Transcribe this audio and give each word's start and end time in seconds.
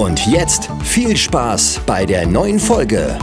Und 0.00 0.26
jetzt 0.26 0.70
viel 0.82 1.14
Spaß 1.14 1.82
bei 1.84 2.06
der 2.06 2.26
neuen 2.26 2.58
Folge. 2.58 3.18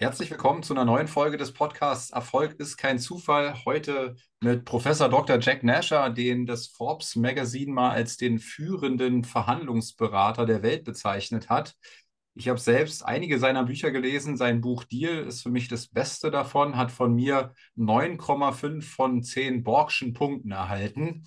Herzlich 0.00 0.30
willkommen 0.30 0.62
zu 0.62 0.74
einer 0.74 0.84
neuen 0.84 1.08
Folge 1.08 1.38
des 1.38 1.52
Podcasts 1.52 2.10
Erfolg 2.10 2.54
ist 2.60 2.76
kein 2.76 3.00
Zufall. 3.00 3.64
Heute 3.64 4.14
mit 4.38 4.64
Professor 4.64 5.08
Dr. 5.08 5.40
Jack 5.40 5.64
Nasher, 5.64 6.08
den 6.10 6.46
das 6.46 6.68
Forbes 6.68 7.16
Magazine 7.16 7.72
mal 7.72 7.90
als 7.90 8.16
den 8.16 8.38
führenden 8.38 9.24
Verhandlungsberater 9.24 10.46
der 10.46 10.62
Welt 10.62 10.84
bezeichnet 10.84 11.48
hat. 11.48 11.74
Ich 12.34 12.48
habe 12.48 12.60
selbst 12.60 13.04
einige 13.04 13.40
seiner 13.40 13.64
Bücher 13.64 13.90
gelesen. 13.90 14.36
Sein 14.36 14.60
Buch 14.60 14.84
Deal 14.84 15.24
ist 15.24 15.42
für 15.42 15.50
mich 15.50 15.66
das 15.66 15.88
Beste 15.88 16.30
davon, 16.30 16.76
hat 16.76 16.92
von 16.92 17.12
mir 17.12 17.52
9,5 17.76 18.82
von 18.82 19.24
10 19.24 19.64
Borgschen 19.64 20.12
Punkten 20.12 20.52
erhalten 20.52 21.24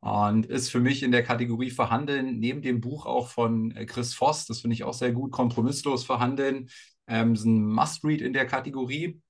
und 0.00 0.46
ist 0.46 0.70
für 0.70 0.80
mich 0.80 1.02
in 1.02 1.12
der 1.12 1.22
Kategorie 1.22 1.70
Verhandeln 1.70 2.38
neben 2.38 2.62
dem 2.62 2.80
Buch 2.80 3.04
auch 3.04 3.28
von 3.28 3.74
Chris 3.86 4.14
Voss, 4.14 4.46
das 4.46 4.60
finde 4.60 4.72
ich 4.72 4.84
auch 4.84 4.94
sehr 4.94 5.12
gut, 5.12 5.32
kompromisslos 5.32 6.04
verhandeln 6.04 6.70
ähm, 7.06 7.32
ist 7.32 7.44
ein 7.44 7.66
Must-Read 7.66 8.20
in 8.20 8.32
der 8.32 8.46
Kategorie. 8.46 9.20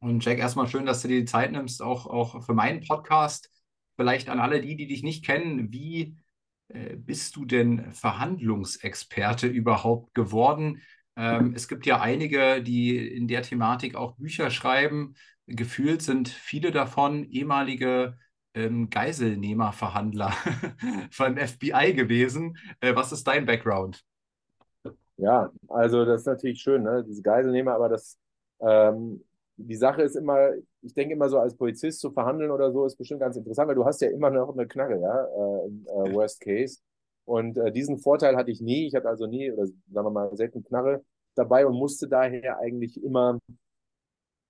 Und 0.00 0.24
Jack, 0.24 0.38
erstmal 0.38 0.68
schön, 0.68 0.86
dass 0.86 1.02
du 1.02 1.08
dir 1.08 1.20
die 1.20 1.26
Zeit 1.26 1.52
nimmst, 1.52 1.82
auch, 1.82 2.06
auch 2.06 2.44
für 2.44 2.54
meinen 2.54 2.86
Podcast. 2.86 3.50
Vielleicht 3.96 4.28
an 4.28 4.40
alle 4.40 4.60
die, 4.60 4.76
die 4.76 4.86
dich 4.86 5.02
nicht 5.02 5.24
kennen, 5.24 5.72
wie 5.72 6.16
äh, 6.68 6.96
bist 6.96 7.36
du 7.36 7.44
denn 7.44 7.92
Verhandlungsexperte 7.92 9.46
überhaupt 9.46 10.14
geworden? 10.14 10.82
Ähm, 11.16 11.54
es 11.54 11.68
gibt 11.68 11.86
ja 11.86 12.00
einige, 12.00 12.62
die 12.62 12.96
in 12.96 13.28
der 13.28 13.42
Thematik 13.42 13.94
auch 13.94 14.16
Bücher 14.16 14.50
schreiben. 14.50 15.14
Gefühlt 15.46 16.02
sind 16.02 16.28
viele 16.28 16.72
davon 16.72 17.24
ehemalige 17.24 18.18
ähm, 18.54 18.90
Geiselnehmerverhandler 18.90 20.34
vom 21.10 21.36
FBI 21.36 21.92
gewesen. 21.94 22.56
Äh, 22.80 22.94
was 22.94 23.12
ist 23.12 23.26
dein 23.26 23.46
Background? 23.46 24.04
Ja, 25.16 25.50
also 25.68 26.04
das 26.04 26.22
ist 26.22 26.26
natürlich 26.26 26.60
schön, 26.60 26.82
ne? 26.82 27.04
diese 27.06 27.22
Geiselnehmer, 27.22 27.74
aber 27.74 27.88
das, 27.88 28.18
ähm, 28.60 29.22
die 29.56 29.76
Sache 29.76 30.02
ist 30.02 30.16
immer, 30.16 30.50
ich 30.82 30.94
denke 30.94 31.14
immer 31.14 31.28
so, 31.28 31.38
als 31.38 31.56
Polizist 31.56 32.00
zu 32.00 32.10
verhandeln 32.10 32.50
oder 32.50 32.72
so 32.72 32.84
ist 32.84 32.96
bestimmt 32.96 33.20
ganz 33.20 33.36
interessant, 33.36 33.68
weil 33.68 33.76
du 33.76 33.84
hast 33.84 34.00
ja 34.00 34.10
immer 34.10 34.30
noch 34.30 34.52
eine 34.52 34.66
Knarre, 34.66 35.00
ja, 35.00 35.24
äh, 35.24 36.08
äh, 36.08 36.14
Worst 36.14 36.40
Case. 36.40 36.80
Und 37.24 37.56
äh, 37.56 37.70
diesen 37.72 37.98
Vorteil 37.98 38.36
hatte 38.36 38.50
ich 38.50 38.60
nie. 38.60 38.86
Ich 38.86 38.94
hatte 38.94 39.08
also 39.08 39.26
nie, 39.26 39.50
oder 39.52 39.66
sagen 39.66 40.06
wir 40.06 40.10
mal, 40.10 40.36
selten 40.36 40.62
Knarre 40.64 41.04
dabei 41.36 41.66
und 41.66 41.74
musste 41.76 42.08
daher 42.08 42.58
eigentlich 42.58 43.02
immer 43.02 43.38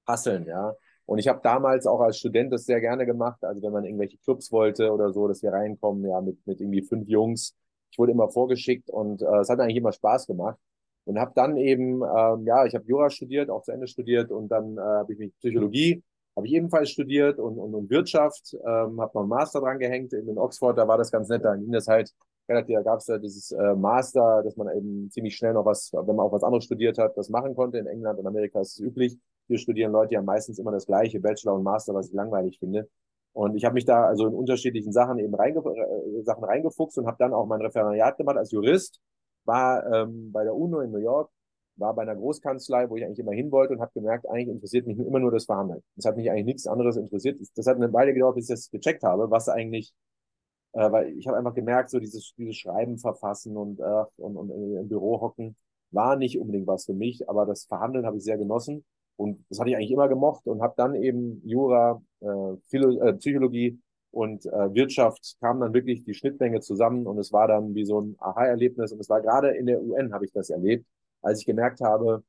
hasseln, 0.07 0.47
ja. 0.47 0.75
Und 1.07 1.19
ich 1.19 1.29
habe 1.29 1.41
damals 1.43 1.87
auch 1.87 2.01
als 2.01 2.19
Student 2.19 2.53
das 2.53 2.65
sehr 2.65 2.81
gerne 2.81 3.05
gemacht. 3.07 3.45
Also 3.45 3.63
wenn 3.63 3.73
man 3.73 3.85
irgendwelche 3.85 4.17
Clubs 4.19 4.51
wollte 4.53 4.91
oder 4.93 5.13
so, 5.13 5.29
dass 5.29 5.43
wir 5.43 5.53
reinkommen, 5.53 6.05
ja, 6.09 6.21
mit, 6.23 6.47
mit 6.47 6.61
irgendwie 6.61 6.83
fünf 6.83 7.09
Jungs 7.09 7.55
ich 7.95 7.99
wurde 7.99 8.11
immer 8.11 8.29
vorgeschickt 8.29 8.91
und 8.91 9.23
äh, 9.23 9.39
es 9.41 9.49
hat 9.49 9.61
eigentlich 9.61 9.77
immer 9.77 9.93
Spaß 9.93 10.27
gemacht. 10.27 10.59
Und 11.05 11.19
habe 11.21 11.33
dann 11.35 11.57
eben, 11.59 12.03
ähm, 12.03 12.47
ja, 12.47 12.65
ich 12.65 12.75
habe 12.75 12.85
Jura 12.87 13.11
studiert, 13.11 13.51
auch 13.51 13.63
zu 13.63 13.73
Ende 13.73 13.87
studiert 13.87 14.31
und 14.33 14.49
dann 14.49 14.79
äh, 14.79 14.81
habe 14.81 15.13
ich 15.13 15.19
mich 15.19 15.37
Psychologie, 15.39 16.03
habe 16.35 16.47
ich 16.47 16.55
ebenfalls 16.55 16.91
studiert 16.91 17.39
und, 17.39 17.59
und, 17.59 17.75
und 17.75 17.91
Wirtschaft, 17.91 18.55
ähm, 18.55 19.01
habe 19.01 19.13
noch 19.15 19.21
einen 19.21 19.29
Master 19.29 19.61
dran 19.61 19.79
gehängt 19.79 20.13
in 20.13 20.39
Oxford, 20.39 20.77
da 20.79 20.89
war 20.89 20.99
das 20.99 21.13
ganz 21.13 21.29
nett, 21.29 21.45
da 21.45 21.55
ging 21.55 21.71
das 21.71 21.87
halt 21.87 22.11
relativ, 22.49 22.77
da 22.77 22.83
gab 22.83 22.99
es 22.99 23.07
ja 23.07 23.19
dieses 23.19 23.53
äh, 23.53 23.75
Master, 23.75 24.43
dass 24.43 24.57
man 24.57 24.75
eben 24.77 25.11
ziemlich 25.11 25.37
schnell 25.37 25.53
noch 25.53 25.67
was, 25.67 25.93
wenn 25.93 26.17
man 26.17 26.27
auch 26.27 26.33
was 26.33 26.43
anderes 26.43 26.65
studiert 26.65 26.99
hat, 26.99 27.17
das 27.17 27.29
machen 27.29 27.55
konnte. 27.55 27.79
In 27.79 27.87
England 27.87 28.19
und 28.19 28.27
Amerika 28.27 28.61
ist 28.61 28.73
es 28.73 28.81
üblich. 28.81 29.17
Hier 29.47 29.59
studieren 29.59 29.93
Leute 29.93 30.15
ja 30.15 30.23
meistens 30.23 30.59
immer 30.59 30.73
das 30.73 30.87
gleiche, 30.87 31.21
Bachelor 31.21 31.55
und 31.55 31.63
Master, 31.63 31.95
was 31.95 32.09
ich 32.09 32.15
langweilig 32.15 32.59
finde. 32.59 32.89
Und 33.35 33.57
ich 33.57 33.65
habe 33.65 33.75
mich 33.75 33.85
da 33.85 34.05
also 34.07 34.29
in 34.29 34.35
unterschiedlichen 34.35 34.93
Sachen 34.93 35.19
eben 35.19 35.35
reinge 35.35 35.59
äh, 35.59 36.23
Sachen 36.23 36.45
reingefuchst 36.45 36.97
und 36.99 37.07
habe 37.07 37.17
dann 37.19 37.35
auch 37.35 37.47
mein 37.47 37.61
Referendariat 37.61 38.17
gemacht 38.17 38.37
als 38.37 38.53
Jurist, 38.53 39.01
war 39.45 39.85
ähm, 39.93 40.31
bei 40.33 40.45
der 40.45 40.55
UNO 40.55 40.81
in 40.81 40.93
New 40.93 40.99
York, 40.99 41.31
war 41.77 41.95
bei 41.95 42.03
einer 42.03 42.15
Großkanzlei, 42.15 42.89
wo 42.89 42.97
ich 42.97 43.05
eigentlich 43.05 43.19
immer 43.19 43.33
hin 43.33 43.51
wollte 43.51 43.75
und 43.75 43.81
habe 43.81 43.91
gemerkt, 43.93 44.29
eigentlich 44.31 44.49
interessiert 44.49 44.87
mich 44.87 44.97
immer 44.99 45.19
nur 45.19 45.33
das 45.33 45.47
Verhandeln. 45.47 45.83
Das 45.97 46.07
hat 46.07 46.17
mich 46.17 46.31
eigentlich 46.31 46.47
nichts 46.47 46.69
anderes 46.69 46.97
interessiert. 46.97 47.41
Das 47.57 47.67
hat 47.67 47.77
eine 47.77 47.93
Weile 47.93 48.15
gedauert, 48.15 48.37
bis 48.37 48.49
ich 48.49 48.55
das 48.55 48.71
gecheckt 48.71 49.03
habe, 49.03 49.29
was 49.33 49.49
eigentlich, 49.49 49.93
äh, 50.73 50.93
weil 50.93 51.09
ich 51.19 51.27
habe 51.27 51.37
einfach 51.37 51.55
gemerkt, 51.55 51.91
so 51.91 51.99
dieses, 51.99 52.35
dieses 52.39 52.57
Schreiben 52.57 52.99
verfassen 52.99 53.57
und, 53.57 53.81
äh, 53.81 54.05
und, 54.17 54.37
und 54.37 54.51
im 54.51 54.89
Büro 54.89 55.21
hocken 55.21 55.57
war 55.91 56.15
nicht 56.17 56.39
unbedingt 56.39 56.69
was 56.69 56.85
für 56.87 56.95
mich, 56.95 57.29
aber 57.29 57.47
das 57.47 57.65
Verhandeln 57.65 58.07
habe 58.07 58.17
ich 58.17 58.25
sehr 58.25 58.39
genossen. 58.39 58.85
Und 59.17 59.45
das 59.49 59.61
hatte 59.61 59.71
ich 59.71 59.77
eigentlich 59.77 59.93
immer 59.93 60.09
gemocht 60.09 60.47
und 60.47 60.61
habe 60.61 60.75
dann 60.77 60.95
eben 60.95 61.41
Jura, 61.45 62.03
äh, 62.21 62.57
Philo 62.69 63.01
äh, 63.01 63.15
Psychologie 63.15 63.79
und 64.11 64.47
äh, 64.47 64.75
Wirtschaft 64.75 65.37
kam 65.41 65.61
dann 65.61 65.75
wirklich 65.75 66.05
die 66.05 66.15
Schnittmenge 66.15 66.61
zusammen 66.61 67.07
und 67.07 67.19
es 67.19 67.33
war 67.33 67.49
dann 67.49 67.75
wie 67.75 67.85
so 67.85 68.01
ein 68.01 68.17
Aha-Erlebnis 68.19 68.93
und 68.93 69.01
es 69.01 69.09
war 69.09 69.21
gerade 69.21 69.51
in 69.51 69.67
der 69.67 69.83
UN 69.83 70.13
habe 70.13 70.25
ich 70.25 70.33
das 70.33 70.51
erlebt, 70.51 70.87
als 71.23 71.41
ich 71.41 71.47
gemerkt 71.47 71.81
habe, 71.81 72.23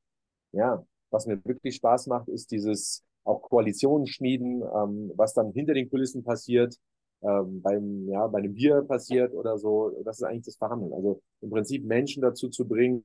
ja, 0.52 0.84
was 1.10 1.26
mir 1.26 1.42
wirklich 1.44 1.76
Spaß 1.76 2.06
macht, 2.08 2.28
ist 2.28 2.50
dieses 2.50 3.04
auch 3.24 3.42
Koalitionen 3.42 4.06
schmieden, 4.06 4.62
ähm, 4.62 5.12
was 5.16 5.34
dann 5.34 5.52
hinter 5.52 5.74
den 5.74 5.90
Kulissen 5.90 6.22
passiert, 6.22 6.76
ähm, 7.22 7.60
beim, 7.62 8.08
ja, 8.08 8.26
bei 8.26 8.38
einem 8.38 8.54
Bier 8.54 8.82
passiert 8.82 9.34
oder 9.34 9.58
so, 9.58 9.90
das 10.04 10.18
ist 10.18 10.24
eigentlich 10.24 10.44
das 10.46 10.56
Verhandeln. 10.56 10.92
Also 10.92 11.20
im 11.40 11.50
Prinzip 11.50 11.84
Menschen 11.84 12.22
dazu 12.22 12.48
zu 12.48 12.66
bringen, 12.66 13.04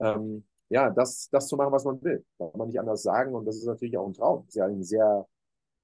ähm, 0.00 0.44
ja, 0.68 0.90
das, 0.90 1.28
das 1.30 1.48
zu 1.48 1.56
machen, 1.56 1.72
was 1.72 1.84
man 1.84 2.02
will. 2.02 2.24
Kann 2.38 2.50
man 2.56 2.68
nicht 2.68 2.80
anders 2.80 3.02
sagen. 3.02 3.34
Und 3.34 3.44
das 3.46 3.56
ist 3.56 3.66
natürlich 3.66 3.96
auch 3.96 4.06
ein 4.06 4.14
Traum. 4.14 4.42
Das 4.46 4.48
ist 4.48 4.56
ja 4.56 4.66
ein 4.66 4.82
sehr, 4.82 5.26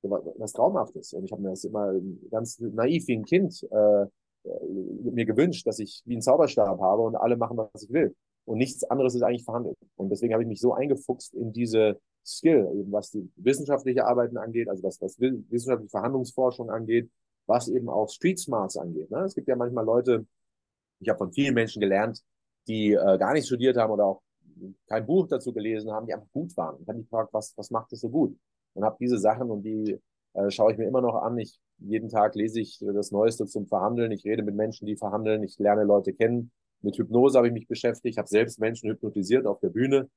was 0.03 0.53
Traumhaftes. 0.53 1.12
Und 1.12 1.25
ich 1.25 1.32
habe 1.32 1.43
mir 1.43 1.50
das 1.50 1.65
immer 1.65 1.94
ganz 2.31 2.59
naiv 2.59 3.06
wie 3.06 3.16
ein 3.16 3.25
Kind 3.25 3.62
äh, 3.71 4.06
mir 4.44 5.25
gewünscht, 5.25 5.66
dass 5.66 5.78
ich 5.78 6.03
wie 6.04 6.15
einen 6.15 6.22
Zauberstab 6.22 6.81
habe 6.81 7.03
und 7.03 7.16
alle 7.16 7.37
machen, 7.37 7.56
was 7.56 7.82
ich 7.82 7.92
will. 7.92 8.15
Und 8.44 8.59
nichts 8.59 8.82
anderes 8.84 9.15
ist 9.15 9.22
eigentlich 9.22 9.44
verhandelt. 9.44 9.78
Und 9.97 10.10
deswegen 10.10 10.32
habe 10.32 10.42
ich 10.42 10.48
mich 10.48 10.60
so 10.60 10.75
eingefuchst 10.75 11.32
in 11.34 11.53
diese 11.53 12.00
Skill, 12.25 12.69
eben 12.75 12.91
was 12.91 13.10
die 13.10 13.31
wissenschaftliche 13.37 14.04
Arbeiten 14.04 14.37
angeht, 14.37 14.69
also 14.69 14.82
was, 14.82 15.00
was 15.00 15.19
wissenschaftliche 15.21 15.91
Verhandlungsforschung 15.91 16.71
angeht, 16.71 17.09
was 17.47 17.69
eben 17.69 17.88
auch 17.88 18.09
Street 18.09 18.38
Smarts 18.38 18.76
angeht. 18.76 19.10
Ne? 19.10 19.21
Es 19.21 19.34
gibt 19.34 19.48
ja 19.48 19.56
manchmal 19.56 19.84
Leute, 19.84 20.26
ich 21.00 21.09
habe 21.09 21.19
von 21.19 21.32
vielen 21.32 21.54
Menschen 21.54 21.81
gelernt, 21.81 22.22
die 22.69 22.92
äh, 22.92 23.19
gar 23.19 23.32
nicht 23.32 23.47
studiert 23.47 23.76
haben 23.76 23.92
oder 23.92 24.06
auch 24.06 24.22
kein 24.86 25.06
Buch 25.06 25.26
dazu 25.28 25.52
gelesen 25.52 25.90
haben, 25.90 26.06
die 26.06 26.14
einfach 26.14 26.30
gut 26.32 26.56
waren. 26.56 26.76
Ich 26.80 26.88
habe 26.88 26.98
mich 26.98 27.06
gefragt, 27.06 27.32
was, 27.32 27.56
was 27.56 27.70
macht 27.70 27.92
das 27.92 28.00
so 28.00 28.08
gut? 28.08 28.36
Und 28.74 28.84
habe 28.84 28.96
diese 29.00 29.18
Sachen 29.18 29.50
und 29.50 29.62
die 29.62 29.98
äh, 30.34 30.50
schaue 30.50 30.72
ich 30.72 30.78
mir 30.78 30.86
immer 30.86 31.00
noch 31.00 31.14
an. 31.16 31.38
Ich, 31.38 31.60
jeden 31.78 32.08
Tag 32.08 32.34
lese 32.34 32.60
ich 32.60 32.78
das 32.78 33.10
Neueste 33.10 33.46
zum 33.46 33.66
Verhandeln. 33.66 34.12
Ich 34.12 34.24
rede 34.24 34.42
mit 34.42 34.54
Menschen, 34.54 34.86
die 34.86 34.96
verhandeln. 34.96 35.42
Ich 35.42 35.58
lerne 35.58 35.84
Leute 35.84 36.12
kennen. 36.12 36.50
Mit 36.80 36.97
Hypnose 36.97 37.36
habe 37.36 37.48
ich 37.48 37.53
mich 37.53 37.68
beschäftigt. 37.68 38.18
Habe 38.18 38.28
selbst 38.28 38.59
Menschen 38.59 38.91
hypnotisiert 38.91 39.47
auf 39.47 39.60
der 39.60 39.70
Bühne. 39.70 40.09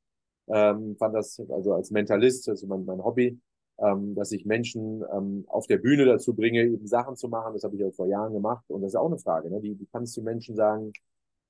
Ähm, 0.48 0.96
fand 0.98 1.16
das 1.16 1.40
also 1.50 1.74
als 1.74 1.92
Mentalist, 1.92 2.48
also 2.50 2.68
mein, 2.68 2.86
mein 2.86 3.04
Hobby, 3.04 3.40
ähm, 3.80 4.14
dass 4.14 4.32
ich 4.32 4.46
Menschen 4.46 5.04
ähm, 5.12 5.44
auf 5.48 5.66
der 5.68 5.80
Bühne 5.80 6.06
dazu 6.06 6.36
bringe, 6.36 6.64
eben 6.64 6.88
Sachen 6.88 7.16
zu 7.16 7.28
machen. 7.28 7.54
Das 7.54 7.64
habe 7.64 7.76
ich 7.76 7.82
ja 7.82 7.92
vor 7.92 8.08
Jahren 8.08 8.34
gemacht. 8.34 8.64
Und 8.70 8.82
das 8.82 8.92
ist 8.92 8.96
auch 8.96 9.08
eine 9.08 9.20
Frage. 9.20 9.50
Ne? 9.50 9.62
Wie, 9.62 9.80
wie 9.80 9.88
kannst 9.92 10.16
du 10.18 10.22
Menschen 10.22 10.56
sagen, 10.56 10.94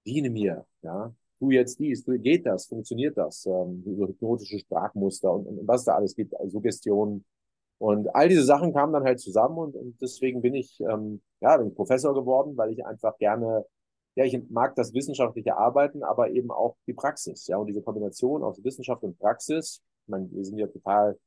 diene 0.05 0.29
mir, 0.29 0.65
ja, 0.81 1.13
tu 1.39 1.51
jetzt 1.51 1.79
dies, 1.79 2.03
tu, 2.03 2.17
geht 2.19 2.45
das, 2.45 2.67
funktioniert 2.67 3.17
das, 3.17 3.45
ähm, 3.45 3.83
so 3.85 4.07
hypnotische 4.07 4.59
Sprachmuster 4.59 5.31
und, 5.31 5.47
und, 5.47 5.67
was 5.67 5.85
da 5.85 5.95
alles 5.95 6.15
gibt, 6.15 6.35
also 6.39 6.51
Suggestionen. 6.51 7.25
Und 7.77 8.13
all 8.15 8.29
diese 8.29 8.43
Sachen 8.43 8.73
kamen 8.73 8.93
dann 8.93 9.03
halt 9.03 9.19
zusammen 9.19 9.57
und, 9.57 9.75
und 9.75 10.01
deswegen 10.01 10.41
bin 10.41 10.55
ich, 10.55 10.79
ähm, 10.81 11.21
ja, 11.41 11.57
bin 11.57 11.75
Professor 11.75 12.13
geworden, 12.13 12.55
weil 12.57 12.71
ich 12.71 12.85
einfach 12.85 13.17
gerne, 13.17 13.65
ja, 14.15 14.23
ich 14.25 14.39
mag 14.49 14.75
das 14.75 14.93
wissenschaftliche 14.93 15.57
Arbeiten, 15.57 16.03
aber 16.03 16.29
eben 16.31 16.51
auch 16.51 16.77
die 16.87 16.93
Praxis, 16.93 17.47
ja, 17.47 17.57
und 17.57 17.67
diese 17.67 17.81
Kombination 17.81 18.43
aus 18.43 18.63
Wissenschaft 18.63 19.03
und 19.03 19.19
Praxis. 19.19 19.81
Ich 20.05 20.09
meine, 20.09 20.31
wir 20.31 20.45
sind 20.45 20.57
ja 20.57 20.67
total 20.67 21.17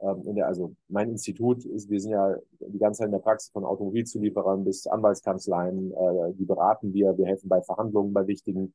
ähm, 0.00 0.22
in 0.26 0.36
der, 0.36 0.46
also 0.46 0.74
mein 0.88 1.10
Institut 1.10 1.64
ist, 1.64 1.90
wir 1.90 2.00
sind 2.00 2.12
ja 2.12 2.36
die 2.60 2.78
ganze 2.78 2.98
Zeit 2.98 3.06
in 3.06 3.12
der 3.12 3.18
Praxis 3.18 3.50
von 3.50 3.64
Automobilzulieferern 3.64 4.64
bis 4.64 4.86
Anwaltskanzleien, 4.86 5.92
äh, 5.92 6.32
die 6.34 6.44
beraten 6.44 6.94
wir, 6.94 7.16
wir 7.18 7.26
helfen 7.26 7.48
bei 7.48 7.60
Verhandlungen, 7.62 8.12
bei 8.12 8.26
wichtigen 8.26 8.74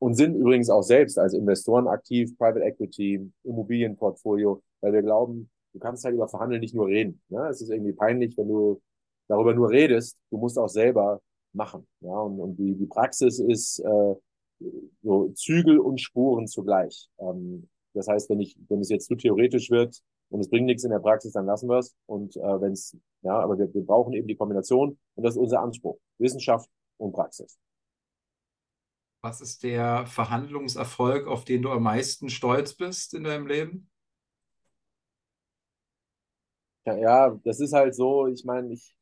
und 0.00 0.14
sind 0.14 0.34
übrigens 0.34 0.70
auch 0.70 0.82
selbst 0.82 1.18
als 1.18 1.34
Investoren 1.34 1.86
aktiv, 1.86 2.36
Private 2.36 2.64
Equity, 2.64 3.30
Immobilienportfolio, 3.44 4.62
weil 4.80 4.94
wir 4.94 5.02
glauben, 5.02 5.50
du 5.74 5.78
kannst 5.78 6.04
halt 6.04 6.14
über 6.14 6.26
Verhandeln 6.26 6.60
nicht 6.60 6.74
nur 6.74 6.86
reden. 6.86 7.20
Ne? 7.28 7.46
Es 7.48 7.60
ist 7.60 7.70
irgendwie 7.70 7.92
peinlich, 7.92 8.36
wenn 8.36 8.48
du 8.48 8.80
darüber 9.28 9.54
nur 9.54 9.70
redest, 9.70 10.18
du 10.30 10.38
musst 10.38 10.58
auch 10.58 10.68
selber 10.68 11.20
machen. 11.52 11.86
Ja? 12.00 12.18
Und, 12.18 12.40
und 12.40 12.56
die, 12.56 12.74
die 12.74 12.86
Praxis 12.86 13.38
ist 13.38 13.78
äh, 13.80 14.14
so 15.02 15.28
Zügel 15.34 15.78
und 15.78 16.00
Spuren 16.00 16.46
zugleich. 16.46 17.08
Ähm, 17.18 17.68
das 17.92 18.08
heißt, 18.08 18.30
wenn 18.30 18.40
ich, 18.40 18.56
wenn 18.68 18.80
es 18.80 18.88
jetzt 18.88 19.06
zu 19.06 19.16
theoretisch 19.16 19.70
wird 19.70 20.00
und 20.30 20.40
es 20.40 20.48
bringt 20.48 20.66
nichts 20.66 20.84
in 20.84 20.90
der 20.90 21.00
Praxis, 21.00 21.32
dann 21.32 21.44
lassen 21.44 21.68
wir 21.68 21.78
es. 21.78 21.94
Und 22.06 22.36
äh, 22.36 22.60
wenn 22.60 22.72
es, 22.72 22.96
ja, 23.20 23.38
aber 23.38 23.58
wir, 23.58 23.72
wir 23.74 23.84
brauchen 23.84 24.14
eben 24.14 24.28
die 24.28 24.36
Kombination 24.36 24.98
und 25.14 25.24
das 25.24 25.34
ist 25.34 25.40
unser 25.40 25.60
Anspruch. 25.60 25.98
Wissenschaft 26.18 26.70
und 26.96 27.12
Praxis. 27.12 27.58
Was 29.22 29.42
ist 29.42 29.62
der 29.64 30.06
Verhandlungserfolg, 30.06 31.26
auf 31.26 31.44
den 31.44 31.60
du 31.62 31.70
am 31.70 31.82
meisten 31.82 32.30
stolz 32.30 32.74
bist 32.74 33.12
in 33.12 33.24
deinem 33.24 33.46
Leben? 33.46 33.90
Ja, 36.86 36.96
ja 36.96 37.40
das 37.44 37.60
ist 37.60 37.72
halt 37.74 37.94
so, 37.94 38.26
ich 38.26 38.44
meine, 38.44 38.72
ich, 38.72 38.94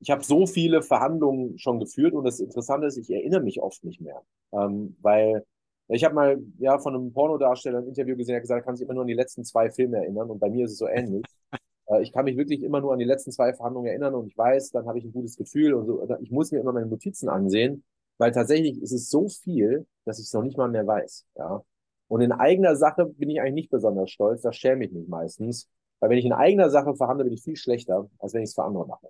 ich 0.00 0.10
habe 0.10 0.24
so 0.24 0.46
viele 0.46 0.82
Verhandlungen 0.82 1.58
schon 1.58 1.80
geführt 1.80 2.14
und 2.14 2.24
das 2.24 2.40
Interessante 2.40 2.86
ist, 2.86 2.98
ich 2.98 3.10
erinnere 3.10 3.42
mich 3.42 3.60
oft 3.62 3.82
nicht 3.84 4.00
mehr. 4.00 4.22
Ähm, 4.52 4.96
weil 5.00 5.44
ich 5.88 6.04
habe 6.04 6.14
mal 6.14 6.38
ja 6.58 6.78
von 6.78 6.94
einem 6.94 7.12
Pornodarsteller 7.12 7.78
ein 7.78 7.88
Interview 7.88 8.16
gesehen, 8.16 8.34
der 8.34 8.40
gesagt, 8.42 8.60
er 8.62 8.64
kann 8.64 8.76
sich 8.76 8.84
immer 8.84 8.94
nur 8.94 9.02
an 9.04 9.08
die 9.08 9.14
letzten 9.14 9.44
zwei 9.44 9.70
Filme 9.70 9.98
erinnern 9.98 10.30
und 10.30 10.38
bei 10.40 10.50
mir 10.50 10.66
ist 10.66 10.72
es 10.72 10.78
so 10.78 10.88
ähnlich. 10.88 11.24
äh, 11.86 12.02
ich 12.02 12.12
kann 12.12 12.26
mich 12.26 12.36
wirklich 12.36 12.62
immer 12.62 12.80
nur 12.80 12.92
an 12.92 12.98
die 12.98 13.04
letzten 13.06 13.32
zwei 13.32 13.54
Verhandlungen 13.54 13.88
erinnern 13.88 14.14
und 14.14 14.26
ich 14.26 14.36
weiß, 14.36 14.70
dann 14.72 14.86
habe 14.86 14.98
ich 14.98 15.04
ein 15.04 15.12
gutes 15.12 15.36
Gefühl 15.36 15.74
und 15.74 15.86
so. 15.86 16.06
Ich 16.20 16.30
muss 16.30 16.52
mir 16.52 16.60
immer 16.60 16.72
meine 16.72 16.86
Notizen 16.86 17.28
ansehen, 17.30 17.84
weil 18.18 18.32
tatsächlich 18.32 18.80
ist 18.82 18.92
es 18.92 19.10
so 19.10 19.28
viel, 19.28 19.86
dass 20.04 20.18
ich 20.18 20.26
es 20.26 20.32
noch 20.32 20.42
nicht 20.42 20.56
mal 20.56 20.68
mehr 20.68 20.86
weiß. 20.86 21.26
Ja. 21.36 21.62
Und 22.08 22.20
in 22.20 22.32
eigener 22.32 22.76
Sache 22.76 23.06
bin 23.06 23.30
ich 23.30 23.40
eigentlich 23.40 23.54
nicht 23.54 23.70
besonders 23.70 24.10
stolz, 24.10 24.42
da 24.42 24.52
schäme 24.52 24.84
ich 24.84 24.92
mich 24.92 25.08
meistens. 25.08 25.68
Weil 26.00 26.10
wenn 26.10 26.18
ich 26.18 26.24
in 26.24 26.32
eigener 26.32 26.70
Sache 26.70 26.94
verhandle, 26.94 27.24
bin 27.24 27.32
ich 27.34 27.42
viel 27.42 27.56
schlechter, 27.56 28.08
als 28.18 28.34
wenn 28.34 28.42
ich 28.42 28.50
es 28.50 28.54
für 28.54 28.64
andere 28.64 28.86
mache. 28.86 29.08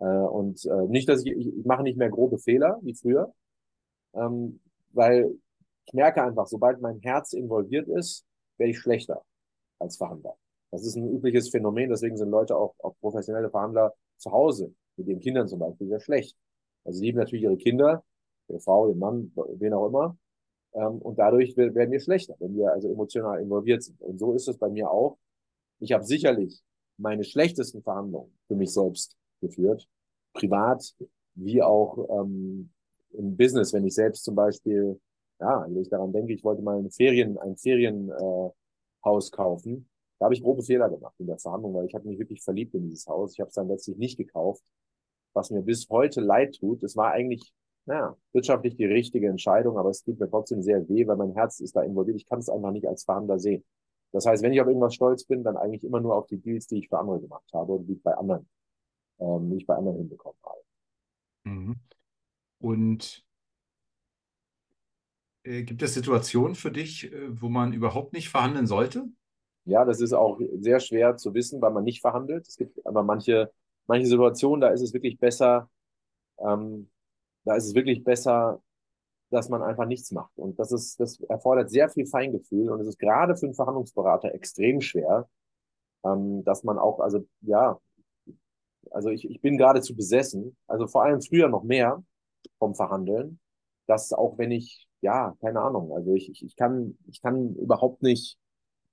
Äh, 0.00 0.04
und 0.04 0.64
äh, 0.66 0.86
nicht, 0.88 1.08
dass 1.08 1.24
ich, 1.24 1.32
ich, 1.32 1.58
ich 1.58 1.64
mache 1.64 1.82
nicht 1.82 1.96
mehr 1.96 2.10
grobe 2.10 2.38
Fehler 2.38 2.78
wie 2.82 2.94
früher, 2.94 3.32
ähm, 4.14 4.60
weil 4.92 5.32
ich 5.86 5.92
merke 5.94 6.22
einfach, 6.22 6.46
sobald 6.46 6.80
mein 6.80 7.00
Herz 7.00 7.32
involviert 7.32 7.88
ist, 7.88 8.26
werde 8.58 8.70
ich 8.70 8.78
schlechter 8.78 9.24
als 9.78 9.96
Verhandler. 9.96 10.36
Das 10.70 10.84
ist 10.84 10.96
ein 10.96 11.08
übliches 11.08 11.48
Phänomen, 11.48 11.88
deswegen 11.88 12.16
sind 12.16 12.30
Leute 12.30 12.56
auch, 12.56 12.74
auch 12.80 12.94
professionelle 13.00 13.50
Verhandler 13.50 13.94
zu 14.16 14.30
Hause, 14.30 14.74
mit 14.96 15.08
ihren 15.08 15.20
Kindern 15.20 15.48
zum 15.48 15.60
Beispiel, 15.60 15.88
sehr 15.88 16.00
schlecht. 16.00 16.36
Also 16.84 16.98
sie 16.98 17.06
lieben 17.06 17.18
natürlich 17.18 17.44
ihre 17.44 17.56
Kinder, 17.56 18.04
ihre 18.48 18.60
Frau, 18.60 18.88
ihren 18.88 18.98
Mann, 18.98 19.32
wen 19.34 19.72
auch 19.72 19.88
immer. 19.88 20.16
Ähm, 20.74 20.98
und 20.98 21.18
dadurch 21.18 21.56
werden 21.56 21.90
wir 21.90 22.00
schlechter, 22.00 22.34
wenn 22.38 22.56
wir 22.56 22.72
also 22.72 22.90
emotional 22.90 23.40
involviert 23.40 23.82
sind. 23.82 24.00
Und 24.00 24.18
so 24.18 24.34
ist 24.34 24.48
es 24.48 24.58
bei 24.58 24.68
mir 24.68 24.90
auch. 24.90 25.18
Ich 25.80 25.92
habe 25.92 26.04
sicherlich 26.04 26.62
meine 26.96 27.24
schlechtesten 27.24 27.82
Verhandlungen 27.82 28.36
für 28.48 28.56
mich 28.56 28.72
selbst 28.72 29.16
geführt, 29.40 29.88
privat 30.32 30.94
wie 31.34 31.62
auch 31.62 32.08
ähm, 32.10 32.70
im 33.12 33.36
Business, 33.36 33.72
wenn 33.72 33.86
ich 33.86 33.94
selbst 33.94 34.24
zum 34.24 34.34
Beispiel, 34.34 35.00
ja, 35.40 35.64
wenn 35.68 35.80
ich 35.80 35.88
daran 35.88 36.12
denke, 36.12 36.32
ich 36.32 36.42
wollte 36.42 36.62
mal 36.62 36.78
ein 36.78 36.90
Ferien, 36.90 37.38
ein 37.38 37.56
Ferienhaus 37.56 38.52
äh, 39.04 39.30
kaufen, 39.30 39.88
da 40.18 40.24
habe 40.24 40.34
ich 40.34 40.42
grobe 40.42 40.62
Fehler 40.62 40.88
gemacht 40.88 41.14
in 41.18 41.28
der 41.28 41.38
Verhandlung, 41.38 41.74
weil 41.74 41.86
ich 41.86 41.94
habe 41.94 42.08
mich 42.08 42.18
wirklich 42.18 42.42
verliebt 42.42 42.74
in 42.74 42.82
dieses 42.82 43.06
Haus. 43.06 43.32
Ich 43.32 43.40
habe 43.40 43.48
es 43.48 43.54
dann 43.54 43.68
letztlich 43.68 43.96
nicht 43.98 44.16
gekauft, 44.16 44.64
was 45.32 45.50
mir 45.50 45.62
bis 45.62 45.88
heute 45.90 46.20
leid 46.20 46.56
tut. 46.58 46.82
Es 46.82 46.96
war 46.96 47.12
eigentlich, 47.12 47.52
naja, 47.88 48.14
wirtschaftlich 48.32 48.76
die 48.76 48.84
richtige 48.84 49.28
Entscheidung, 49.28 49.78
aber 49.78 49.88
es 49.88 50.04
tut 50.04 50.20
mir 50.20 50.28
trotzdem 50.28 50.62
sehr 50.62 50.86
weh, 50.90 51.06
weil 51.06 51.16
mein 51.16 51.32
Herz 51.32 51.58
ist 51.60 51.74
da 51.74 51.82
involviert. 51.82 52.18
Ich 52.18 52.26
kann 52.26 52.38
es 52.38 52.50
einfach 52.50 52.70
nicht 52.70 52.86
als 52.86 53.04
Verhandler 53.04 53.38
sehen. 53.38 53.64
Das 54.12 54.26
heißt, 54.26 54.42
wenn 54.42 54.52
ich 54.52 54.60
auf 54.60 54.66
irgendwas 54.66 54.94
stolz 54.94 55.24
bin, 55.24 55.42
dann 55.42 55.56
eigentlich 55.56 55.84
immer 55.84 56.00
nur 56.00 56.14
auf 56.14 56.26
die 56.26 56.36
Deals, 56.36 56.66
die 56.66 56.78
ich 56.80 56.88
für 56.88 56.98
andere 56.98 57.18
gemacht 57.18 57.48
habe 57.54 57.72
und 57.72 57.86
die 57.86 57.94
ich 57.94 58.02
bei 58.02 58.12
anderen, 58.12 58.46
ähm, 59.18 59.48
die 59.50 59.56
ich 59.56 59.66
bei 59.66 59.74
anderen 59.74 59.96
hinbekommen 59.96 60.38
habe. 60.44 60.60
Mhm. 61.44 61.76
Und 62.58 63.24
äh, 65.44 65.62
gibt 65.62 65.82
es 65.82 65.94
Situationen 65.94 66.56
für 66.56 66.70
dich, 66.70 67.10
äh, 67.10 67.40
wo 67.40 67.48
man 67.48 67.72
überhaupt 67.72 68.12
nicht 68.12 68.28
verhandeln 68.28 68.66
sollte? 68.66 69.08
Ja, 69.64 69.86
das 69.86 70.02
ist 70.02 70.12
auch 70.12 70.38
sehr 70.60 70.80
schwer 70.80 71.16
zu 71.16 71.32
wissen, 71.32 71.62
weil 71.62 71.72
man 71.72 71.84
nicht 71.84 72.02
verhandelt. 72.02 72.46
Es 72.46 72.56
gibt 72.58 72.86
aber 72.86 73.02
manche, 73.02 73.50
manche 73.86 74.08
Situationen, 74.08 74.60
da 74.60 74.68
ist 74.68 74.82
es 74.82 74.92
wirklich 74.92 75.18
besser, 75.18 75.70
ähm, 76.38 76.90
da 77.44 77.54
ist 77.54 77.66
es 77.66 77.74
wirklich 77.74 78.04
besser, 78.04 78.60
dass 79.30 79.48
man 79.48 79.62
einfach 79.62 79.86
nichts 79.86 80.10
macht. 80.12 80.36
Und 80.38 80.58
das 80.58 80.72
ist, 80.72 80.98
das 81.00 81.20
erfordert 81.20 81.70
sehr 81.70 81.88
viel 81.88 82.06
Feingefühl 82.06 82.70
und 82.70 82.80
es 82.80 82.88
ist 82.88 82.98
gerade 82.98 83.36
für 83.36 83.46
einen 83.46 83.54
Verhandlungsberater 83.54 84.34
extrem 84.34 84.80
schwer, 84.80 85.28
ähm, 86.04 86.44
dass 86.44 86.64
man 86.64 86.78
auch, 86.78 87.00
also 87.00 87.26
ja, 87.42 87.78
also 88.90 89.10
ich, 89.10 89.28
ich 89.28 89.40
bin 89.40 89.58
geradezu 89.58 89.94
besessen, 89.94 90.56
also 90.66 90.86
vor 90.86 91.02
allem 91.04 91.20
früher 91.20 91.48
noch 91.48 91.62
mehr 91.62 92.02
vom 92.58 92.74
Verhandeln, 92.74 93.38
dass 93.86 94.12
auch 94.12 94.38
wenn 94.38 94.50
ich, 94.50 94.88
ja, 95.00 95.34
keine 95.40 95.60
Ahnung, 95.60 95.92
also 95.92 96.14
ich, 96.14 96.30
ich, 96.30 96.44
ich 96.44 96.56
kann, 96.56 96.96
ich 97.06 97.20
kann 97.20 97.54
überhaupt 97.56 98.02
nicht, 98.02 98.38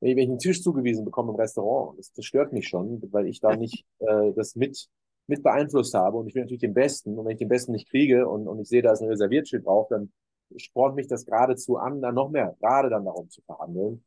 wenn 0.02 0.18
ich 0.18 0.28
einen 0.28 0.40
Tisch 0.40 0.62
zugewiesen 0.62 1.06
bekomme 1.06 1.32
im 1.32 1.38
Restaurant, 1.38 1.98
das, 1.98 2.12
das 2.12 2.26
stört 2.26 2.54
mich 2.54 2.68
schon, 2.68 3.02
weil 3.12 3.28
ich 3.28 3.40
da 3.40 3.56
nicht 3.56 3.86
äh, 4.00 4.34
das 4.34 4.56
mit, 4.56 4.90
mit 5.28 5.44
beeinflusst 5.44 5.94
habe 5.94 6.18
und 6.18 6.28
ich 6.28 6.36
will 6.36 6.44
natürlich 6.44 6.62
den 6.62 6.74
Besten 6.74 7.18
und 7.18 7.26
wenn 7.26 7.34
ich 7.34 7.40
den 7.40 7.50
Besten 7.50 7.72
nicht 7.72 7.90
kriege 7.90 8.28
und, 8.28 8.48
und 8.48 8.60
ich 8.60 8.70
sehe, 8.70 8.82
da 8.82 8.92
ist 8.94 9.02
ein 9.02 9.10
Reserviertschild 9.10 9.66
drauf, 9.66 9.88
dann 9.90 10.12
spornt 10.58 10.96
mich 10.96 11.08
das 11.08 11.26
geradezu 11.26 11.78
an, 11.78 12.02
dann 12.02 12.16
noch 12.16 12.30
mehr, 12.30 12.56
gerade 12.60 12.90
dann 12.90 13.06
darum 13.06 13.30
zu 13.30 13.42
verhandeln. 13.42 14.04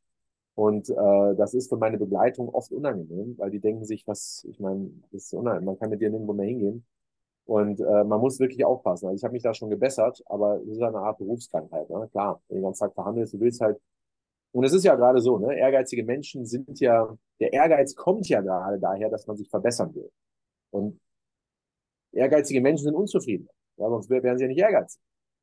Und 0.54 0.90
äh, 0.90 1.36
das 1.36 1.54
ist 1.54 1.68
für 1.68 1.76
meine 1.76 1.98
Begleitung 1.98 2.48
oft 2.48 2.72
unangenehm, 2.72 3.34
weil 3.38 3.50
die 3.50 3.60
denken 3.60 3.84
sich, 3.84 4.06
was, 4.06 4.44
ich 4.50 4.58
meine, 4.58 4.90
das 5.12 5.24
ist 5.24 5.34
unangenehm, 5.34 5.66
man 5.66 5.78
kann 5.78 5.90
mit 5.90 6.00
dir 6.00 6.10
nirgendwo 6.10 6.32
mehr 6.32 6.46
hingehen. 6.46 6.84
Und 7.44 7.80
äh, 7.80 8.04
man 8.04 8.20
muss 8.20 8.40
wirklich 8.40 8.64
aufpassen. 8.64 9.06
Also 9.06 9.16
ich 9.16 9.24
habe 9.24 9.32
mich 9.32 9.42
da 9.42 9.54
schon 9.54 9.70
gebessert, 9.70 10.22
aber 10.26 10.60
es 10.60 10.68
ist 10.68 10.82
eine 10.82 10.98
Art 10.98 11.18
Berufskrankheit. 11.18 11.88
Ne? 11.88 12.08
Klar, 12.10 12.42
wenn 12.48 12.56
du 12.56 12.60
den 12.60 12.64
ganzen 12.64 12.80
Tag 12.80 12.94
verhandelst, 12.94 13.34
du 13.34 13.40
willst 13.40 13.60
halt. 13.60 13.80
Und 14.52 14.64
es 14.64 14.72
ist 14.74 14.84
ja 14.84 14.96
gerade 14.96 15.20
so, 15.20 15.38
ne? 15.38 15.56
Ehrgeizige 15.56 16.04
Menschen 16.04 16.44
sind 16.44 16.80
ja, 16.80 17.16
der 17.40 17.52
Ehrgeiz 17.52 17.94
kommt 17.94 18.28
ja 18.28 18.40
gerade 18.40 18.78
daher, 18.78 19.10
dass 19.10 19.26
man 19.26 19.36
sich 19.36 19.48
verbessern 19.48 19.94
will. 19.94 20.10
Und 20.70 21.00
ehrgeizige 22.12 22.60
Menschen 22.60 22.84
sind 22.84 22.94
unzufrieden. 22.94 23.48
Ja, 23.76 23.88
sonst 23.88 24.10
wären 24.10 24.38
sie 24.38 24.44
ja 24.44 24.48
nicht 24.48 24.58
ehrgeizig. 24.58 25.00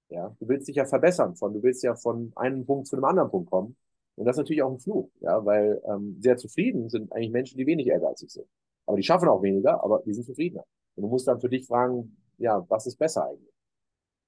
Ja, 0.10 0.36
du 0.40 0.48
willst 0.48 0.68
dich 0.68 0.76
ja 0.76 0.86
verbessern 0.86 1.36
von, 1.36 1.54
du 1.54 1.64
willst 1.64 1.84
ja 1.84 1.96
von 1.96 2.32
einem 2.36 2.66
Punkt 2.66 2.88
zu 2.88 2.96
einem 2.96 3.06
anderen 3.06 3.30
Punkt 3.30 3.50
kommen. 3.50 3.76
Und 4.16 4.26
das 4.26 4.36
ist 4.36 4.40
natürlich 4.40 4.62
auch 4.64 4.72
ein 4.72 4.80
Fluch, 4.80 5.10
ja, 5.20 5.44
weil 5.46 5.82
ähm, 5.86 6.18
sehr 6.22 6.38
zufrieden 6.38 6.90
sind 6.90 7.12
eigentlich 7.12 7.32
Menschen, 7.32 7.58
die 7.58 7.66
wenig 7.66 7.88
ehrgeizig 7.88 8.32
sind. 8.32 8.48
Aber 8.86 8.98
die 8.98 9.04
schaffen 9.04 9.28
auch 9.28 9.42
weniger, 9.42 9.84
aber 9.84 10.04
die 10.06 10.14
sind 10.14 10.26
zufriedener. 10.26 10.64
Und 10.96 11.04
du 11.04 11.10
musst 11.10 11.28
dann 11.28 11.42
für 11.42 11.50
dich 11.50 11.66
fragen, 11.66 12.16
ja, 12.38 12.64
was 12.70 12.86
ist 12.86 12.98
besser 12.98 13.26
eigentlich? 13.26 13.54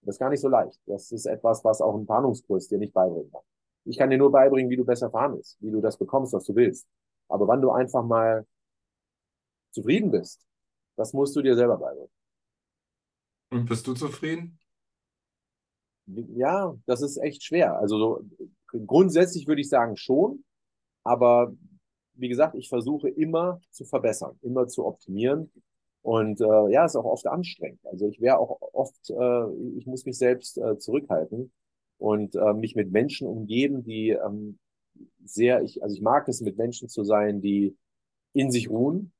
Das 0.01 0.15
ist 0.15 0.19
gar 0.19 0.29
nicht 0.29 0.41
so 0.41 0.47
leicht. 0.49 0.79
Das 0.85 1.11
ist 1.11 1.25
etwas, 1.25 1.63
was 1.63 1.81
auch 1.81 1.95
ein 1.95 2.05
Planungskurs 2.05 2.67
dir 2.67 2.77
nicht 2.77 2.93
beibringen 2.93 3.31
kann. 3.31 3.41
Ich 3.85 3.97
kann 3.97 4.09
dir 4.09 4.17
nur 4.17 4.31
beibringen, 4.31 4.69
wie 4.69 4.75
du 4.75 4.85
besser 4.85 5.09
verhandelst, 5.09 5.57
wie 5.61 5.71
du 5.71 5.79
das 5.79 5.97
bekommst, 5.97 6.33
was 6.33 6.45
du 6.45 6.55
willst. 6.55 6.87
Aber 7.29 7.47
wann 7.47 7.61
du 7.61 7.71
einfach 7.71 8.03
mal 8.03 8.45
zufrieden 9.71 10.11
bist, 10.11 10.45
das 10.95 11.13
musst 11.13 11.35
du 11.35 11.41
dir 11.41 11.55
selber 11.55 11.77
beibringen. 11.77 12.09
Und 13.49 13.65
bist 13.67 13.87
du 13.87 13.93
zufrieden? 13.93 14.59
Ja, 16.05 16.75
das 16.85 17.01
ist 17.01 17.17
echt 17.17 17.43
schwer. 17.43 17.77
Also 17.77 17.97
so, 17.97 18.25
grundsätzlich 18.85 19.47
würde 19.47 19.61
ich 19.61 19.69
sagen 19.69 19.97
schon, 19.97 20.43
aber 21.03 21.53
wie 22.13 22.29
gesagt, 22.29 22.55
ich 22.55 22.69
versuche 22.69 23.09
immer 23.09 23.61
zu 23.71 23.85
verbessern, 23.85 24.37
immer 24.41 24.67
zu 24.67 24.85
optimieren. 24.85 25.51
Und 26.01 26.39
äh, 26.39 26.71
ja, 26.71 26.85
ist 26.85 26.95
auch 26.95 27.05
oft 27.05 27.27
anstrengend. 27.27 27.85
Also 27.85 28.07
ich 28.07 28.21
wäre 28.21 28.37
auch 28.37 28.57
oft, 28.73 29.09
äh, 29.09 29.77
ich 29.77 29.85
muss 29.85 30.05
mich 30.05 30.17
selbst 30.17 30.57
äh, 30.57 30.77
zurückhalten 30.77 31.51
und 31.97 32.35
äh, 32.35 32.53
mich 32.53 32.75
mit 32.75 32.91
Menschen 32.91 33.27
umgeben, 33.27 33.83
die 33.83 34.09
ähm, 34.11 34.57
sehr, 35.25 35.61
ich, 35.63 35.83
also 35.83 35.95
ich 35.95 36.01
mag 36.01 36.27
es, 36.29 36.41
mit 36.41 36.57
Menschen 36.57 36.87
zu 36.87 37.03
sein, 37.03 37.41
die 37.41 37.75
in 38.33 38.51
sich 38.51 38.69
ruhen 38.69 39.11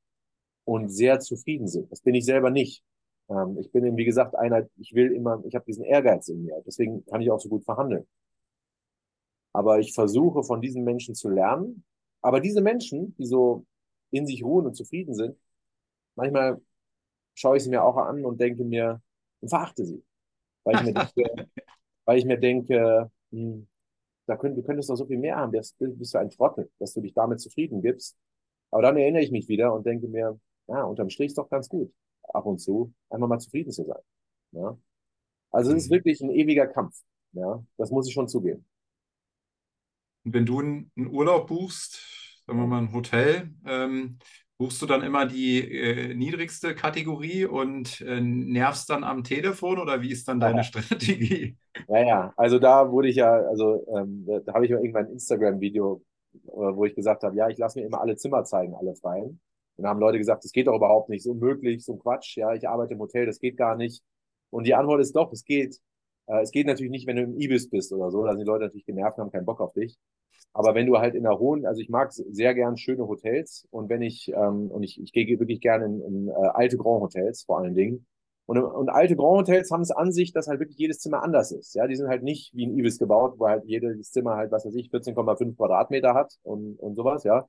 und 0.63 0.89
sehr 0.89 1.19
zufrieden 1.19 1.67
sind. 1.67 1.91
Das 1.91 2.01
bin 2.01 2.15
ich 2.15 2.25
selber 2.25 2.51
nicht. 2.51 2.83
Ähm, 3.29 3.57
ich 3.59 3.71
bin, 3.71 3.97
wie 3.97 4.05
gesagt, 4.05 4.35
einer, 4.35 4.67
ich 4.77 4.93
will 4.93 5.11
immer, 5.13 5.43
ich 5.45 5.55
habe 5.55 5.65
diesen 5.65 5.83
Ehrgeiz 5.83 6.27
in 6.29 6.43
mir. 6.43 6.61
Deswegen 6.65 7.05
kann 7.05 7.21
ich 7.21 7.31
auch 7.31 7.39
so 7.39 7.49
gut 7.49 7.63
verhandeln. 7.65 8.07
Aber 9.53 9.79
ich 9.79 9.93
versuche 9.93 10.43
von 10.43 10.61
diesen 10.61 10.83
Menschen 10.83 11.15
zu 11.15 11.29
lernen. 11.29 11.83
Aber 12.21 12.39
diese 12.39 12.61
Menschen, 12.61 13.15
die 13.17 13.25
so 13.25 13.65
in 14.11 14.25
sich 14.27 14.43
ruhen 14.43 14.65
und 14.67 14.75
zufrieden 14.75 15.13
sind, 15.13 15.37
manchmal 16.15 16.61
schaue 17.35 17.57
ich 17.57 17.63
sie 17.63 17.69
mir 17.69 17.83
auch 17.83 17.97
an 17.97 18.25
und 18.25 18.39
denke 18.41 18.63
mir 18.63 19.01
und 19.41 19.49
verachte 19.49 19.85
sie. 19.85 20.03
Weil 20.63 20.75
ich 20.77 20.83
mir 20.83 20.93
denke, 21.15 21.49
weil 22.05 22.19
ich 22.19 22.25
mir 22.25 22.37
denke, 22.39 23.11
hm, 23.31 23.67
da 24.27 24.37
könnt, 24.37 24.57
du 24.57 24.63
könntest 24.63 24.89
doch 24.89 24.95
so 24.95 25.05
viel 25.07 25.17
mehr 25.19 25.37
haben, 25.37 25.51
das 25.53 25.75
bist 25.79 26.13
du 26.13 26.19
ein 26.19 26.29
Trottel, 26.29 26.69
dass 26.79 26.93
du 26.93 27.01
dich 27.01 27.13
damit 27.13 27.41
zufrieden 27.41 27.81
gibst. 27.81 28.17
Aber 28.71 28.81
dann 28.83 28.97
erinnere 28.97 29.23
ich 29.23 29.31
mich 29.31 29.47
wieder 29.49 29.73
und 29.73 29.85
denke 29.85 30.07
mir, 30.07 30.39
ja, 30.67 30.83
unterm 30.83 31.09
Strich 31.09 31.29
ist 31.29 31.37
doch 31.37 31.49
ganz 31.49 31.69
gut 31.69 31.93
ab 32.33 32.45
und 32.45 32.59
zu 32.59 32.93
einfach 33.09 33.27
mal 33.27 33.39
zufrieden 33.39 33.71
zu 33.71 33.83
sein. 33.85 34.01
Ja? 34.51 34.77
Also 35.51 35.71
es 35.71 35.83
ist 35.83 35.89
mhm. 35.89 35.95
wirklich 35.95 36.21
ein 36.21 36.31
ewiger 36.31 36.67
Kampf. 36.67 36.99
Ja, 37.33 37.63
das 37.77 37.91
muss 37.91 38.07
ich 38.07 38.13
schon 38.13 38.27
zugeben. 38.27 38.65
Und 40.25 40.33
wenn 40.33 40.45
du 40.45 40.59
einen 40.59 40.91
Urlaub 41.09 41.47
buchst, 41.47 42.01
sagen 42.45 42.59
wir 42.59 42.67
mal 42.67 42.79
ein 42.79 42.93
Hotel, 42.93 43.53
ähm, 43.65 44.17
buchst 44.57 44.81
du 44.81 44.85
dann 44.85 45.03
immer 45.03 45.25
die 45.25 45.59
äh, 45.59 46.13
niedrigste 46.15 46.73
Kategorie 46.73 47.45
und 47.45 48.01
äh, 48.01 48.19
nervst 48.21 48.89
dann 48.89 49.03
am 49.03 49.23
Telefon 49.23 49.79
oder 49.79 50.01
wie 50.01 50.11
ist 50.11 50.27
dann 50.27 50.39
deine 50.39 50.59
Ja. 50.59 50.63
Strategie? 50.63 51.57
Ja, 51.87 51.99
ja, 51.99 52.33
also 52.37 52.59
da 52.59 52.91
wurde 52.91 53.09
ich 53.09 53.17
ja, 53.17 53.31
also 53.31 53.85
ähm, 53.95 54.25
da, 54.25 54.39
da 54.39 54.53
habe 54.53 54.65
ich 54.65 54.71
ja 54.71 54.77
irgendwann 54.77 55.05
ein 55.05 55.11
Instagram-Video, 55.13 56.03
äh, 56.33 56.49
wo 56.49 56.85
ich 56.85 56.95
gesagt 56.95 57.23
habe, 57.23 57.35
ja, 57.35 57.49
ich 57.49 57.57
lasse 57.57 57.79
mir 57.79 57.85
immer 57.85 58.01
alle 58.01 58.15
Zimmer 58.15 58.43
zeigen, 58.43 58.75
alle 58.75 58.95
freien. 58.95 59.39
Und 59.77 59.83
da 59.83 59.89
haben 59.89 59.99
Leute 59.99 60.17
gesagt, 60.17 60.43
das 60.43 60.51
geht 60.51 60.67
doch 60.67 60.75
überhaupt 60.75 61.09
nicht, 61.09 61.23
so 61.23 61.31
unmöglich, 61.31 61.85
so 61.85 61.93
ein 61.93 61.99
Quatsch, 61.99 62.37
ja, 62.37 62.53
ich 62.53 62.67
arbeite 62.67 62.93
im 62.93 62.99
Hotel, 62.99 63.25
das 63.25 63.39
geht 63.39 63.57
gar 63.57 63.75
nicht. 63.75 64.03
Und 64.49 64.65
die 64.65 64.75
Antwort 64.75 65.01
ist 65.01 65.15
doch, 65.15 65.31
es 65.31 65.45
geht. 65.45 65.79
Äh, 66.27 66.41
es 66.41 66.51
geht 66.51 66.67
natürlich 66.67 66.91
nicht, 66.91 67.07
wenn 67.07 67.17
du 67.17 67.23
im 67.23 67.39
Ibis 67.39 67.69
bist 67.69 67.93
oder 67.93 68.11
so, 68.11 68.23
da 68.23 68.31
sind 68.31 68.39
die 68.39 68.45
Leute 68.45 68.65
natürlich 68.65 68.85
genervt 68.85 69.17
und 69.17 69.25
haben 69.25 69.31
keinen 69.31 69.45
Bock 69.45 69.61
auf 69.61 69.73
dich. 69.73 69.97
Aber 70.53 70.73
wenn 70.75 70.87
du 70.87 70.97
halt 70.97 71.15
in 71.15 71.23
der 71.23 71.37
hohen, 71.39 71.65
also 71.65 71.81
ich 71.81 71.89
mag 71.89 72.11
sehr 72.11 72.53
gern 72.55 72.77
schöne 72.77 73.07
Hotels 73.07 73.67
und 73.71 73.89
wenn 73.89 74.01
ich, 74.01 74.29
ähm, 74.29 74.71
und 74.71 74.83
ich, 74.83 74.99
ich 75.01 75.11
gehe 75.13 75.27
wirklich 75.39 75.61
gerne 75.61 75.85
in, 75.85 76.01
in 76.01 76.27
äh, 76.29 76.33
alte 76.33 76.77
Grand 76.77 77.01
Hotels 77.01 77.43
vor 77.43 77.59
allen 77.59 77.75
Dingen. 77.75 78.07
Und, 78.47 78.57
und 78.59 78.89
alte 78.89 79.15
Grand 79.15 79.39
Hotels 79.39 79.69
haben 79.71 79.81
es 79.81 79.91
an 79.91 80.11
sich, 80.11 80.31
dass 80.31 80.47
halt 80.47 80.59
wirklich 80.59 80.77
jedes 80.77 80.99
Zimmer 80.99 81.21
anders 81.21 81.51
ist. 81.51 81.75
Ja, 81.75 81.85
die 81.85 81.95
sind 81.95 82.07
halt 82.07 82.23
nicht 82.23 82.53
wie 82.55 82.65
ein 82.65 82.77
Ibis 82.77 82.97
gebaut, 82.97 83.35
wo 83.37 83.47
halt 83.47 83.65
jedes 83.65 84.11
Zimmer 84.11 84.35
halt, 84.35 84.51
was 84.51 84.65
weiß 84.65 84.73
ich, 84.75 84.89
14,5 84.89 85.55
Quadratmeter 85.57 86.13
hat 86.13 86.33
und, 86.43 86.79
und 86.79 86.95
sowas, 86.95 87.23
ja. 87.23 87.47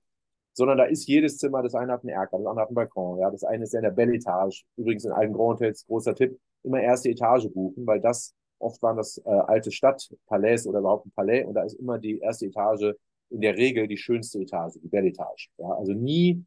Sondern 0.59 0.79
da 0.79 0.85
ist 0.85 1.07
jedes 1.07 1.39
Zimmer, 1.39 1.63
das 1.63 1.77
eine 1.77 1.93
hat 1.93 2.03
einen 2.03 2.09
Erker, 2.11 2.37
das 2.37 2.47
andere 2.47 2.63
hat 2.63 2.69
einen 2.69 2.75
Balkon, 2.75 3.21
ja. 3.21 3.31
Das 3.31 3.45
eine 3.45 3.63
ist 3.63 3.75
in 3.75 3.83
der 3.83 3.93
Belle 3.93 4.15
Etage. 4.15 4.65
Übrigens 4.77 5.05
in 5.05 5.13
alten 5.13 5.33
Grand 5.33 5.61
Hotels, 5.61 5.87
großer 5.87 6.17
Tipp, 6.17 6.37
immer 6.65 6.81
erste 6.81 7.11
Etage 7.11 7.49
buchen, 7.49 7.87
weil 7.87 8.01
das 8.01 8.35
oft 8.59 8.83
waren 8.83 8.97
das 8.97 9.19
äh, 9.19 9.31
alte 9.31 9.71
Stadtpalais 9.71 10.67
oder 10.67 10.81
überhaupt 10.81 11.07
ein 11.07 11.13
Palais 11.13 11.45
und 11.45 11.55
da 11.55 11.63
ist 11.63 11.75
immer 11.75 11.99
die 11.99 12.19
erste 12.19 12.47
Etage 12.47 12.93
in 13.31 13.41
der 13.41 13.57
Regel 13.57 13.87
die 13.87 13.97
schönste 13.97 14.41
Etage, 14.41 14.75
die 14.83 14.89
Belle 14.89 15.09
Etage. 15.09 15.49
Ja, 15.59 15.71
also 15.75 15.93
nie 15.93 16.45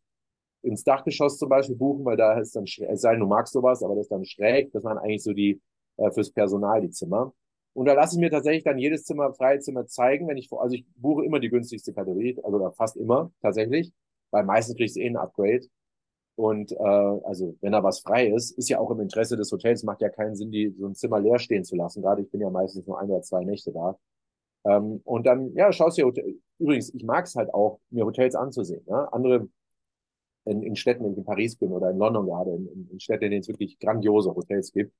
ins 0.62 0.84
Dachgeschoss 0.84 1.38
zum 1.38 1.48
Beispiel 1.48 1.78
buchen, 1.78 2.04
weil 2.04 2.18
da 2.18 2.38
ist 2.38 2.54
dann, 2.54 2.66
es 2.66 3.02
sei 3.02 3.12
denn, 3.12 3.22
du 3.22 3.28
magst 3.28 3.54
sowas, 3.54 3.82
aber 3.82 3.96
das 3.96 4.08
ist 4.08 4.12
dann 4.12 4.26
schräg. 4.26 4.74
Das 4.74 4.84
waren 4.84 4.98
eigentlich 4.98 5.24
so 5.24 5.32
die 5.32 5.62
äh, 5.98 6.12
fürs 6.12 6.32
Personal 6.32 6.82
die 6.82 6.90
Zimmer. 6.90 7.34
Und 7.74 7.86
da 7.86 7.94
lasse 7.94 8.16
ich 8.16 8.20
mir 8.20 8.30
tatsächlich 8.30 8.64
dann 8.64 8.78
jedes 8.78 9.04
Zimmer, 9.06 9.34
freie 9.34 9.60
Zimmer 9.60 9.88
zeigen, 9.88 10.28
wenn 10.28 10.38
ich, 10.38 10.52
also 10.52 10.76
ich 10.76 10.86
buche 10.96 11.24
immer 11.26 11.40
die 11.40 11.50
günstigste 11.50 11.94
Kategorie, 11.94 12.38
also 12.44 12.72
fast 12.72 12.98
immer 12.98 13.32
tatsächlich, 13.42 13.94
weil 14.32 14.44
meistens 14.44 14.76
kriegst 14.76 14.98
du 14.98 15.02
eh 15.02 15.08
ein 15.08 15.18
Upgrade. 15.18 15.68
Und 16.36 16.72
äh, 16.72 16.76
also 16.78 17.56
wenn 17.62 17.74
da 17.74 17.84
was 17.84 18.00
frei 18.00 18.28
ist, 18.28 18.58
ist 18.58 18.70
ja 18.70 18.80
auch 18.80 18.92
im 18.92 19.00
Interesse 19.00 19.38
des 19.38 19.52
Hotels, 19.52 19.84
macht 19.84 20.02
ja 20.02 20.10
keinen 20.10 20.36
Sinn, 20.36 20.52
die 20.52 20.74
so 20.78 20.88
ein 20.88 20.96
Zimmer 20.96 21.20
leer 21.20 21.40
stehen 21.40 21.64
zu 21.64 21.76
lassen. 21.76 22.02
Gerade 22.02 22.24
ich 22.24 22.32
bin 22.32 22.42
ja 22.42 22.50
meistens 22.50 22.88
nur 22.88 23.00
ein 23.00 23.10
oder 23.10 23.22
zwei 23.22 23.44
Nächte 23.44 23.72
da. 23.72 23.98
Ähm, 24.66 25.02
und 25.04 25.26
dann, 25.26 25.54
ja, 25.56 25.72
schaust 25.72 25.98
dir 25.98 26.06
Hotel. 26.06 26.40
Übrigens, 26.60 26.94
ich 26.94 27.04
mag 27.04 27.26
es 27.26 27.36
halt 27.36 27.54
auch, 27.54 27.80
mir 27.90 28.06
Hotels 28.06 28.36
anzusehen. 28.36 28.84
Ne? 28.88 29.12
Andere 29.14 29.50
in, 30.46 30.64
in 30.64 30.76
Städten, 30.76 31.04
wenn 31.04 31.12
ich 31.14 31.18
in 31.18 31.26
Paris 31.26 31.56
bin 31.56 31.72
oder 31.72 31.90
in 31.92 31.98
London 31.98 32.26
gerade, 32.26 32.52
in, 32.52 32.90
in 32.92 33.00
Städten, 33.00 33.26
in 33.26 33.32
denen 33.32 33.42
es 33.42 33.48
wirklich 33.48 33.80
grandiose 33.80 34.34
Hotels 34.34 34.72
gibt. 34.72 34.94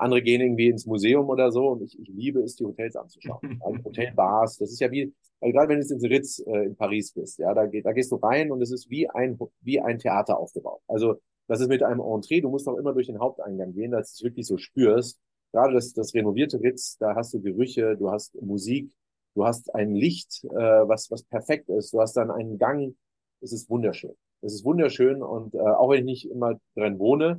Andere 0.00 0.22
gehen 0.22 0.40
irgendwie 0.40 0.68
ins 0.68 0.86
Museum 0.86 1.28
oder 1.28 1.52
so 1.52 1.68
und 1.68 1.82
ich, 1.82 1.98
ich 1.98 2.08
liebe 2.08 2.40
es, 2.40 2.56
die 2.56 2.64
Hotels 2.64 2.96
anzuschauen. 2.96 3.40
Also 3.60 3.84
Hotelbars, 3.84 4.58
das 4.58 4.72
ist 4.72 4.80
ja 4.80 4.90
wie, 4.90 5.12
also 5.40 5.52
gerade 5.52 5.68
wenn 5.68 5.76
du 5.76 5.82
jetzt 5.82 5.90
ins 5.90 6.04
Ritz 6.04 6.42
äh, 6.46 6.66
in 6.66 6.76
Paris 6.76 7.12
bist, 7.12 7.38
ja, 7.38 7.54
da, 7.54 7.66
da 7.66 7.92
gehst 7.92 8.12
du 8.12 8.16
rein 8.16 8.50
und 8.50 8.62
es 8.62 8.70
ist 8.70 8.90
wie 8.90 9.08
ein, 9.08 9.38
wie 9.60 9.80
ein 9.80 9.98
Theater 9.98 10.38
aufgebaut. 10.38 10.80
Also 10.86 11.20
das 11.46 11.60
ist 11.60 11.68
mit 11.68 11.82
einem 11.82 12.00
Entree, 12.00 12.40
du 12.40 12.48
musst 12.48 12.68
auch 12.68 12.76
immer 12.76 12.92
durch 12.92 13.08
den 13.08 13.18
Haupteingang 13.18 13.72
gehen, 13.72 13.90
dass 13.90 14.12
du 14.12 14.16
es 14.16 14.22
wirklich 14.22 14.46
so 14.46 14.56
spürst. 14.56 15.20
Gerade 15.52 15.74
das, 15.74 15.92
das 15.92 16.14
renovierte 16.14 16.60
Ritz, 16.60 16.96
da 16.98 17.16
hast 17.16 17.34
du 17.34 17.40
Gerüche, 17.40 17.96
du 17.96 18.10
hast 18.10 18.40
Musik, 18.40 18.92
du 19.34 19.44
hast 19.44 19.74
ein 19.74 19.94
Licht, 19.94 20.44
äh, 20.44 20.48
was, 20.88 21.10
was 21.10 21.24
perfekt 21.24 21.68
ist, 21.68 21.92
du 21.92 22.00
hast 22.00 22.16
dann 22.16 22.30
einen 22.30 22.58
Gang, 22.58 22.94
es 23.40 23.52
ist 23.52 23.68
wunderschön. 23.68 24.14
Es 24.42 24.54
ist 24.54 24.64
wunderschön 24.64 25.22
und 25.22 25.54
äh, 25.54 25.58
auch 25.58 25.90
wenn 25.90 25.98
ich 26.00 26.24
nicht 26.24 26.30
immer 26.30 26.58
drin 26.74 26.98
wohne, 26.98 27.38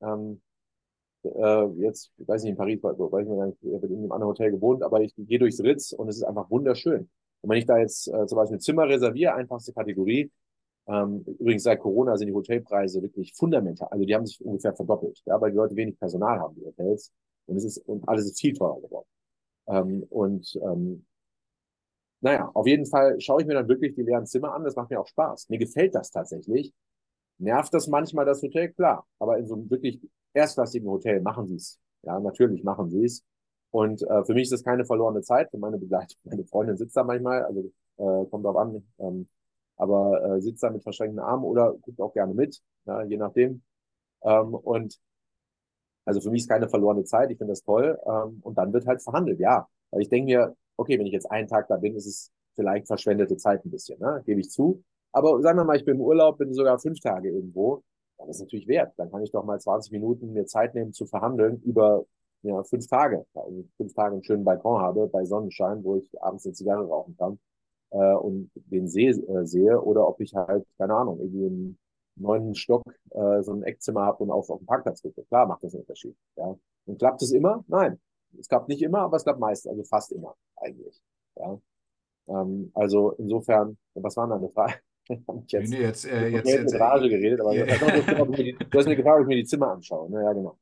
ähm, 0.00 0.40
äh, 1.24 1.66
jetzt, 1.82 2.12
ich 2.18 2.28
weiß 2.28 2.42
nicht, 2.42 2.52
in 2.52 2.56
Paris, 2.56 2.82
weiß 2.82 3.26
ich 3.26 3.36
gar 3.36 3.46
nicht, 3.46 3.58
ich 3.62 3.74
habe 3.74 3.86
in 3.86 3.98
einem 3.98 4.12
anderen 4.12 4.30
Hotel 4.30 4.50
gewohnt, 4.50 4.82
aber 4.82 5.00
ich 5.02 5.14
gehe 5.16 5.38
durchs 5.38 5.62
Ritz 5.62 5.92
und 5.92 6.08
es 6.08 6.16
ist 6.16 6.24
einfach 6.24 6.50
wunderschön. 6.50 7.08
Und 7.40 7.50
wenn 7.50 7.58
ich 7.58 7.66
da 7.66 7.78
jetzt 7.78 8.08
äh, 8.08 8.26
zum 8.26 8.36
Beispiel 8.36 8.56
ein 8.56 8.60
Zimmer 8.60 8.88
reserviere, 8.88 9.34
einfachste 9.34 9.72
Kategorie, 9.72 10.30
ähm, 10.86 11.24
übrigens 11.38 11.62
seit 11.62 11.80
Corona 11.80 12.16
sind 12.16 12.28
die 12.28 12.34
Hotelpreise 12.34 13.02
wirklich 13.02 13.34
fundamental, 13.34 13.88
also 13.90 14.04
die 14.04 14.14
haben 14.14 14.26
sich 14.26 14.44
ungefähr 14.44 14.74
verdoppelt, 14.74 15.22
ja, 15.26 15.40
weil 15.40 15.50
die 15.50 15.56
Leute 15.56 15.76
wenig 15.76 15.98
Personal 15.98 16.38
haben, 16.40 16.54
die 16.56 16.64
Hotels, 16.64 17.12
und 17.46 17.56
es 17.56 17.64
ist, 17.64 17.78
und 17.78 18.08
alles 18.08 18.26
ist 18.26 18.40
viel 18.40 18.54
teurer 18.54 18.80
geworden. 18.80 19.06
Ähm, 19.68 20.04
und 20.10 20.58
ähm, 20.62 21.04
naja, 22.20 22.50
auf 22.54 22.66
jeden 22.66 22.86
Fall 22.86 23.20
schaue 23.20 23.42
ich 23.42 23.46
mir 23.46 23.54
dann 23.54 23.68
wirklich 23.68 23.94
die 23.94 24.02
leeren 24.02 24.26
Zimmer 24.26 24.54
an, 24.54 24.64
das 24.64 24.76
macht 24.76 24.90
mir 24.90 24.98
auch 25.00 25.06
Spaß. 25.06 25.50
Mir 25.50 25.58
gefällt 25.58 25.94
das 25.94 26.10
tatsächlich. 26.10 26.72
Nervt 27.38 27.74
das 27.74 27.88
manchmal 27.88 28.24
das 28.24 28.42
Hotel? 28.42 28.72
Klar. 28.72 29.06
Aber 29.18 29.38
in 29.38 29.46
so 29.46 29.54
einem 29.54 29.70
wirklich 29.70 30.00
erstklassigen 30.32 30.88
Hotel 30.88 31.20
machen 31.20 31.46
sie 31.46 31.56
es. 31.56 31.78
Ja, 32.02 32.20
natürlich 32.20 32.64
machen 32.64 32.90
sie 32.90 33.04
es. 33.04 33.24
Und 33.70 34.02
äh, 34.02 34.24
für 34.24 34.34
mich 34.34 34.44
ist 34.44 34.52
das 34.52 34.64
keine 34.64 34.84
verlorene 34.84 35.22
Zeit. 35.22 35.50
Für 35.50 35.58
meine 35.58 35.78
Begleitung, 35.78 36.18
meine 36.24 36.44
Freundin 36.44 36.76
sitzt 36.76 36.96
da 36.96 37.04
manchmal, 37.04 37.44
also 37.44 37.60
äh, 37.96 38.26
kommt 38.30 38.44
drauf 38.44 38.56
an, 38.56 38.82
ähm, 38.98 39.28
aber 39.76 40.36
äh, 40.36 40.40
sitzt 40.40 40.62
da 40.62 40.70
mit 40.70 40.82
verschränkten 40.82 41.18
Armen 41.20 41.44
oder 41.44 41.74
guckt 41.82 42.00
auch 42.00 42.12
gerne 42.12 42.34
mit, 42.34 42.60
ja, 42.86 43.02
je 43.02 43.16
nachdem. 43.16 43.62
Ähm, 44.22 44.54
und 44.54 44.98
also 46.04 46.20
für 46.20 46.30
mich 46.30 46.42
ist 46.42 46.48
keine 46.48 46.68
verlorene 46.68 47.04
Zeit, 47.04 47.30
ich 47.30 47.38
finde 47.38 47.52
das 47.52 47.62
toll. 47.62 47.98
Ähm, 48.06 48.40
und 48.42 48.58
dann 48.58 48.72
wird 48.72 48.86
halt 48.86 49.02
verhandelt, 49.02 49.40
ja. 49.40 49.66
Weil 49.90 50.02
ich 50.02 50.08
denke 50.08 50.26
mir, 50.26 50.56
okay, 50.76 50.98
wenn 50.98 51.06
ich 51.06 51.12
jetzt 51.12 51.30
einen 51.30 51.48
Tag 51.48 51.68
da 51.68 51.76
bin, 51.76 51.94
ist 51.96 52.06
es 52.06 52.30
vielleicht 52.54 52.86
verschwendete 52.86 53.36
Zeit 53.36 53.64
ein 53.64 53.70
bisschen, 53.70 53.98
ne? 54.00 54.22
gebe 54.26 54.40
ich 54.40 54.50
zu. 54.50 54.82
Aber 55.14 55.40
sagen 55.42 55.58
wir 55.58 55.64
mal, 55.64 55.76
ich 55.76 55.84
bin 55.84 55.94
im 55.96 56.00
Urlaub, 56.00 56.38
bin 56.38 56.52
sogar 56.52 56.78
fünf 56.80 56.98
Tage 57.00 57.30
irgendwo, 57.30 57.82
dann 58.18 58.28
ist 58.28 58.40
natürlich 58.40 58.66
wert. 58.66 58.94
Dann 58.96 59.10
kann 59.10 59.22
ich 59.22 59.30
doch 59.30 59.44
mal 59.44 59.60
20 59.60 59.92
Minuten 59.92 60.32
mir 60.32 60.44
Zeit 60.46 60.74
nehmen 60.74 60.92
zu 60.92 61.06
verhandeln 61.06 61.62
über 61.62 62.04
ja, 62.42 62.62
fünf 62.64 62.88
Tage. 62.88 63.24
Also 63.34 63.64
fünf 63.76 63.94
Tage 63.94 64.14
einen 64.14 64.24
schönen 64.24 64.44
Balkon 64.44 64.80
habe 64.80 65.06
bei 65.06 65.24
Sonnenschein, 65.24 65.84
wo 65.84 65.96
ich 65.96 66.10
abends 66.20 66.44
eine 66.46 66.54
Zigarre 66.54 66.86
rauchen 66.86 67.16
kann 67.16 67.38
äh, 67.90 68.14
und 68.14 68.50
den 68.54 68.88
See 68.88 69.08
äh, 69.08 69.46
sehe. 69.46 69.80
Oder 69.80 70.08
ob 70.08 70.20
ich 70.20 70.34
halt, 70.34 70.66
keine 70.78 70.94
Ahnung, 70.94 71.20
irgendwie 71.20 71.46
im 71.46 71.78
neunten 72.16 72.56
Stock 72.56 72.82
äh, 73.10 73.42
so 73.42 73.52
ein 73.52 73.62
Eckzimmer 73.62 74.02
habe 74.02 74.24
und 74.24 74.30
auf, 74.32 74.50
auf 74.50 74.58
dem 74.58 74.66
Parkplatz 74.66 75.00
gucke. 75.00 75.24
Klar 75.26 75.46
macht 75.46 75.62
das 75.62 75.74
einen 75.74 75.82
Unterschied. 75.82 76.16
Ja. 76.36 76.56
Und 76.86 76.98
klappt 76.98 77.22
es 77.22 77.32
immer? 77.32 77.64
Nein. 77.68 78.00
Es 78.38 78.48
klappt 78.48 78.68
nicht 78.68 78.82
immer, 78.82 79.00
aber 79.00 79.16
es 79.16 79.22
klappt 79.22 79.38
meist, 79.38 79.68
also 79.68 79.84
fast 79.84 80.10
immer 80.10 80.34
eigentlich. 80.56 81.00
Ja. 81.36 81.56
Ähm, 82.26 82.72
also 82.74 83.12
insofern, 83.12 83.78
was 83.94 84.16
war 84.16 84.26
denn 84.26 84.40
deine 84.40 84.50
Frage? 84.50 84.74
Jetzt, 85.46 85.70
nee, 85.70 85.80
jetzt, 85.80 86.04
äh, 86.06 86.28
jetzt, 86.28 86.48
jetzt, 86.48 86.72
jetzt, 86.72 86.80
Rage 86.80 87.08
geredet, 87.08 87.40
aber 87.40 87.54
ja. 87.54 87.66
du, 87.66 87.72
hast 88.78 88.88
mir 88.88 88.96
gefragt, 88.96 89.18
ob 89.18 89.22
ich 89.22 89.28
mir 89.28 89.36
die 89.36 89.44
Zimmer 89.44 89.72
anschaue. 89.72 90.10
Ne? 90.10 90.22
Ja, 90.22 90.32
genau. 90.32 90.58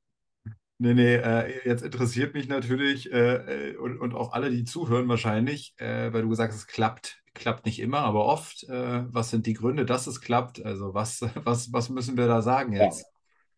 Nee, 0.78 0.94
nee, 0.94 1.14
äh, 1.14 1.64
jetzt 1.64 1.84
interessiert 1.84 2.34
mich 2.34 2.48
natürlich 2.48 3.12
äh, 3.12 3.76
und, 3.80 4.00
und 4.00 4.14
auch 4.14 4.32
alle, 4.32 4.50
die 4.50 4.64
zuhören 4.64 5.08
wahrscheinlich, 5.08 5.74
äh, 5.78 6.12
weil 6.12 6.22
du 6.22 6.28
gesagt 6.28 6.52
hast, 6.52 6.58
es 6.58 6.66
klappt, 6.66 7.22
klappt 7.34 7.66
nicht 7.66 7.78
immer, 7.78 7.98
aber 7.98 8.26
oft. 8.26 8.64
Äh, 8.68 9.04
was 9.06 9.30
sind 9.30 9.46
die 9.46 9.54
Gründe, 9.54 9.86
dass 9.86 10.08
es 10.08 10.20
klappt? 10.20 10.64
Also 10.64 10.92
was, 10.92 11.20
was, 11.44 11.72
was 11.72 11.88
müssen 11.88 12.16
wir 12.16 12.26
da 12.26 12.42
sagen 12.42 12.72
jetzt? 12.72 13.02
Ja. 13.02 13.06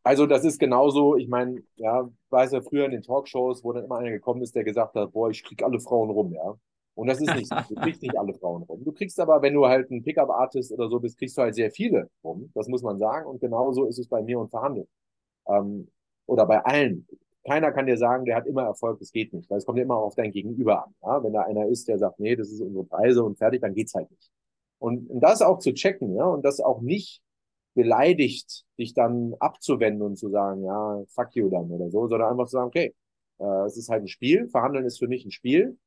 Also 0.03 0.27
das 0.27 0.45
ist 0.45 0.61
genauso, 0.61 1.17
ich 1.17 1.29
meine, 1.29 1.63
ja, 1.77 2.11
weiß 2.29 2.53
ja 2.53 2.61
früher 2.61 2.85
in 2.85 2.91
den 2.91 3.03
Talkshows, 3.03 3.65
wo 3.65 3.73
dann 3.73 3.85
immer 3.85 3.97
einer 3.97 4.11
gekommen 4.11 4.43
ist, 4.43 4.55
der 4.55 4.65
gesagt 4.65 4.95
hat, 4.95 5.13
boah, 5.13 5.31
ich 5.31 5.43
krieg 5.43 5.63
alle 5.63 5.81
Frauen 5.81 6.11
rum, 6.11 6.35
ja. 6.35 6.55
Und 6.95 7.09
das 7.09 7.21
ist 7.21 7.35
nicht 7.35 7.49
so. 7.49 7.55
Du 7.69 7.75
kriegst 7.75 8.03
nicht 8.03 8.19
alle 8.19 8.35
Frauen 8.35 8.63
rum. 8.63 8.85
Du 8.85 8.93
kriegst 8.93 9.19
aber, 9.19 9.43
wenn 9.43 9.55
du 9.55 9.67
halt 9.67 9.91
ein 9.91 10.03
Pickup-Artist 10.03 10.73
oder 10.73 10.89
so 10.89 11.01
bist, 11.01 11.19
kriegst 11.19 11.37
du 11.37 11.43
halt 11.43 11.55
sehr 11.55 11.71
viele 11.71 12.09
rum. 12.23 12.51
Das 12.55 12.69
muss 12.69 12.83
man 12.83 12.99
sagen. 12.99 13.29
Und 13.29 13.41
genauso 13.41 13.87
ist 13.87 13.99
es 13.99 14.09
bei 14.09 14.23
mir 14.23 14.39
und 14.39 14.51
Verhandeln. 14.51 14.87
Ähm, 15.49 15.89
oder 16.27 16.47
bei 16.47 16.65
allen. 16.65 17.07
Keiner 17.47 17.73
kann 17.73 17.87
dir 17.87 17.99
sagen, 17.99 18.25
der 18.25 18.37
hat 18.37 18.47
immer 18.47 18.63
Erfolg, 18.63 18.99
das 19.01 19.13
geht 19.13 19.33
nicht. 19.33 19.51
Weil 19.51 19.59
es 19.59 19.67
kommt 19.67 19.79
immer 19.79 19.97
auf 19.97 20.15
dein 20.15 20.31
Gegenüber 20.33 20.87
an. 20.87 20.95
Ja? 21.03 21.23
Wenn 21.23 21.33
da 21.33 21.43
einer 21.43 21.67
ist, 21.67 21.89
der 21.89 21.99
sagt, 21.99 22.21
nee, 22.21 22.37
das 22.37 22.51
ist 22.51 22.61
unsere 22.61 22.85
Preise 22.85 23.23
und 23.23 23.37
fertig, 23.37 23.61
dann 23.61 23.75
geht's 23.75 23.95
halt 23.95 24.11
nicht. 24.11 24.31
Und, 24.79 25.09
das 25.23 25.43
auch 25.43 25.59
zu 25.61 25.73
checken, 25.73 26.15
ja, 26.15 26.27
und 26.27 26.45
das 26.45 26.61
auch 26.61 26.81
nicht 26.83 27.23
beleidigt, 27.75 28.65
dich 28.79 28.93
dann 28.95 29.35
abzuwenden 29.41 30.03
und 30.03 30.17
zu 30.17 30.29
sagen, 30.29 30.63
ja, 30.65 31.03
fuck 31.09 31.35
you 31.35 31.49
dann 31.49 31.71
oder 31.71 31.91
so, 31.91 32.07
sondern 32.07 32.31
einfach 32.31 32.47
zu 32.47 32.53
sagen, 32.53 32.69
okay, 32.69 32.95
äh, 33.39 33.67
es 33.67 33.77
ist 33.77 33.89
halt 33.89 34.03
ein 34.03 34.09
Spiel. 34.09 34.49
Verhandeln 34.49 34.85
ist 34.85 34.99
für 34.99 35.09
mich 35.09 35.25
ein 35.25 35.31
Spiel. 35.31 35.79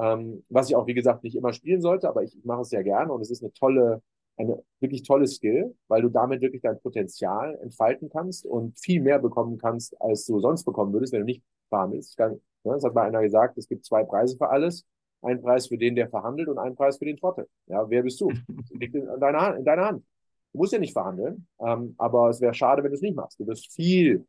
Ähm, 0.00 0.44
was 0.48 0.68
ich 0.68 0.76
auch, 0.76 0.86
wie 0.86 0.94
gesagt, 0.94 1.24
nicht 1.24 1.36
immer 1.36 1.52
spielen 1.52 1.80
sollte, 1.80 2.08
aber 2.08 2.22
ich, 2.22 2.36
ich 2.36 2.44
mache 2.44 2.62
es 2.62 2.70
sehr 2.70 2.82
gerne 2.84 3.12
und 3.12 3.20
es 3.20 3.30
ist 3.30 3.42
eine 3.42 3.52
tolle, 3.52 4.02
eine 4.36 4.62
wirklich 4.80 5.02
tolle 5.02 5.26
Skill, 5.26 5.74
weil 5.88 6.02
du 6.02 6.08
damit 6.08 6.40
wirklich 6.40 6.62
dein 6.62 6.80
Potenzial 6.80 7.58
entfalten 7.62 8.08
kannst 8.08 8.46
und 8.46 8.78
viel 8.78 9.02
mehr 9.02 9.18
bekommen 9.18 9.58
kannst, 9.58 10.00
als 10.00 10.24
du 10.26 10.40
sonst 10.40 10.64
bekommen 10.64 10.92
würdest, 10.92 11.12
wenn 11.12 11.20
du 11.20 11.26
nicht 11.26 11.42
verhandelst. 11.68 12.16
Kann, 12.16 12.32
ne, 12.64 12.72
das 12.72 12.84
hat 12.84 12.94
mal 12.94 13.06
einer 13.06 13.22
gesagt, 13.22 13.58
es 13.58 13.68
gibt 13.68 13.84
zwei 13.84 14.04
Preise 14.04 14.36
für 14.36 14.48
alles. 14.48 14.86
Ein 15.22 15.42
Preis 15.42 15.66
für 15.66 15.76
den, 15.76 15.96
der 15.96 16.08
verhandelt 16.08 16.48
und 16.48 16.58
ein 16.58 16.74
Preis 16.74 16.96
für 16.96 17.04
den 17.04 17.18
Trottel. 17.18 17.46
Ja, 17.66 17.88
wer 17.90 18.02
bist 18.02 18.20
du? 18.22 18.30
Das 18.30 18.70
liegt 18.70 18.94
in 18.94 19.06
deiner 19.20 19.40
Hand. 19.40 19.58
In 19.58 19.64
deiner 19.66 19.84
Hand. 19.84 20.04
Du 20.52 20.58
musst 20.58 20.72
ja 20.72 20.78
nicht 20.78 20.94
verhandeln, 20.94 21.46
ähm, 21.60 21.94
aber 21.98 22.30
es 22.30 22.40
wäre 22.40 22.54
schade, 22.54 22.82
wenn 22.82 22.90
du 22.90 22.96
es 22.96 23.02
nicht 23.02 23.14
machst. 23.14 23.38
Du 23.38 23.46
wirst 23.46 23.70
viel 23.72 24.26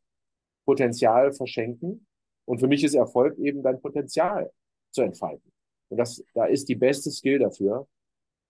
Potenzial 0.65 1.31
verschenken, 1.31 2.05
Und 2.45 2.59
für 2.59 2.67
mich 2.67 2.83
ist 2.83 2.93
Erfolg 2.93 3.37
eben 3.39 3.63
dein 3.63 3.81
Potenzial 3.81 4.51
zu 4.91 5.01
entfalten. 5.01 5.50
Und 5.91 5.97
das, 5.97 6.23
da 6.33 6.45
ist 6.45 6.69
die 6.69 6.75
beste 6.75 7.11
Skill 7.11 7.39
dafür, 7.39 7.85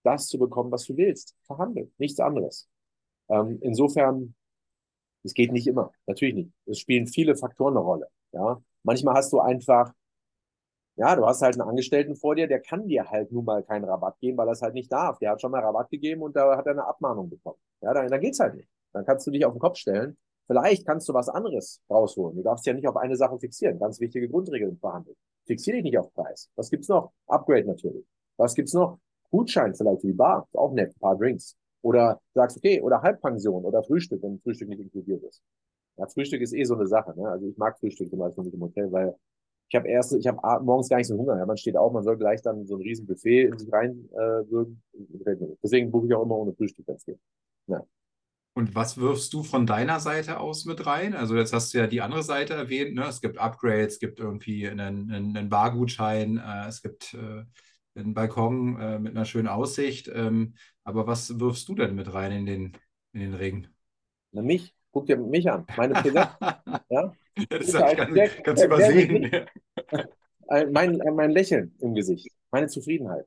das 0.04 0.28
zu 0.28 0.38
bekommen, 0.38 0.70
was 0.70 0.84
du 0.84 0.96
willst. 0.96 1.36
Verhandeln, 1.42 1.92
nichts 1.98 2.20
anderes. 2.20 2.68
Ähm, 3.28 3.58
insofern, 3.62 4.34
es 5.24 5.34
geht 5.34 5.52
nicht 5.52 5.66
immer, 5.66 5.92
natürlich 6.06 6.34
nicht. 6.36 6.52
Es 6.66 6.78
spielen 6.78 7.08
viele 7.08 7.36
Faktoren 7.36 7.76
eine 7.76 7.84
Rolle. 7.84 8.08
Ja, 8.32 8.62
manchmal 8.84 9.14
hast 9.16 9.32
du 9.32 9.40
einfach, 9.40 9.92
ja, 10.96 11.16
du 11.16 11.26
hast 11.26 11.42
halt 11.42 11.58
einen 11.58 11.68
Angestellten 11.68 12.14
vor 12.14 12.36
dir, 12.36 12.46
der 12.46 12.60
kann 12.60 12.86
dir 12.86 13.10
halt 13.10 13.32
nun 13.32 13.44
mal 13.44 13.64
keinen 13.64 13.84
Rabatt 13.84 14.20
geben, 14.20 14.38
weil 14.38 14.48
er 14.48 14.52
es 14.52 14.62
halt 14.62 14.74
nicht 14.74 14.92
darf. 14.92 15.18
Der 15.18 15.32
hat 15.32 15.40
schon 15.40 15.50
mal 15.50 15.60
Rabatt 15.60 15.90
gegeben 15.90 16.22
und 16.22 16.36
da 16.36 16.56
hat 16.56 16.66
er 16.66 16.72
eine 16.72 16.86
Abmahnung 16.86 17.28
bekommen. 17.28 17.58
Ja, 17.80 17.92
dann, 17.92 18.08
dann 18.08 18.20
geht's 18.20 18.38
halt 18.38 18.54
nicht. 18.54 18.68
Dann 18.92 19.04
kannst 19.04 19.26
du 19.26 19.32
dich 19.32 19.44
auf 19.44 19.52
den 19.52 19.60
Kopf 19.60 19.78
stellen. 19.78 20.16
Vielleicht 20.46 20.86
kannst 20.86 21.08
du 21.08 21.14
was 21.14 21.28
anderes 21.28 21.82
rausholen. 21.90 22.36
Du 22.36 22.42
darfst 22.42 22.66
ja 22.66 22.72
nicht 22.72 22.86
auf 22.86 22.96
eine 22.96 23.16
Sache 23.16 23.38
fixieren. 23.38 23.80
Ganz 23.80 23.98
wichtige 23.98 24.28
Grundregeln 24.28 24.78
verhandeln. 24.78 25.16
Fixiere 25.46 25.76
dich 25.76 25.84
nicht 25.84 25.98
auf 25.98 26.12
Preis. 26.14 26.50
Was 26.56 26.70
gibt's 26.70 26.88
noch? 26.88 27.12
Upgrade 27.26 27.66
natürlich. 27.66 28.04
Was 28.36 28.54
gibt's 28.54 28.72
noch? 28.72 28.98
Gutschein 29.30 29.74
vielleicht 29.74 30.00
für 30.00 30.06
die 30.08 30.12
Bar. 30.12 30.46
Ist 30.50 30.58
auch 30.58 30.72
nett. 30.72 30.94
Ein 30.94 31.00
paar 31.00 31.16
Drinks. 31.16 31.56
Oder 31.82 32.20
sagst, 32.34 32.56
okay, 32.58 32.80
oder 32.80 33.02
Halbpension 33.02 33.64
oder 33.64 33.82
Frühstück, 33.82 34.22
wenn 34.22 34.38
Frühstück 34.40 34.68
nicht 34.68 34.80
inkludiert 34.80 35.22
ist. 35.24 35.42
Ja, 35.96 36.06
Frühstück 36.06 36.40
ist 36.40 36.54
eh 36.54 36.64
so 36.64 36.74
eine 36.74 36.86
Sache. 36.86 37.12
Ne? 37.18 37.28
Also 37.28 37.46
ich 37.46 37.56
mag 37.56 37.78
Frühstück 37.78 38.08
zum 38.08 38.20
Beispiel 38.20 38.44
nicht 38.44 38.54
im 38.54 38.60
Hotel, 38.60 38.90
weil 38.92 39.14
ich 39.68 39.74
habe 39.74 39.88
erst, 39.88 40.12
ich 40.12 40.26
habe 40.26 40.64
morgens 40.64 40.88
gar 40.88 40.98
nicht 40.98 41.06
so 41.06 41.16
Hunger. 41.16 41.38
Ja, 41.38 41.46
man 41.46 41.56
steht 41.56 41.76
auf, 41.76 41.92
man 41.92 42.04
soll 42.04 42.18
gleich 42.18 42.42
dann 42.42 42.66
so 42.66 42.76
ein 42.76 42.82
riesen 42.82 43.06
Buffet 43.06 43.44
in 43.46 43.58
sich 43.58 43.72
reinwürgen. 43.72 44.82
Äh, 44.92 45.36
Deswegen 45.62 45.90
buche 45.90 46.06
ich 46.06 46.14
auch 46.14 46.22
immer 46.22 46.36
ohne 46.36 46.52
Frühstück, 46.52 46.86
wenn 46.86 46.96
es 46.96 47.04
geht. 47.04 47.18
Ja. 47.66 47.82
Und 48.54 48.74
was 48.74 48.98
wirfst 48.98 49.32
du 49.32 49.42
von 49.42 49.66
deiner 49.66 49.98
Seite 49.98 50.38
aus 50.38 50.66
mit 50.66 50.84
rein? 50.84 51.14
Also 51.14 51.36
jetzt 51.36 51.54
hast 51.54 51.72
du 51.72 51.78
ja 51.78 51.86
die 51.86 52.02
andere 52.02 52.22
Seite 52.22 52.52
erwähnt, 52.52 52.94
ne? 52.94 53.06
Es 53.06 53.22
gibt 53.22 53.38
Upgrades, 53.38 53.94
es 53.94 53.98
gibt 53.98 54.20
irgendwie 54.20 54.68
einen, 54.68 55.10
einen, 55.10 55.36
einen 55.36 55.48
Bargutschein, 55.48 56.36
äh, 56.36 56.68
es 56.68 56.82
gibt 56.82 57.14
äh, 57.14 57.44
einen 57.98 58.12
Balkon 58.12 58.78
äh, 58.78 58.98
mit 58.98 59.16
einer 59.16 59.24
schönen 59.24 59.48
Aussicht. 59.48 60.10
Ähm, 60.14 60.54
aber 60.84 61.06
was 61.06 61.40
wirfst 61.40 61.68
du 61.68 61.74
denn 61.74 61.94
mit 61.94 62.12
rein 62.12 62.32
in 62.32 62.46
den, 62.46 62.72
in 63.12 63.20
den 63.20 63.34
Ring? 63.34 63.68
Na 64.32 64.42
mich, 64.42 64.74
guck 64.90 65.06
dir 65.06 65.16
mich 65.16 65.50
an. 65.50 65.66
Meine 65.76 65.94
Präsenz. 65.94 66.28
ja? 66.90 67.12
Das 67.48 67.60
ist 67.66 67.72
ja 67.72 67.94
ganz, 67.94 68.12
sehr, 68.12 68.28
ganz 68.42 68.62
übersehen. 68.62 69.30
Sehr, 69.30 69.46
mein, 70.70 71.00
mein 71.14 71.30
Lächeln 71.30 71.74
im 71.80 71.94
Gesicht, 71.94 72.28
meine 72.50 72.66
Zufriedenheit. 72.66 73.26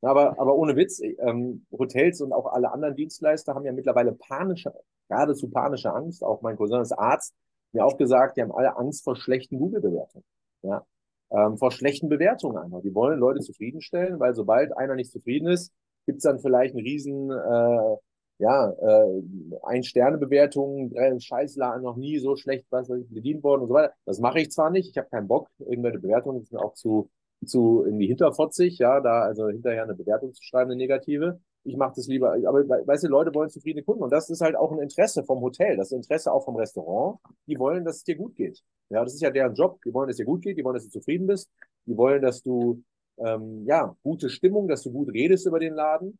Aber, 0.00 0.38
aber 0.38 0.54
ohne 0.54 0.76
Witz, 0.76 1.00
ähm, 1.00 1.66
Hotels 1.72 2.20
und 2.20 2.32
auch 2.32 2.46
alle 2.46 2.72
anderen 2.72 2.94
Dienstleister 2.94 3.54
haben 3.54 3.64
ja 3.64 3.72
mittlerweile 3.72 4.12
panische, 4.12 4.72
geradezu 5.08 5.50
panische 5.50 5.92
Angst. 5.92 6.22
Auch 6.22 6.40
mein 6.42 6.56
Cousin 6.56 6.80
ist 6.80 6.92
Arzt, 6.92 7.34
mir 7.72 7.84
auch 7.84 7.96
gesagt, 7.96 8.36
die 8.36 8.42
haben 8.42 8.52
alle 8.52 8.76
Angst 8.76 9.04
vor 9.04 9.16
schlechten 9.16 9.58
Google-Bewertungen. 9.58 10.24
Ja? 10.62 10.86
Ähm, 11.30 11.58
vor 11.58 11.72
schlechten 11.72 12.08
Bewertungen 12.08 12.56
einfach. 12.58 12.80
Die 12.82 12.94
wollen 12.94 13.18
Leute 13.18 13.40
zufriedenstellen, 13.40 14.20
weil 14.20 14.34
sobald 14.34 14.76
einer 14.76 14.94
nicht 14.94 15.10
zufrieden 15.10 15.48
ist, 15.48 15.72
gibt's 16.06 16.24
dann 16.24 16.38
vielleicht 16.38 16.74
einen 16.74 16.84
riesen, 16.84 17.30
äh, 17.30 17.96
ja, 18.38 18.70
äh, 18.70 19.22
Ein-Sterne-Bewertung, 19.64 20.92
äh, 20.92 21.18
Scheißladen 21.18 21.82
noch 21.82 21.96
nie 21.96 22.18
so 22.18 22.36
schlecht 22.36 22.66
was 22.70 22.88
bedient 22.88 23.42
worden 23.42 23.62
und 23.62 23.68
so 23.68 23.74
weiter. 23.74 23.92
Das 24.06 24.20
mache 24.20 24.40
ich 24.40 24.50
zwar 24.52 24.70
nicht, 24.70 24.90
ich 24.90 24.96
habe 24.96 25.08
keinen 25.08 25.26
Bock, 25.26 25.48
irgendwelche 25.58 25.98
Bewertungen 25.98 26.44
sind 26.44 26.56
auch 26.56 26.74
zu 26.74 27.10
zu 27.44 27.84
irgendwie 27.84 28.06
hinterfotzig, 28.06 28.78
ja, 28.78 29.00
da 29.00 29.22
also 29.22 29.48
hinterher 29.48 29.84
eine 29.84 29.94
Bewertung 29.94 30.32
zu 30.32 30.42
schreiben, 30.42 30.70
eine 30.70 30.78
negative. 30.78 31.40
Ich 31.64 31.76
mache 31.76 31.94
das 31.96 32.06
lieber, 32.06 32.32
aber 32.32 32.68
weißt 32.68 33.04
du, 33.04 33.08
Leute 33.08 33.34
wollen 33.34 33.50
zufriedene 33.50 33.84
Kunden 33.84 34.02
und 34.02 34.10
das 34.10 34.30
ist 34.30 34.40
halt 34.40 34.56
auch 34.56 34.72
ein 34.72 34.78
Interesse 34.78 35.24
vom 35.24 35.40
Hotel, 35.40 35.76
das 35.76 35.92
Interesse 35.92 36.32
auch 36.32 36.44
vom 36.44 36.56
Restaurant. 36.56 37.18
Die 37.46 37.58
wollen, 37.58 37.84
dass 37.84 37.96
es 37.96 38.04
dir 38.04 38.16
gut 38.16 38.36
geht. 38.36 38.62
Ja, 38.90 39.04
das 39.04 39.14
ist 39.14 39.20
ja 39.20 39.30
deren 39.30 39.54
Job. 39.54 39.80
Die 39.84 39.92
wollen, 39.92 40.08
dass 40.08 40.14
es 40.14 40.18
dir 40.18 40.24
gut 40.24 40.42
geht, 40.42 40.56
die 40.56 40.64
wollen, 40.64 40.74
dass 40.74 40.84
du 40.84 40.90
zufrieden 40.90 41.26
bist, 41.26 41.50
die 41.86 41.96
wollen, 41.96 42.22
dass 42.22 42.42
du 42.42 42.82
ähm, 43.18 43.64
ja 43.66 43.96
gute 44.02 44.30
Stimmung, 44.30 44.68
dass 44.68 44.82
du 44.82 44.92
gut 44.92 45.12
redest 45.12 45.46
über 45.46 45.58
den 45.58 45.74
Laden. 45.74 46.18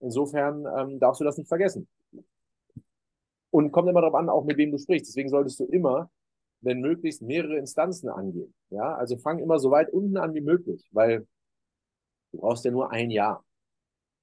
Insofern 0.00 0.64
ähm, 0.78 0.98
darfst 0.98 1.20
du 1.20 1.24
das 1.24 1.36
nicht 1.38 1.48
vergessen. 1.48 1.88
Und 3.50 3.72
kommt 3.72 3.88
immer 3.88 4.00
darauf 4.00 4.14
an, 4.14 4.28
auch 4.28 4.44
mit 4.44 4.56
wem 4.56 4.70
du 4.70 4.78
sprichst. 4.78 5.08
Deswegen 5.08 5.28
solltest 5.28 5.60
du 5.60 5.64
immer 5.64 6.10
wenn 6.60 6.80
möglichst 6.80 7.22
mehrere 7.22 7.56
Instanzen 7.58 8.08
angehen. 8.08 8.54
Ja, 8.70 8.94
also 8.96 9.16
fang 9.16 9.38
immer 9.38 9.58
so 9.58 9.70
weit 9.70 9.90
unten 9.92 10.16
an 10.16 10.34
wie 10.34 10.40
möglich, 10.40 10.88
weil 10.92 11.26
du 12.32 12.38
brauchst 12.38 12.64
ja 12.64 12.70
nur 12.70 12.90
ein 12.90 13.10
Jahr. 13.10 13.44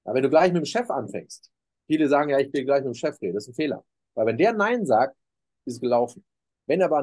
Aber 0.04 0.16
wenn 0.16 0.22
du 0.22 0.30
gleich 0.30 0.52
mit 0.52 0.62
dem 0.62 0.66
Chef 0.66 0.90
anfängst, 0.90 1.50
viele 1.86 2.08
sagen 2.08 2.30
ja, 2.30 2.38
ich 2.38 2.52
will 2.52 2.64
gleich 2.64 2.80
mit 2.80 2.92
dem 2.92 2.94
Chef 2.94 3.20
reden, 3.20 3.34
das 3.34 3.44
ist 3.44 3.54
ein 3.54 3.54
Fehler. 3.54 3.84
Weil 4.14 4.26
wenn 4.26 4.38
der 4.38 4.52
Nein 4.52 4.84
sagt, 4.84 5.16
ist 5.64 5.74
es 5.74 5.80
gelaufen. 5.80 6.24
Wenn 6.66 6.82
aber 6.82 7.00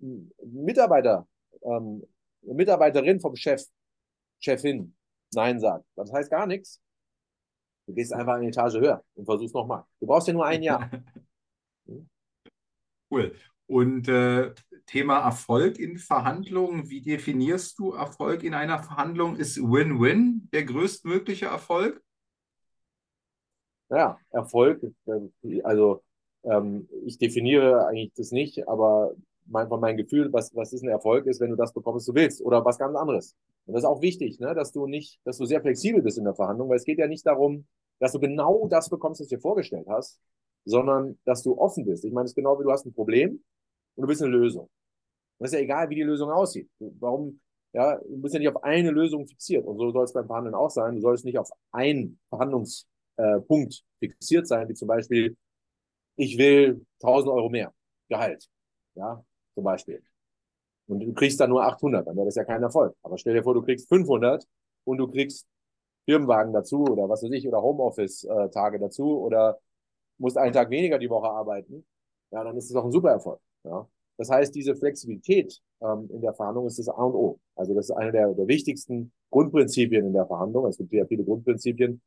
ein 0.00 0.32
Mitarbeiter, 0.42 1.26
ähm, 1.62 2.04
eine 2.42 2.54
Mitarbeiterin 2.54 3.20
vom 3.20 3.34
Chef, 3.36 3.62
Chefin 4.40 4.94
Nein 5.34 5.58
sagt, 5.58 5.84
das 5.96 6.12
heißt 6.12 6.30
gar 6.30 6.46
nichts. 6.46 6.80
Du 7.86 7.92
gehst 7.92 8.12
einfach 8.12 8.34
eine 8.34 8.48
Etage 8.48 8.74
höher 8.74 9.04
und 9.14 9.24
versuchst 9.24 9.54
nochmal. 9.54 9.84
Du 10.00 10.06
brauchst 10.06 10.28
ja 10.28 10.34
nur 10.34 10.46
ein 10.46 10.62
Jahr. 10.62 10.90
Cool. 13.10 13.36
Und 13.66 14.08
äh, 14.08 14.52
Thema 14.86 15.20
Erfolg 15.20 15.78
in 15.78 15.98
Verhandlungen. 15.98 16.90
Wie 16.90 17.00
definierst 17.00 17.78
du 17.78 17.92
Erfolg 17.92 18.42
in 18.42 18.54
einer 18.54 18.78
Verhandlung? 18.78 19.36
Ist 19.36 19.56
Win-Win 19.58 20.48
der 20.52 20.64
größtmögliche 20.64 21.46
Erfolg? 21.46 22.02
Ja, 23.90 24.18
Erfolg, 24.30 24.80
also 25.62 26.02
ähm, 26.42 26.88
ich 27.04 27.18
definiere 27.18 27.86
eigentlich 27.86 28.12
das 28.16 28.32
nicht, 28.32 28.66
aber 28.66 29.14
mein, 29.46 29.68
von 29.68 29.80
Gefühl, 29.96 30.32
was, 30.32 30.54
was 30.54 30.72
ist 30.72 30.82
ein 30.82 30.88
Erfolg, 30.88 31.26
ist, 31.26 31.40
wenn 31.40 31.50
du 31.50 31.56
das 31.56 31.72
bekommst, 31.72 32.08
was 32.08 32.14
du 32.14 32.14
willst 32.14 32.40
oder 32.42 32.64
was 32.64 32.78
ganz 32.78 32.96
anderes. 32.96 33.36
Und 33.66 33.74
das 33.74 33.82
ist 33.82 33.88
auch 33.88 34.00
wichtig, 34.00 34.40
ne, 34.40 34.54
dass 34.54 34.72
du 34.72 34.86
nicht, 34.86 35.20
dass 35.24 35.38
du 35.38 35.44
sehr 35.44 35.60
flexibel 35.60 36.02
bist 36.02 36.18
in 36.18 36.24
der 36.24 36.34
Verhandlung, 36.34 36.68
weil 36.68 36.76
es 36.76 36.84
geht 36.84 36.98
ja 36.98 37.06
nicht 37.06 37.26
darum, 37.26 37.66
dass 38.00 38.12
du 38.12 38.20
genau 38.20 38.66
das 38.68 38.88
bekommst, 38.90 39.20
was 39.20 39.28
du 39.28 39.36
dir 39.36 39.40
vorgestellt 39.40 39.86
hast, 39.88 40.20
sondern 40.64 41.18
dass 41.24 41.42
du 41.42 41.58
offen 41.58 41.84
bist. 41.84 42.04
Ich 42.04 42.12
meine, 42.12 42.24
es 42.24 42.32
ist 42.32 42.36
genau 42.36 42.58
wie 42.58 42.64
du 42.64 42.70
hast 42.70 42.86
ein 42.86 42.94
Problem 42.94 43.44
und 43.96 44.02
du 44.02 44.06
bist 44.08 44.22
eine 44.22 44.30
Lösung. 44.32 44.68
Und 45.38 45.46
es 45.46 45.52
ist 45.52 45.58
ja 45.58 45.64
egal, 45.64 45.90
wie 45.90 45.96
die 45.96 46.02
Lösung 46.02 46.30
aussieht. 46.30 46.70
Warum, 46.78 47.40
ja, 47.72 47.96
du 47.98 48.20
bist 48.20 48.34
ja 48.34 48.40
nicht 48.40 48.48
auf 48.48 48.62
eine 48.62 48.90
Lösung 48.90 49.26
fixiert. 49.26 49.66
Und 49.66 49.78
so 49.78 49.90
soll 49.90 50.04
es 50.04 50.12
beim 50.12 50.26
Verhandeln 50.26 50.54
auch 50.54 50.70
sein. 50.70 50.96
Du 50.96 51.00
sollst 51.00 51.24
nicht 51.24 51.38
auf 51.38 51.50
einen 51.72 52.18
Verhandlungspunkt 52.28 53.84
äh, 54.00 54.08
fixiert 54.08 54.46
sein, 54.46 54.68
wie 54.68 54.74
zum 54.74 54.88
Beispiel, 54.88 55.36
ich 56.16 56.38
will 56.38 56.84
1000 57.02 57.32
Euro 57.32 57.48
mehr 57.50 57.72
Gehalt. 58.08 58.48
Ja, 58.94 59.24
zum 59.54 59.64
Beispiel. 59.64 60.02
Und 60.86 61.00
du 61.00 61.12
kriegst 61.14 61.40
dann 61.40 61.50
nur 61.50 61.64
800, 61.64 62.06
dann 62.06 62.16
wäre 62.16 62.26
das 62.26 62.34
ja 62.36 62.44
kein 62.44 62.62
Erfolg. 62.62 62.94
Aber 63.02 63.18
stell 63.18 63.34
dir 63.34 63.42
vor, 63.42 63.54
du 63.54 63.62
kriegst 63.62 63.88
500 63.88 64.46
und 64.84 64.98
du 64.98 65.08
kriegst 65.08 65.46
Firmenwagen 66.04 66.52
dazu 66.52 66.84
oder 66.84 67.08
was 67.08 67.22
weiß 67.22 67.30
ich, 67.32 67.48
oder 67.48 67.62
Homeoffice-Tage 67.62 68.78
dazu 68.78 69.20
oder 69.20 69.58
musst 70.18 70.36
einen 70.38 70.52
Tag 70.52 70.70
weniger 70.70 70.98
die 70.98 71.10
Woche 71.10 71.28
arbeiten. 71.28 71.86
Ja, 72.30 72.44
dann 72.44 72.56
ist 72.56 72.66
es 72.66 72.72
doch 72.72 72.84
ein 72.84 72.92
super 72.92 73.10
Erfolg. 73.10 73.40
Ja? 73.64 73.88
Das 74.16 74.30
heißt, 74.30 74.54
diese 74.54 74.76
Flexibilität 74.76 75.60
ähm, 75.80 76.08
in 76.12 76.20
der 76.20 76.34
Verhandlung 76.34 76.66
ist 76.66 76.78
das 76.78 76.88
A 76.88 77.02
und 77.02 77.14
O. 77.14 77.40
Also 77.56 77.74
das 77.74 77.86
ist 77.86 77.96
eine 77.96 78.12
der, 78.12 78.32
der 78.32 78.46
wichtigsten 78.46 79.12
Grundprinzipien 79.30 80.06
in 80.06 80.12
der 80.12 80.26
Verhandlung. 80.26 80.66
Es 80.66 80.78
gibt 80.78 80.90
sehr 80.90 81.06
viele 81.06 81.24
Grundprinzipien, 81.24 82.00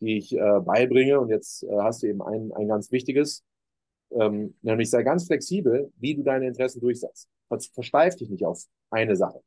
die 0.00 0.16
ich 0.16 0.34
äh, 0.34 0.60
beibringe. 0.60 1.20
Und 1.20 1.28
jetzt 1.28 1.64
äh, 1.64 1.76
hast 1.78 2.02
du 2.02 2.06
eben 2.06 2.22
ein, 2.22 2.52
ein 2.52 2.68
ganz 2.68 2.90
wichtiges, 2.90 3.44
ähm, 4.12 4.54
nämlich 4.62 4.88
sei 4.88 5.02
ganz 5.02 5.26
flexibel, 5.26 5.92
wie 5.96 6.14
du 6.14 6.22
deine 6.22 6.46
Interessen 6.46 6.80
durchsetzt. 6.80 7.28
Versteif 7.74 8.16
dich 8.16 8.30
nicht 8.30 8.46
auf 8.46 8.64
eine 8.90 9.16
Sache. 9.16 9.42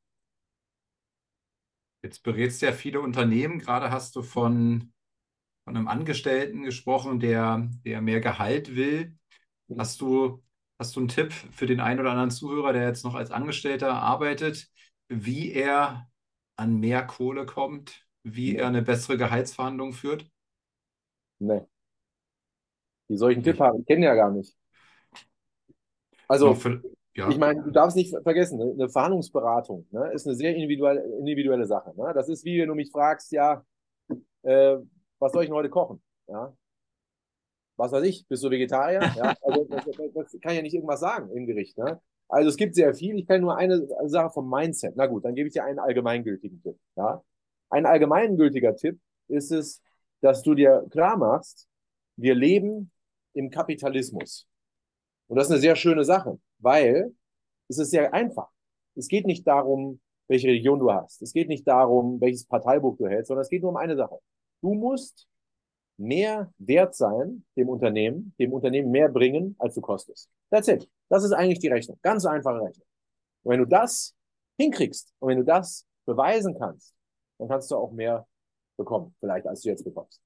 Jetzt 2.03 2.21
berätst 2.21 2.61
du 2.61 2.65
ja 2.65 2.73
viele 2.73 2.99
Unternehmen. 2.99 3.59
Gerade 3.59 3.89
hast 3.89 4.15
du 4.15 4.21
von, 4.21 4.91
von 5.63 5.75
einem 5.75 5.87
Angestellten 5.87 6.63
gesprochen, 6.63 7.19
der, 7.19 7.69
der 7.85 8.01
mehr 8.01 8.19
Gehalt 8.19 8.75
will. 8.75 9.15
Mhm. 9.67 9.79
Hast 9.79 10.01
du 10.01 10.43
Hast 10.83 10.97
du 10.97 10.99
einen 10.99 11.07
Tipp 11.07 11.31
für 11.31 11.65
den 11.65 11.79
einen 11.79 12.01
oder 12.01 12.09
anderen 12.09 12.29
Zuhörer, 12.29 12.73
der 12.73 12.85
jetzt 12.85 13.05
noch 13.05 13.15
als 13.15 13.31
Angestellter 13.31 13.93
arbeitet, 13.93 14.67
wie 15.07 15.53
er 15.53 16.09
an 16.57 16.77
mehr 16.77 17.07
Kohle 17.07 17.45
kommt, 17.45 18.05
wie 18.23 18.57
er 18.57 18.67
eine 18.67 18.81
bessere 18.81 19.17
Gehaltsverhandlung 19.17 19.93
führt? 19.93 20.29
Nee. 21.39 21.61
Wie 23.07 23.15
soll 23.15 23.31
ich 23.31 23.37
einen 23.37 23.45
Tipp 23.45 23.61
haben? 23.61 23.79
Ich 23.79 23.85
kenne 23.85 24.07
ja 24.07 24.13
gar 24.13 24.29
nicht. 24.29 24.57
Also, 26.27 26.53
ja. 27.15 27.29
ich 27.29 27.37
meine, 27.37 27.63
du 27.63 27.71
darfst 27.71 27.95
nicht 27.95 28.13
vergessen, 28.21 28.57
ne, 28.57 28.73
eine 28.73 28.89
Verhandlungsberatung 28.89 29.87
ne, 29.91 30.11
ist 30.11 30.27
eine 30.27 30.35
sehr 30.35 30.53
individuelle, 30.53 31.01
individuelle 31.17 31.65
Sache. 31.65 31.93
Ne? 31.95 32.11
Das 32.13 32.27
ist 32.27 32.43
wie 32.43 32.59
wenn 32.59 32.67
du 32.67 32.75
mich 32.75 32.91
fragst, 32.91 33.31
ja, 33.31 33.63
äh, 34.41 34.75
was 35.17 35.31
soll 35.31 35.43
ich 35.43 35.47
denn 35.47 35.55
heute 35.55 35.69
kochen? 35.69 36.03
Ja? 36.27 36.53
Was 37.75 37.91
weiß 37.91 38.03
ich, 38.05 38.27
bist 38.27 38.43
du 38.43 38.49
Vegetarier? 38.49 39.01
Ja, 39.17 39.35
also 39.41 39.65
das, 39.65 39.85
das, 40.13 40.41
kann 40.41 40.55
ja 40.55 40.61
nicht 40.61 40.73
irgendwas 40.73 40.99
sagen 40.99 41.29
im 41.31 41.45
Gericht. 41.45 41.77
Ne? 41.77 41.99
Also 42.27 42.49
es 42.49 42.57
gibt 42.57 42.75
sehr 42.75 42.93
viel. 42.93 43.17
Ich 43.17 43.27
kann 43.27 43.41
nur 43.41 43.57
eine 43.57 43.87
Sache 44.05 44.31
vom 44.31 44.49
Mindset. 44.49 44.95
Na 44.95 45.07
gut, 45.07 45.25
dann 45.25 45.35
gebe 45.35 45.47
ich 45.47 45.53
dir 45.53 45.63
einen 45.63 45.79
allgemeingültigen 45.79 46.61
Tipp. 46.61 46.77
Ja? 46.95 47.23
Ein 47.69 47.85
allgemeingültiger 47.85 48.75
Tipp 48.75 48.99
ist 49.27 49.51
es, 49.51 49.81
dass 50.21 50.41
du 50.41 50.53
dir 50.53 50.85
klar 50.89 51.17
machst, 51.17 51.67
wir 52.15 52.35
leben 52.35 52.91
im 53.33 53.49
Kapitalismus. 53.49 54.47
Und 55.27 55.37
das 55.37 55.47
ist 55.47 55.51
eine 55.51 55.61
sehr 55.61 55.75
schöne 55.75 56.03
Sache, 56.03 56.39
weil 56.59 57.13
es 57.67 57.77
ist 57.79 57.91
sehr 57.91 58.13
einfach. 58.13 58.49
es 58.95 59.07
geht 59.07 59.25
nicht 59.25 59.47
darum, 59.47 59.99
welche 60.27 60.47
Religion 60.47 60.79
du 60.79 60.91
hast. 60.91 61.21
Es 61.21 61.33
geht 61.33 61.47
nicht 61.47 61.67
darum, 61.67 62.21
welches 62.21 62.45
Parteibuch 62.45 62.97
du 62.97 63.07
hältst, 63.07 63.27
sondern 63.27 63.41
es 63.41 63.49
geht 63.49 63.61
nur 63.61 63.71
um 63.71 63.77
eine 63.77 63.95
Sache. 63.95 64.17
Du 64.61 64.73
musst 64.73 65.27
mehr 65.97 66.51
wert 66.57 66.95
sein 66.95 67.45
dem 67.55 67.69
Unternehmen, 67.69 68.33
dem 68.39 68.53
Unternehmen 68.53 68.91
mehr 68.91 69.09
bringen, 69.09 69.55
als 69.59 69.75
du 69.75 69.81
kostest. 69.81 70.29
That's 70.49 70.67
it. 70.67 70.89
Das 71.09 71.23
ist 71.23 71.31
eigentlich 71.31 71.59
die 71.59 71.67
Rechnung. 71.67 71.97
Ganz 72.01 72.25
einfache 72.25 72.61
Rechnung. 72.61 72.87
Und 73.43 73.51
wenn 73.51 73.59
du 73.59 73.65
das 73.65 74.15
hinkriegst 74.57 75.13
und 75.19 75.29
wenn 75.29 75.37
du 75.37 75.45
das 75.45 75.85
beweisen 76.05 76.55
kannst, 76.57 76.93
dann 77.37 77.47
kannst 77.47 77.69
du 77.71 77.75
auch 77.75 77.91
mehr 77.91 78.27
bekommen, 78.77 79.15
vielleicht 79.19 79.47
als 79.47 79.61
du 79.61 79.69
jetzt 79.69 79.83
bekommst. 79.83 80.21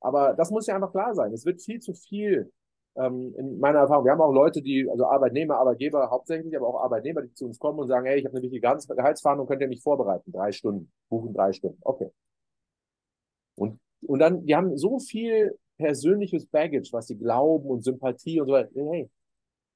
Aber 0.00 0.34
das 0.34 0.50
muss 0.50 0.66
ja 0.66 0.74
einfach 0.74 0.92
klar 0.92 1.14
sein. 1.14 1.32
Es 1.32 1.44
wird 1.44 1.60
viel 1.60 1.80
zu 1.80 1.92
viel 1.92 2.52
ähm, 2.96 3.34
in 3.36 3.58
meiner 3.58 3.80
Erfahrung. 3.80 4.04
Wir 4.04 4.12
haben 4.12 4.20
auch 4.20 4.32
Leute, 4.32 4.62
die, 4.62 4.88
also 4.88 5.06
Arbeitnehmer, 5.06 5.56
Arbeitgeber 5.58 6.10
hauptsächlich, 6.10 6.56
aber 6.56 6.68
auch 6.68 6.82
Arbeitnehmer, 6.82 7.22
die 7.22 7.32
zu 7.32 7.46
uns 7.46 7.58
kommen 7.58 7.78
und 7.78 7.88
sagen, 7.88 8.06
hey, 8.06 8.18
ich 8.18 8.24
habe 8.24 8.36
eine 8.36 8.42
wichtige 8.42 8.60
Gehaltsverhandlung, 8.60 9.46
könnt 9.46 9.62
ihr 9.62 9.68
mich 9.68 9.82
vorbereiten? 9.82 10.32
Drei 10.32 10.52
Stunden, 10.52 10.92
buchen 11.08 11.34
drei 11.34 11.52
Stunden. 11.52 11.78
Okay. 11.82 12.10
Und, 13.56 13.80
und 14.02 14.18
dann, 14.20 14.46
die 14.46 14.54
haben 14.54 14.76
so 14.76 14.98
viel 14.98 15.58
persönliches 15.76 16.46
Baggage, 16.46 16.88
was 16.92 17.06
sie 17.06 17.16
glauben 17.16 17.68
und 17.68 17.84
Sympathie 17.84 18.40
und 18.40 18.48
so 18.48 18.52
weiter. 18.52 18.70
Hey, 18.74 19.10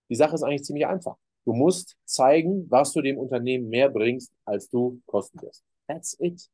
die 0.08 0.16
Sache 0.16 0.34
ist 0.34 0.42
eigentlich 0.42 0.64
ziemlich 0.64 0.86
einfach. 0.86 1.16
Du 1.44 1.52
musst 1.52 1.96
zeigen, 2.04 2.66
was 2.70 2.92
du 2.92 3.00
dem 3.00 3.18
Unternehmen 3.18 3.68
mehr 3.68 3.88
bringst, 3.88 4.32
als 4.44 4.68
du 4.68 5.00
kosten 5.06 5.40
wirst. 5.42 5.64
That's 5.88 6.16
it. 6.20 6.48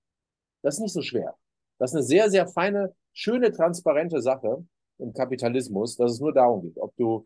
Das 0.62 0.74
ist 0.76 0.80
nicht 0.80 0.94
so 0.94 1.02
schwer. 1.02 1.36
Das 1.78 1.90
ist 1.90 1.96
eine 1.96 2.04
sehr, 2.04 2.30
sehr 2.30 2.46
feine, 2.46 2.94
schöne, 3.12 3.52
transparente 3.52 4.20
Sache 4.20 4.64
im 4.98 5.12
Kapitalismus, 5.12 5.96
dass 5.96 6.12
es 6.12 6.20
nur 6.20 6.32
darum 6.32 6.62
geht, 6.62 6.78
ob 6.78 6.94
du, 6.96 7.22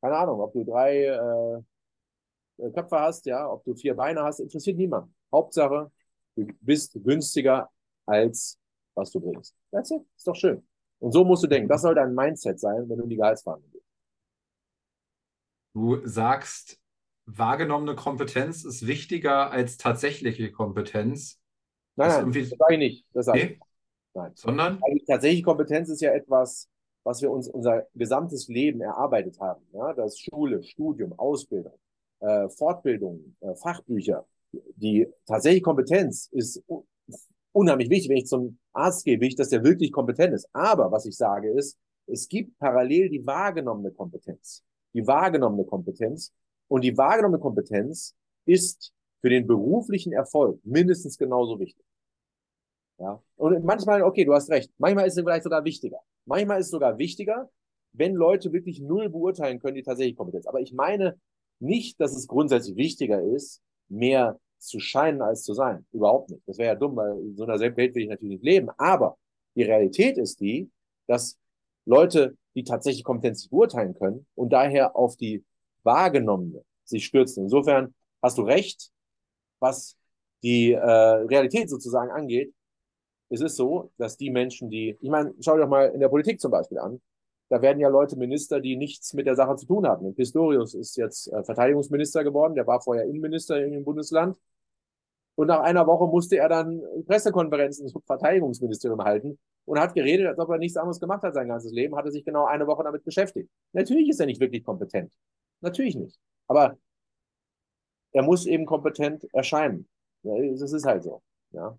keine 0.00 0.16
Ahnung, 0.16 0.40
ob 0.40 0.52
du 0.52 0.64
drei 0.64 1.04
äh, 1.04 2.70
Köpfe 2.72 3.00
hast, 3.00 3.26
ja, 3.26 3.50
ob 3.50 3.64
du 3.64 3.74
vier 3.74 3.94
Beine 3.94 4.22
hast, 4.22 4.40
interessiert 4.40 4.76
niemand. 4.76 5.12
Hauptsache, 5.32 5.90
du 6.36 6.46
bist 6.60 6.98
günstiger 7.02 7.70
als 8.06 8.58
was 8.94 9.10
du 9.10 9.20
bringst. 9.20 9.54
That's 9.70 9.90
it. 9.90 10.02
Ist 10.16 10.26
doch 10.26 10.36
schön. 10.36 10.66
Und 10.98 11.12
so 11.12 11.24
musst 11.24 11.42
du 11.42 11.46
denken. 11.46 11.68
Das 11.68 11.82
soll 11.82 11.94
dein 11.94 12.14
Mindset 12.14 12.58
sein, 12.58 12.88
wenn 12.88 12.96
du 12.96 13.04
in 13.04 13.10
die 13.10 13.16
Gehaltsverhandlung 13.16 13.70
gehst. 13.72 13.84
Du 15.74 16.06
sagst, 16.06 16.80
wahrgenommene 17.26 17.96
Kompetenz 17.96 18.64
ist 18.64 18.86
wichtiger 18.86 19.50
als 19.50 19.76
tatsächliche 19.76 20.52
Kompetenz. 20.52 21.40
Nein, 21.96 22.08
nein, 22.08 22.32
das 22.32 22.48
sage 22.50 22.74
ich 22.74 22.78
nicht. 22.78 23.06
Das 23.12 23.26
sage 23.26 23.38
nee? 23.38 23.44
ich. 23.44 23.60
Nein. 24.14 24.32
Sondern? 24.34 24.78
Also 24.82 25.04
tatsächliche 25.06 25.42
Kompetenz 25.42 25.88
ist 25.88 26.00
ja 26.00 26.12
etwas, 26.12 26.68
was 27.02 27.20
wir 27.22 27.30
uns 27.30 27.48
unser 27.48 27.86
gesamtes 27.94 28.48
Leben 28.48 28.80
erarbeitet 28.80 29.38
haben. 29.40 29.64
Ja? 29.72 29.92
Das 29.92 30.14
ist 30.14 30.24
Schule, 30.24 30.62
Studium, 30.62 31.12
Ausbildung, 31.18 31.78
äh, 32.20 32.48
Fortbildung, 32.48 33.36
äh, 33.40 33.54
Fachbücher. 33.56 34.26
Die 34.76 35.08
tatsächliche 35.26 35.62
Kompetenz 35.62 36.28
ist 36.32 36.62
unheimlich 37.54 37.90
wichtig. 37.90 38.10
Wenn 38.10 38.18
ich 38.18 38.26
zum 38.26 38.58
Arzt 38.72 39.04
gehe, 39.04 39.18
ich, 39.18 39.36
dass 39.36 39.48
der 39.48 39.64
wirklich 39.64 39.92
kompetent 39.92 40.34
ist. 40.34 40.48
Aber 40.52 40.92
was 40.92 41.06
ich 41.06 41.16
sage 41.16 41.50
ist, 41.50 41.78
es 42.06 42.28
gibt 42.28 42.58
parallel 42.58 43.08
die 43.08 43.26
wahrgenommene 43.26 43.92
Kompetenz. 43.92 44.62
Die 44.92 45.06
wahrgenommene 45.06 45.64
Kompetenz. 45.64 46.32
Und 46.68 46.82
die 46.82 46.96
wahrgenommene 46.96 47.40
Kompetenz 47.40 48.14
ist 48.46 48.92
für 49.20 49.30
den 49.30 49.46
beruflichen 49.46 50.12
Erfolg 50.12 50.60
mindestens 50.64 51.16
genauso 51.16 51.58
wichtig. 51.58 51.84
Ja. 52.98 53.22
Und 53.36 53.64
manchmal, 53.64 54.02
okay, 54.02 54.24
du 54.24 54.34
hast 54.34 54.50
recht. 54.50 54.70
Manchmal 54.78 55.06
ist 55.06 55.16
es 55.16 55.22
vielleicht 55.22 55.44
sogar 55.44 55.64
wichtiger. 55.64 55.98
Manchmal 56.26 56.60
ist 56.60 56.66
es 56.66 56.72
sogar 56.72 56.98
wichtiger, 56.98 57.50
wenn 57.92 58.14
Leute 58.14 58.52
wirklich 58.52 58.80
null 58.80 59.08
beurteilen 59.08 59.60
können, 59.60 59.76
die 59.76 59.82
tatsächlich 59.82 60.16
Kompetenz. 60.16 60.46
Aber 60.46 60.60
ich 60.60 60.72
meine 60.72 61.18
nicht, 61.60 62.00
dass 62.00 62.16
es 62.16 62.26
grundsätzlich 62.26 62.76
wichtiger 62.76 63.22
ist, 63.22 63.62
mehr 63.88 64.38
zu 64.66 64.80
scheinen 64.80 65.22
als 65.22 65.42
zu 65.42 65.54
sein. 65.54 65.86
Überhaupt 65.92 66.30
nicht. 66.30 66.42
Das 66.46 66.58
wäre 66.58 66.74
ja 66.74 66.74
dumm, 66.74 66.96
weil 66.96 67.18
in 67.18 67.36
so 67.36 67.44
einer 67.44 67.58
Welt 67.58 67.76
will 67.94 68.02
ich 68.02 68.08
natürlich 68.08 68.40
nicht 68.40 68.44
leben. 68.44 68.70
Aber 68.78 69.16
die 69.54 69.62
Realität 69.62 70.18
ist 70.18 70.40
die, 70.40 70.70
dass 71.06 71.38
Leute, 71.86 72.36
die 72.54 72.64
tatsächlich 72.64 73.04
Kompetenz 73.04 73.48
beurteilen 73.48 73.94
können 73.94 74.26
und 74.34 74.52
daher 74.52 74.96
auf 74.96 75.16
die 75.16 75.44
wahrgenommene 75.82 76.64
sich 76.84 77.04
stürzen. 77.04 77.44
Insofern 77.44 77.94
hast 78.22 78.38
du 78.38 78.42
recht, 78.42 78.90
was 79.60 79.96
die 80.42 80.72
äh, 80.72 80.80
Realität 80.80 81.70
sozusagen 81.70 82.10
angeht. 82.10 82.54
Es 83.30 83.40
ist 83.40 83.56
so, 83.56 83.90
dass 83.96 84.16
die 84.16 84.30
Menschen, 84.30 84.70
die, 84.70 84.96
ich 85.00 85.10
meine, 85.10 85.34
schau 85.40 85.54
dir 85.54 85.62
doch 85.62 85.68
mal 85.68 85.86
in 85.90 86.00
der 86.00 86.08
Politik 86.08 86.40
zum 86.40 86.50
Beispiel 86.50 86.78
an. 86.78 87.00
Da 87.48 87.62
werden 87.62 87.80
ja 87.80 87.88
Leute 87.88 88.16
Minister, 88.16 88.60
die 88.60 88.76
nichts 88.76 89.14
mit 89.14 89.26
der 89.26 89.36
Sache 89.36 89.56
zu 89.56 89.66
tun 89.66 89.86
haben. 89.86 90.14
Pistorius 90.14 90.74
ist 90.74 90.96
jetzt 90.96 91.32
äh, 91.32 91.42
Verteidigungsminister 91.44 92.24
geworden, 92.24 92.54
der 92.54 92.66
war 92.66 92.80
vorher 92.80 93.04
Innenminister 93.04 93.62
in 93.64 93.72
dem 93.72 93.84
Bundesland. 93.84 94.36
Und 95.36 95.48
nach 95.48 95.60
einer 95.60 95.86
Woche 95.86 96.06
musste 96.06 96.36
er 96.36 96.48
dann 96.48 96.80
Pressekonferenzen 97.06 97.88
zum 97.88 98.02
Verteidigungsministerium 98.02 99.02
halten 99.02 99.38
und 99.64 99.80
hat 99.80 99.94
geredet, 99.94 100.26
als 100.26 100.38
ob 100.38 100.50
er 100.50 100.58
nichts 100.58 100.76
anderes 100.76 101.00
gemacht 101.00 101.22
hat 101.22 101.34
sein 101.34 101.48
ganzes 101.48 101.72
Leben, 101.72 101.96
hatte 101.96 102.12
sich 102.12 102.24
genau 102.24 102.44
eine 102.44 102.66
Woche 102.66 102.84
damit 102.84 103.04
beschäftigt. 103.04 103.50
Natürlich 103.72 104.08
ist 104.08 104.20
er 104.20 104.26
nicht 104.26 104.40
wirklich 104.40 104.64
kompetent. 104.64 105.12
Natürlich 105.60 105.96
nicht. 105.96 106.18
Aber 106.46 106.76
er 108.12 108.22
muss 108.22 108.46
eben 108.46 108.64
kompetent 108.64 109.26
erscheinen. 109.32 109.88
Das 110.22 110.72
ist 110.72 110.86
halt 110.86 111.02
so. 111.02 111.22
Ja. 111.50 111.76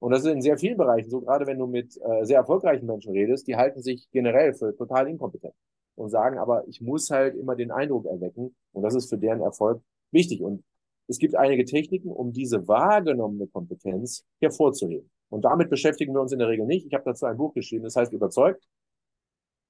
Und 0.00 0.12
das 0.12 0.24
ist 0.24 0.32
in 0.32 0.42
sehr 0.42 0.58
vielen 0.58 0.76
Bereichen 0.76 1.10
so, 1.10 1.20
gerade 1.20 1.46
wenn 1.46 1.58
du 1.58 1.66
mit 1.66 1.96
äh, 2.00 2.24
sehr 2.24 2.38
erfolgreichen 2.38 2.86
Menschen 2.86 3.12
redest, 3.12 3.46
die 3.48 3.56
halten 3.56 3.82
sich 3.82 4.08
generell 4.10 4.54
für 4.54 4.76
total 4.76 5.08
inkompetent 5.08 5.54
und 5.96 6.10
sagen, 6.10 6.38
aber 6.38 6.66
ich 6.68 6.80
muss 6.80 7.10
halt 7.10 7.34
immer 7.34 7.56
den 7.56 7.70
Eindruck 7.70 8.06
erwecken 8.06 8.54
und 8.72 8.82
das 8.82 8.94
ist 8.94 9.08
für 9.08 9.18
deren 9.18 9.40
Erfolg 9.40 9.82
wichtig. 10.12 10.42
Und 10.42 10.62
es 11.08 11.18
gibt 11.18 11.34
einige 11.34 11.64
Techniken, 11.64 12.10
um 12.10 12.32
diese 12.32 12.68
wahrgenommene 12.68 13.46
Kompetenz 13.48 14.24
hervorzuheben. 14.40 15.10
Und 15.30 15.44
damit 15.44 15.70
beschäftigen 15.70 16.14
wir 16.14 16.20
uns 16.20 16.32
in 16.32 16.38
der 16.38 16.48
Regel 16.48 16.66
nicht. 16.66 16.86
Ich 16.86 16.94
habe 16.94 17.04
dazu 17.04 17.26
ein 17.26 17.36
Buch 17.36 17.54
geschrieben, 17.54 17.84
das 17.84 17.96
heißt 17.96 18.12
überzeugt 18.12 18.66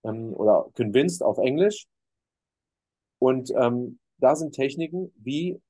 ähm, 0.04 0.34
oder 0.34 0.68
convinced 0.74 1.22
auf 1.22 1.38
Englisch. 1.38 1.86
Und 3.20 3.52
ähm, 3.56 3.98
da 4.18 4.36
sind 4.36 4.54
Techniken, 4.54 5.12
wie 5.16 5.60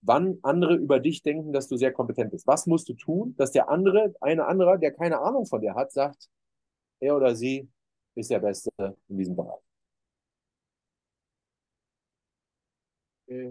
wann 0.00 0.38
andere 0.42 0.76
über 0.76 1.00
dich 1.00 1.22
denken, 1.22 1.52
dass 1.52 1.68
du 1.68 1.76
sehr 1.76 1.92
kompetent 1.92 2.30
bist. 2.30 2.46
Was 2.46 2.66
musst 2.66 2.88
du 2.88 2.94
tun, 2.94 3.34
dass 3.36 3.50
der 3.52 3.68
andere, 3.68 4.14
eine 4.20 4.46
andere, 4.46 4.78
der 4.78 4.92
keine 4.92 5.20
Ahnung 5.20 5.46
von 5.46 5.60
dir 5.60 5.74
hat, 5.74 5.92
sagt, 5.92 6.28
er 7.00 7.16
oder 7.16 7.34
sie 7.34 7.68
ist 8.14 8.30
der 8.30 8.40
Beste 8.40 8.70
in 9.08 9.18
diesem 9.18 9.36
Bereich. 9.36 9.67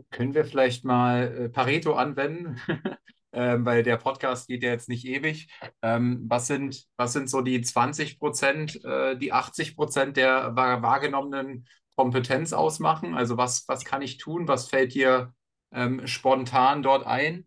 Können 0.10 0.34
wir 0.34 0.46
vielleicht 0.46 0.86
mal 0.86 1.46
äh, 1.46 1.50
Pareto 1.50 1.94
anwenden? 1.94 2.60
ähm, 3.32 3.66
weil 3.66 3.84
der 3.84 3.98
Podcast 3.98 4.48
geht 4.48 4.64
ja 4.64 4.72
jetzt 4.72 4.90
nicht 4.90 5.06
ewig. 5.06 5.48
Ähm, 5.82 6.26
was, 6.28 6.48
sind, 6.48 6.86
was 6.98 7.14
sind 7.14 7.30
so 7.30 7.42
die 7.42 7.62
20 7.62 8.20
Prozent, 8.20 8.84
äh, 8.84 9.18
die 9.18 9.32
80 9.32 9.76
Prozent 9.76 10.18
der 10.18 10.56
wahrgenommenen 10.56 11.68
Kompetenz 11.96 12.54
ausmachen? 12.54 13.14
Also 13.14 13.38
was, 13.38 13.66
was 13.68 13.86
kann 13.86 14.02
ich 14.02 14.18
tun? 14.18 14.48
Was 14.48 14.70
fällt 14.70 14.94
dir 14.94 15.34
ähm, 15.72 16.08
spontan 16.08 16.82
dort 16.82 17.06
ein? 17.06 17.46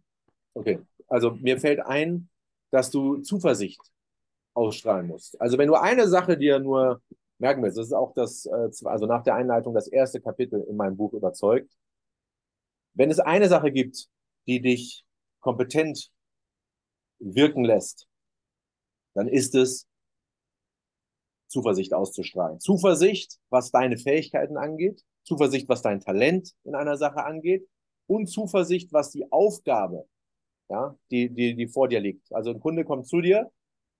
Okay, 0.54 0.80
also 1.08 1.32
mir 1.32 1.58
fällt 1.58 1.80
ein, 1.80 2.28
dass 2.70 2.90
du 2.90 3.18
Zuversicht 3.18 3.80
ausstrahlen 4.54 5.06
musst. 5.06 5.40
Also 5.40 5.58
wenn 5.58 5.68
du 5.68 5.74
eine 5.74 6.06
Sache 6.08 6.36
dir 6.36 6.58
nur 6.58 7.00
merken 7.38 7.62
willst, 7.62 7.78
das 7.78 7.86
ist 7.86 7.92
auch 7.92 8.12
das, 8.14 8.46
äh, 8.46 8.68
also 8.84 9.06
nach 9.06 9.22
der 9.22 9.34
Einleitung 9.34 9.74
das 9.74 9.88
erste 9.88 10.20
Kapitel 10.20 10.64
in 10.68 10.76
meinem 10.76 10.96
Buch 10.96 11.12
überzeugt, 11.14 11.72
wenn 12.94 13.10
es 13.10 13.20
eine 13.20 13.48
Sache 13.48 13.72
gibt, 13.72 14.08
die 14.46 14.60
dich 14.60 15.04
kompetent 15.40 16.10
wirken 17.18 17.64
lässt, 17.64 18.06
dann 19.14 19.28
ist 19.28 19.54
es 19.54 19.86
Zuversicht 21.48 21.92
auszustrahlen. 21.92 22.60
Zuversicht, 22.60 23.38
was 23.50 23.70
deine 23.70 23.98
Fähigkeiten 23.98 24.56
angeht, 24.56 25.02
Zuversicht, 25.24 25.68
was 25.68 25.82
dein 25.82 26.00
Talent 26.00 26.54
in 26.64 26.74
einer 26.74 26.96
Sache 26.96 27.24
angeht 27.24 27.68
und 28.06 28.26
Zuversicht, 28.28 28.92
was 28.92 29.10
die 29.10 29.30
Aufgabe, 29.30 30.06
ja, 30.68 30.96
die, 31.10 31.28
die, 31.28 31.54
die 31.56 31.68
vor 31.68 31.88
dir 31.88 32.00
liegt. 32.00 32.32
Also 32.32 32.50
ein 32.50 32.60
Kunde 32.60 32.84
kommt 32.84 33.06
zu 33.06 33.20
dir 33.20 33.50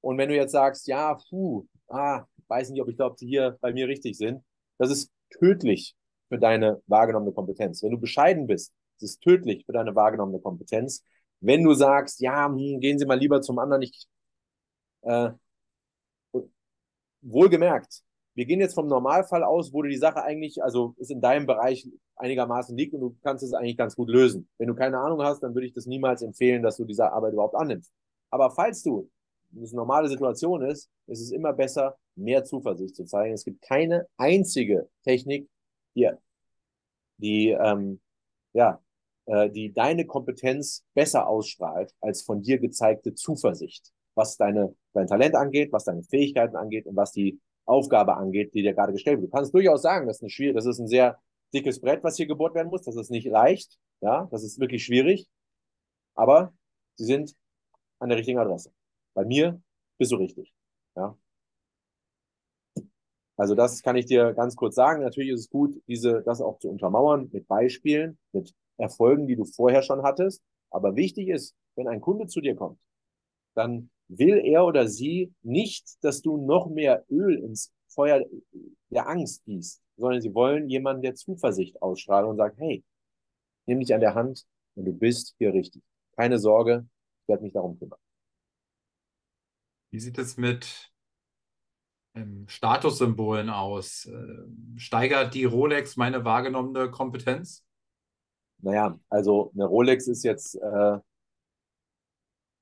und 0.01 0.17
wenn 0.17 0.29
du 0.29 0.37
jetzt 0.37 0.53
sagst, 0.53 0.87
ja, 0.87 1.19
puh, 1.29 1.67
ah, 1.89 2.25
weiß 2.49 2.71
nicht, 2.71 2.81
ob 2.81 2.89
ich 2.89 2.97
glaube, 2.97 3.17
die 3.21 3.27
hier 3.27 3.59
bei 3.61 3.73
mir 3.73 3.89
richtig 3.89 4.17
sind, 4.17 4.43
das 4.79 4.91
ist 4.91 5.11
tödlich 5.31 5.95
für 6.29 6.39
deine 6.39 6.81
wahrgenommene 6.87 7.33
Kompetenz. 7.33 7.83
Wenn 7.83 7.91
du 7.91 7.99
bescheiden 7.99 8.47
bist, 8.47 8.73
das 9.01 9.11
ist 9.13 9.23
tödlich 9.23 9.65
für 9.67 9.73
deine 9.73 9.95
wahrgenommene 9.95 10.41
Kompetenz. 10.41 11.05
Wenn 11.41 11.65
du 11.65 11.75
sagst, 11.75 12.21
ja, 12.21 12.47
hm, 12.47 12.81
gehen 12.81 12.99
Sie 12.99 13.07
mal 13.07 13.19
lieber 13.19 13.41
zum 13.43 13.59
anderen, 13.59 13.83
ich, 13.83 14.07
äh, 15.03 15.31
wohlgemerkt, 17.23 18.03
wir 18.35 18.47
gehen 18.47 18.61
jetzt 18.61 18.75
vom 18.75 18.87
Normalfall 18.87 19.43
aus, 19.45 19.73
wo 19.73 19.83
du 19.83 19.89
die 19.89 19.97
Sache 19.97 20.23
eigentlich, 20.23 20.63
also 20.63 20.95
ist 20.99 21.11
in 21.11 21.21
deinem 21.21 21.47
Bereich 21.47 21.87
einigermaßen 22.17 22.77
liegt 22.77 22.95
und 22.95 23.01
du 23.01 23.17
kannst 23.23 23.43
es 23.43 23.53
eigentlich 23.53 23.77
ganz 23.77 23.97
gut 23.97 24.09
lösen. 24.09 24.49
Wenn 24.59 24.69
du 24.69 24.75
keine 24.75 24.99
Ahnung 24.99 25.23
hast, 25.23 25.43
dann 25.43 25.55
würde 25.55 25.67
ich 25.67 25.73
das 25.75 25.87
niemals 25.87 26.23
empfehlen, 26.23 26.63
dass 26.63 26.77
du 26.77 26.85
diese 26.85 27.11
Arbeit 27.13 27.33
überhaupt 27.33 27.57
annimmst. 27.57 27.93
Aber 28.31 28.51
falls 28.51 28.83
du 28.83 29.11
das 29.51 29.71
eine 29.71 29.77
normale 29.77 30.09
Situation 30.09 30.63
ist, 30.63 30.89
ist 31.07 31.21
es 31.21 31.33
immer 31.33 31.53
besser, 31.53 31.97
mehr 32.15 32.45
Zuversicht 32.45 32.95
zu 32.95 33.05
zeigen. 33.05 33.35
Es 33.35 33.45
gibt 33.45 33.63
keine 33.63 34.07
einzige 34.17 34.89
Technik, 35.03 35.49
die, 35.97 36.09
die 37.19 37.51
ähm, 37.51 38.01
ja, 38.53 38.81
die 39.51 39.73
deine 39.73 40.07
Kompetenz 40.07 40.85
besser 40.95 41.29
ausstrahlt 41.29 41.95
als 42.01 42.23
von 42.23 42.43
dir 42.43 42.59
gezeigte 42.59 43.15
Zuversicht, 43.15 43.93
was 44.15 44.37
deine, 44.37 44.75
dein 44.93 45.07
Talent 45.07 45.37
angeht, 45.37 45.73
was 45.73 45.85
deine 45.85 46.03
Fähigkeiten 46.03 46.57
angeht 46.57 46.87
und 46.87 46.97
was 46.97 47.13
die 47.13 47.41
Aufgabe 47.65 48.17
angeht, 48.17 48.53
die 48.55 48.63
dir 48.63 48.75
gerade 48.75 48.93
gestellt 48.93 49.21
wird. 49.21 49.33
Du 49.33 49.37
kannst 49.37 49.55
durchaus 49.55 49.83
sagen, 49.83 50.07
das 50.07 50.17
ist, 50.17 50.23
eine 50.23 50.31
schwierige, 50.31 50.57
das 50.57 50.67
ist 50.67 50.81
ein 50.81 50.89
sehr 50.89 51.21
dickes 51.55 51.81
Brett, 51.81 52.03
was 52.03 52.17
hier 52.17 52.27
gebohrt 52.27 52.55
werden 52.55 52.69
muss. 52.69 52.83
Das 52.83 52.97
ist 52.97 53.11
nicht 53.11 53.27
leicht. 53.27 53.79
Ja, 54.01 54.29
das 54.31 54.43
ist 54.43 54.59
wirklich 54.59 54.85
schwierig. 54.85 55.29
Aber 56.15 56.53
sie 56.97 57.05
sind 57.05 57.37
an 57.99 58.09
der 58.09 58.19
richtigen 58.19 58.39
Adresse. 58.39 58.73
Bei 59.15 59.25
mir 59.25 59.61
bist 59.99 60.13
du 60.13 60.17
richtig. 60.17 60.53
Ja. 60.97 61.17
Also 63.37 63.55
das 63.55 63.83
kann 63.83 63.97
ich 63.97 64.07
dir 64.07 64.35
ganz 64.35 64.57
kurz 64.57 64.75
sagen. 64.75 65.03
Natürlich 65.03 65.31
ist 65.31 65.41
es 65.41 65.51
gut, 65.51 65.81
diese, 65.87 66.23
das 66.23 66.41
auch 66.41 66.59
zu 66.59 66.69
untermauern 66.69 67.31
mit 67.33 67.47
Beispielen, 67.49 68.19
mit 68.33 68.55
Erfolgen, 68.81 69.27
die 69.27 69.37
du 69.37 69.45
vorher 69.45 69.83
schon 69.83 70.03
hattest. 70.03 70.43
Aber 70.71 70.97
wichtig 70.97 71.29
ist, 71.29 71.55
wenn 71.77 71.89
ein 71.89 72.01
Kunde 72.01 72.27
zu 72.27 72.41
dir 72.41 72.55
kommt, 72.55 72.79
dann 73.55 73.91
will 74.09 74.39
er 74.45 74.65
oder 74.65 74.89
sie 74.89 75.33
nicht, 75.43 76.03
dass 76.03 76.23
du 76.23 76.37
noch 76.37 76.69
mehr 76.69 77.05
Öl 77.11 77.39
ins 77.39 77.73
Feuer 77.89 78.25
der 78.91 79.09
Angst 79.09 79.45
gießt, 79.45 79.83
sondern 79.97 80.21
sie 80.21 80.35
wollen 80.35 80.69
jemanden, 80.69 81.03
der 81.03 81.15
Zuversicht 81.15 81.81
ausstrahlt 81.83 82.27
und 82.27 82.37
sagt, 82.37 82.59
hey, 82.59 82.85
nimm 83.67 83.81
dich 83.81 83.95
an 83.95 84.01
der 84.01 84.15
Hand 84.15 84.45
und 84.75 84.85
du 84.85 84.93
bist 84.93 85.35
hier 85.39 85.53
richtig. 85.53 85.83
Keine 86.17 86.39
Sorge, 86.39 86.87
ich 87.23 87.29
werde 87.29 87.43
mich 87.43 87.53
darum 87.53 87.79
kümmern. 87.79 87.99
Wie 89.91 90.01
sieht 90.01 90.19
es 90.19 90.37
mit 90.37 90.93
ähm, 92.15 92.47
Statussymbolen 92.49 93.51
aus? 93.51 94.07
Äh, 94.07 94.79
steigert 94.79 95.35
die 95.35 95.45
Rolex 95.45 95.97
meine 95.97 96.25
wahrgenommene 96.25 96.91
Kompetenz? 96.91 97.65
Naja, 98.63 98.99
also 99.09 99.51
eine 99.55 99.65
Rolex 99.67 100.09
ist 100.09 100.23
jetzt, 100.25 100.57
äh, 100.57 100.99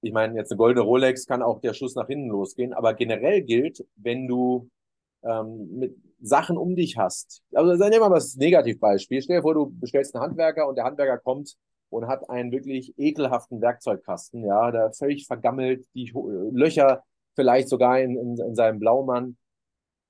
ich 0.01 0.13
meine, 0.13 0.37
jetzt 0.37 0.53
eine 0.53 0.59
goldene 0.59 0.85
Rolex 0.85 1.27
kann 1.27 1.43
auch 1.43 1.61
der 1.61 1.75
Schuss 1.75 1.95
nach 1.95 2.07
hinten 2.07 2.29
losgehen, 2.29 2.73
aber 2.73 2.95
generell 2.95 3.43
gilt, 3.43 3.85
wenn 3.97 4.29
du 4.29 4.71
ähm, 5.23 5.79
mit 5.79 5.97
Sachen 6.21 6.57
um 6.57 6.77
dich 6.77 6.97
hast, 6.97 7.43
also 7.53 7.73
nehmen 7.73 8.03
wir 8.03 8.09
mal 8.09 8.15
das 8.17 8.37
Negativbeispiel, 8.37 9.23
stell 9.23 9.37
dir 9.37 9.43
vor, 9.43 9.55
du 9.55 9.71
bestellst 9.71 10.15
einen 10.15 10.25
Handwerker 10.25 10.69
und 10.69 10.77
der 10.77 10.85
Handwerker 10.85 11.19
kommt 11.19 11.57
und 11.91 12.07
hat 12.07 12.29
einen 12.31 12.53
wirklich 12.53 12.95
ekelhaften 12.99 13.61
Werkzeugkasten, 13.61 14.45
ja, 14.45 14.71
der 14.71 14.93
völlig 14.93 15.27
vergammelt, 15.27 15.87
die 15.95 16.13
Löcher 16.53 17.03
vielleicht 17.35 17.69
sogar 17.69 18.01
in, 18.01 18.17
in, 18.17 18.39
in 18.39 18.55
seinem 18.55 18.79
Blaumann, 18.79 19.37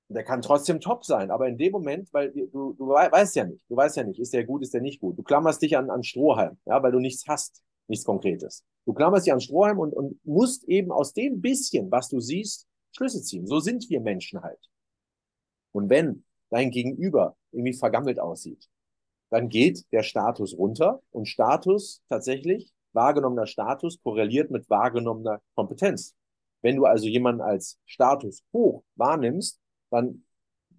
der 0.09 0.23
kann 0.23 0.41
trotzdem 0.41 0.79
top 0.79 1.05
sein, 1.05 1.29
aber 1.29 1.47
in 1.47 1.57
dem 1.57 1.71
Moment, 1.71 2.11
weil 2.13 2.31
du, 2.31 2.73
du 2.73 2.87
weißt 2.87 3.35
ja 3.35 3.45
nicht, 3.45 3.63
du 3.69 3.75
weißt 3.75 3.97
ja 3.97 4.03
nicht, 4.03 4.19
ist 4.19 4.33
der 4.33 4.43
gut, 4.43 4.63
ist 4.63 4.73
der 4.73 4.81
nicht 4.81 4.99
gut. 4.99 5.17
Du 5.17 5.23
klammerst 5.23 5.61
dich 5.61 5.77
an, 5.77 5.89
an 5.89 6.03
Strohhalm, 6.03 6.57
ja, 6.65 6.81
weil 6.81 6.91
du 6.91 6.99
nichts 6.99 7.25
hast, 7.27 7.63
nichts 7.87 8.05
Konkretes. 8.05 8.63
Du 8.85 8.93
klammerst 8.93 9.27
dich 9.27 9.33
an 9.33 9.41
Strohhalm 9.41 9.77
und, 9.77 9.93
und 9.93 10.19
musst 10.25 10.63
eben 10.63 10.91
aus 10.91 11.13
dem 11.13 11.41
bisschen, 11.41 11.91
was 11.91 12.09
du 12.09 12.19
siehst, 12.19 12.67
Schlüsse 12.95 13.21
ziehen. 13.21 13.45
So 13.45 13.59
sind 13.59 13.87
wir 13.89 14.01
Menschen 14.01 14.41
halt. 14.41 14.59
Und 15.71 15.91
wenn 15.91 16.23
dein 16.49 16.71
Gegenüber 16.71 17.35
irgendwie 17.51 17.73
vergammelt 17.73 18.19
aussieht, 18.19 18.67
dann 19.29 19.49
geht 19.49 19.85
der 19.91 20.01
Status 20.01 20.57
runter 20.57 21.01
und 21.11 21.27
Status 21.27 22.01
tatsächlich, 22.09 22.73
wahrgenommener 22.93 23.45
Status 23.45 24.01
korreliert 24.01 24.49
mit 24.49 24.67
wahrgenommener 24.71 25.39
Kompetenz. 25.53 26.15
Wenn 26.63 26.77
du 26.77 26.85
also 26.85 27.05
jemanden 27.05 27.41
als 27.41 27.77
Status 27.85 28.43
hoch 28.51 28.83
wahrnimmst, 28.95 29.59
dann 29.89 30.23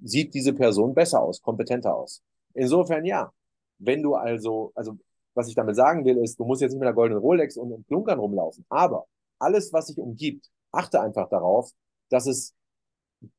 sieht 0.03 0.35
diese 0.35 0.53
Person 0.53 0.95
besser 0.95 1.23
aus, 1.23 1.43
kompetenter 1.43 1.95
aus. 1.95 2.23
Insofern 2.55 3.05
ja. 3.05 3.33
Wenn 3.79 4.03
du 4.03 4.15
also, 4.15 4.73
also 4.75 4.99
was 5.35 5.49
ich 5.49 5.55
damit 5.55 5.77
sagen 5.77 6.05
will, 6.05 6.19
ist, 6.19 6.39
du 6.39 6.45
musst 6.45 6.63
jetzt 6.63 6.73
nicht 6.73 6.81
mit 6.81 6.87
einer 6.87 6.95
goldenen 6.95 7.23
Rolex 7.23 7.57
und, 7.57 7.73
und 7.73 7.87
Klunkern 7.87 8.19
rumlaufen, 8.19 8.65
aber 8.69 9.07
alles, 9.39 9.73
was 9.73 9.87
sich 9.87 9.99
umgibt, 9.99 10.51
achte 10.73 11.01
einfach 11.01 11.29
darauf, 11.29 11.71
dass 12.11 12.27
es 12.27 12.55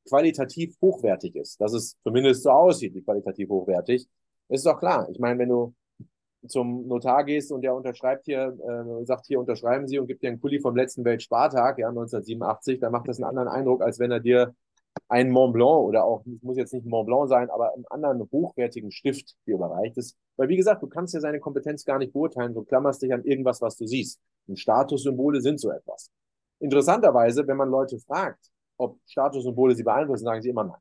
qualitativ 0.07 0.75
hochwertig 0.81 1.35
ist, 1.35 1.59
dass 1.59 1.73
es 1.73 1.97
zumindest 2.03 2.43
so 2.43 2.51
aussieht, 2.51 2.93
wie 2.93 3.01
qualitativ 3.01 3.49
hochwertig. 3.49 4.07
Ist 4.49 4.65
doch 4.65 4.79
klar. 4.79 5.07
Ich 5.09 5.19
meine, 5.19 5.39
wenn 5.39 5.49
du 5.49 5.73
zum 6.47 6.87
Notar 6.87 7.23
gehst 7.23 7.51
und 7.51 7.61
der 7.61 7.75
unterschreibt 7.75 8.25
hier, 8.25 8.57
äh, 8.59 9.05
sagt 9.05 9.27
hier, 9.27 9.39
unterschreiben 9.39 9.87
Sie 9.87 9.99
und 9.99 10.07
gibt 10.07 10.23
dir 10.23 10.29
einen 10.29 10.41
Kuli 10.41 10.59
vom 10.59 10.75
letzten 10.75 11.05
Weltspartag, 11.05 11.77
ja, 11.77 11.89
1987, 11.89 12.79
dann 12.79 12.91
macht 12.91 13.07
das 13.07 13.17
einen 13.17 13.25
anderen 13.25 13.47
Eindruck, 13.47 13.81
als 13.81 13.99
wenn 13.99 14.11
er 14.11 14.19
dir 14.19 14.55
einen 15.11 15.29
Mont 15.29 15.51
Blanc 15.51 15.87
oder 15.89 16.05
auch, 16.05 16.25
es 16.25 16.41
muss 16.41 16.55
jetzt 16.55 16.73
nicht 16.73 16.85
Mont 16.85 17.05
Blanc 17.05 17.27
sein, 17.27 17.49
aber 17.49 17.73
einen 17.73 17.85
anderen 17.89 18.29
hochwertigen 18.31 18.91
Stift 18.91 19.35
dir 19.45 19.55
überreicht 19.55 19.97
ist. 19.97 20.15
Weil 20.37 20.47
wie 20.47 20.55
gesagt, 20.55 20.81
du 20.81 20.87
kannst 20.87 21.13
ja 21.13 21.19
seine 21.19 21.41
Kompetenz 21.41 21.83
gar 21.83 21.97
nicht 21.97 22.13
beurteilen, 22.13 22.53
du 22.53 22.63
klammerst 22.63 23.01
dich 23.01 23.13
an 23.13 23.25
irgendwas, 23.25 23.61
was 23.61 23.75
du 23.75 23.85
siehst. 23.85 24.21
Und 24.47 24.57
Statussymbole 24.57 25.41
sind 25.41 25.59
so 25.59 25.69
etwas. 25.69 26.09
Interessanterweise, 26.59 27.45
wenn 27.45 27.57
man 27.57 27.69
Leute 27.69 27.99
fragt, 27.99 28.39
ob 28.77 28.99
Statussymbole 29.05 29.75
sie 29.75 29.83
beeinflussen, 29.83 30.23
sagen 30.23 30.41
sie 30.41 30.49
immer 30.49 30.63
nein. 30.63 30.79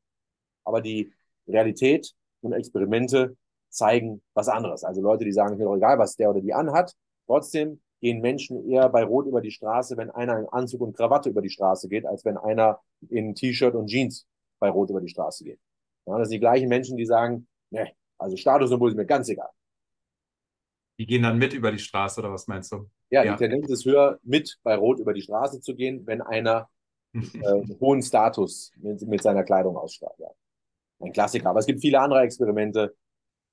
Aber 0.65 0.81
die 0.81 1.13
Realität 1.49 2.15
und 2.41 2.53
Experimente 2.53 3.37
zeigen 3.69 4.23
was 4.35 4.49
anderes. 4.49 4.85
Also 4.85 5.01
Leute, 5.01 5.25
die 5.25 5.33
sagen, 5.33 5.57
mir 5.57 5.65
doch 5.65 5.77
egal, 5.77 5.99
was 5.99 6.15
der 6.15 6.31
oder 6.31 6.41
die 6.41 6.55
anhat, 6.55 6.95
trotzdem 7.27 7.81
gehen 8.01 8.21
Menschen 8.21 8.69
eher 8.69 8.89
bei 8.89 9.05
Rot 9.05 9.27
über 9.27 9.41
die 9.41 9.51
Straße, 9.51 9.97
wenn 9.97 10.11
einer 10.11 10.39
in 10.39 10.47
Anzug 10.49 10.81
und 10.81 10.97
Krawatte 10.97 11.29
über 11.29 11.43
die 11.43 11.51
Straße 11.51 11.89
geht, 11.89 12.07
als 12.07 12.25
wenn 12.25 12.37
einer 12.37 12.81
in 13.09 13.35
T-Shirt 13.35 13.75
und 13.75 13.89
Jeans 13.89 14.27
bei 14.59 14.71
Rot 14.71 14.91
über 14.91 15.01
die 15.01 15.09
Straße 15.09 15.45
geht. 15.45 15.61
Ja, 16.07 16.19
das 16.19 16.29
sind 16.29 16.37
die 16.37 16.41
gleichen 16.41 16.69
Menschen, 16.69 16.97
die 16.97 17.07
sagen, 17.07 17.47
ne, 17.71 17.93
also 18.19 18.37
Statussymbol 18.37 18.91
ist 18.91 18.97
mir 18.97 19.07
ganz 19.07 19.29
egal. 19.29 19.51
Die 20.99 21.07
gehen 21.07 21.23
dann 21.23 21.39
mit 21.39 21.55
über 21.55 21.73
die 21.73 21.79
Straße, 21.79 22.21
oder 22.21 22.33
was 22.33 22.47
meinst 22.47 22.73
du? 22.73 22.91
Ja, 23.11 23.25
ja. 23.25 23.33
die 23.33 23.39
Tendenz 23.39 23.71
ist 23.71 23.85
höher, 23.85 24.19
mit 24.23 24.59
bei 24.63 24.75
Rot 24.75 24.99
über 24.99 25.15
die 25.15 25.23
Straße 25.23 25.61
zu 25.61 25.75
gehen, 25.75 26.07
wenn 26.07 26.21
einer 26.21 26.69
äh, 27.15 27.63
hohen 27.81 28.03
Status 28.03 28.73
mit, 28.77 29.01
mit, 29.03 29.23
seiner 29.23 29.43
Kleidung 29.43 29.77
ausstrahlt. 29.77 30.19
Ja. 30.19 30.29
Ein 31.01 31.13
Klassiker. 31.13 31.51
Aber 31.51 31.61
es 31.61 31.67
gibt 31.67 31.81
viele 31.81 32.01
andere 32.01 32.21
Experimente. 32.21 32.95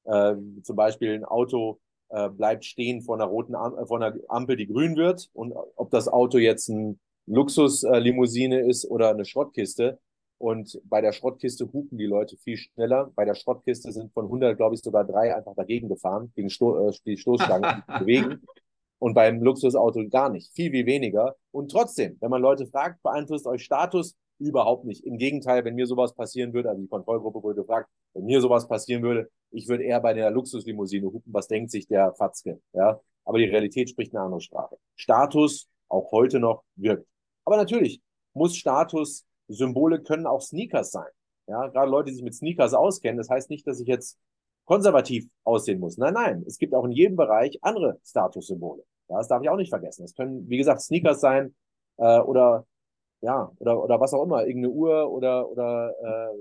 Äh, 0.03 0.35
zum 0.63 0.75
Beispiel 0.75 1.13
ein 1.13 1.25
Auto 1.25 1.79
äh, 2.09 2.29
bleibt 2.29 2.65
stehen 2.65 3.01
vor 3.01 3.15
einer 3.15 3.25
roten 3.25 3.55
Am 3.55 3.77
äh, 3.77 3.85
vor 3.85 4.01
einer 4.01 4.17
Ampel, 4.27 4.55
die 4.55 4.67
grün 4.67 4.95
wird. 4.95 5.29
Und 5.33 5.53
ob 5.75 5.91
das 5.91 6.07
Auto 6.07 6.37
jetzt 6.37 6.69
ein 6.69 6.99
Luxuslimousine 7.25 8.61
ist 8.61 8.85
oder 8.85 9.09
eine 9.09 9.25
Schrottkiste. 9.25 9.99
Und 10.39 10.79
bei 10.85 11.01
der 11.01 11.13
Schrottkiste 11.13 11.71
hupen 11.73 11.97
die 11.97 12.05
Leute 12.05 12.37
viel 12.37 12.57
schneller. 12.57 13.11
Bei 13.15 13.25
der 13.25 13.35
Schrottkiste 13.35 13.91
sind 13.91 14.13
von 14.13 14.25
100, 14.25 14.55
glaube 14.55 14.75
ich, 14.75 14.81
sogar 14.81 15.03
drei 15.03 15.35
einfach 15.35 15.55
dagegen 15.55 15.89
gefahren, 15.89 16.31
gegen 16.35 16.49
Sto 16.49 16.87
äh, 16.87 16.93
die 17.05 17.17
Stoßstangen 17.17 17.83
bewegen. 17.99 18.41
Und 18.99 19.13
beim 19.13 19.43
Luxusauto 19.43 20.07
gar 20.09 20.29
nicht. 20.29 20.51
Viel, 20.53 20.71
viel 20.71 20.85
weniger. 20.87 21.35
Und 21.51 21.69
trotzdem, 21.69 22.17
wenn 22.19 22.31
man 22.31 22.41
Leute 22.41 22.65
fragt, 22.65 23.03
beeinflusst 23.03 23.45
euch 23.45 23.63
Status 23.63 24.15
überhaupt 24.39 24.85
nicht. 24.85 25.05
Im 25.05 25.17
Gegenteil, 25.17 25.63
wenn 25.65 25.75
mir 25.75 25.85
sowas 25.85 26.15
passieren 26.15 26.53
würde, 26.53 26.69
also 26.69 26.81
die 26.81 26.87
Kontrollgruppe 26.87 27.43
wurde 27.43 27.61
gefragt, 27.61 27.89
wenn 28.13 28.25
mir 28.25 28.41
sowas 28.41 28.67
passieren 28.67 29.03
würde, 29.03 29.29
ich 29.51 29.67
würde 29.67 29.83
eher 29.83 29.99
bei 29.99 30.13
der 30.13 30.31
Luxuslimousine 30.31 31.07
hupen, 31.07 31.33
was 31.33 31.47
denkt 31.47 31.71
sich 31.71 31.87
der 31.87 32.13
Fatzke, 32.13 32.61
ja. 32.73 32.99
Aber 33.23 33.39
die 33.39 33.45
Realität 33.45 33.89
spricht 33.89 34.15
eine 34.15 34.23
andere 34.23 34.41
Sprache. 34.41 34.77
Status, 34.95 35.67
auch 35.89 36.11
heute 36.11 36.39
noch, 36.39 36.63
wirkt. 36.75 37.05
Aber 37.43 37.57
natürlich 37.57 38.01
muss 38.33 38.55
Status, 38.55 39.25
Symbole 39.47 40.01
können 40.01 40.27
auch 40.27 40.41
Sneakers 40.41 40.91
sein. 40.91 41.09
Ja, 41.47 41.67
gerade 41.67 41.89
Leute, 41.89 42.09
die 42.09 42.15
sich 42.15 42.23
mit 42.23 42.35
Sneakers 42.35 42.73
auskennen, 42.73 43.17
das 43.17 43.29
heißt 43.29 43.49
nicht, 43.49 43.65
dass 43.67 43.79
ich 43.79 43.87
jetzt 43.87 44.17
konservativ 44.65 45.27
aussehen 45.43 45.79
muss. 45.79 45.97
Nein, 45.97 46.13
nein, 46.13 46.43
es 46.45 46.57
gibt 46.57 46.73
auch 46.73 46.83
in 46.85 46.91
jedem 46.91 47.15
Bereich 47.15 47.57
andere 47.61 47.99
Statussymbole. 48.05 48.83
Ja, 49.09 49.17
das 49.17 49.29
darf 49.29 49.41
ich 49.41 49.49
auch 49.49 49.55
nicht 49.55 49.69
vergessen. 49.69 50.03
Es 50.03 50.13
können, 50.13 50.49
wie 50.49 50.57
gesagt, 50.57 50.81
Sneakers 50.81 51.21
sein 51.21 51.55
äh, 51.97 52.19
oder 52.19 52.65
ja, 53.21 53.51
oder, 53.59 53.83
oder 53.83 53.99
was 53.99 54.13
auch 54.13 54.23
immer, 54.23 54.45
irgendeine 54.45 54.73
Uhr 54.73 55.09
oder, 55.11 55.49
oder 55.49 55.93
äh, 56.01 56.37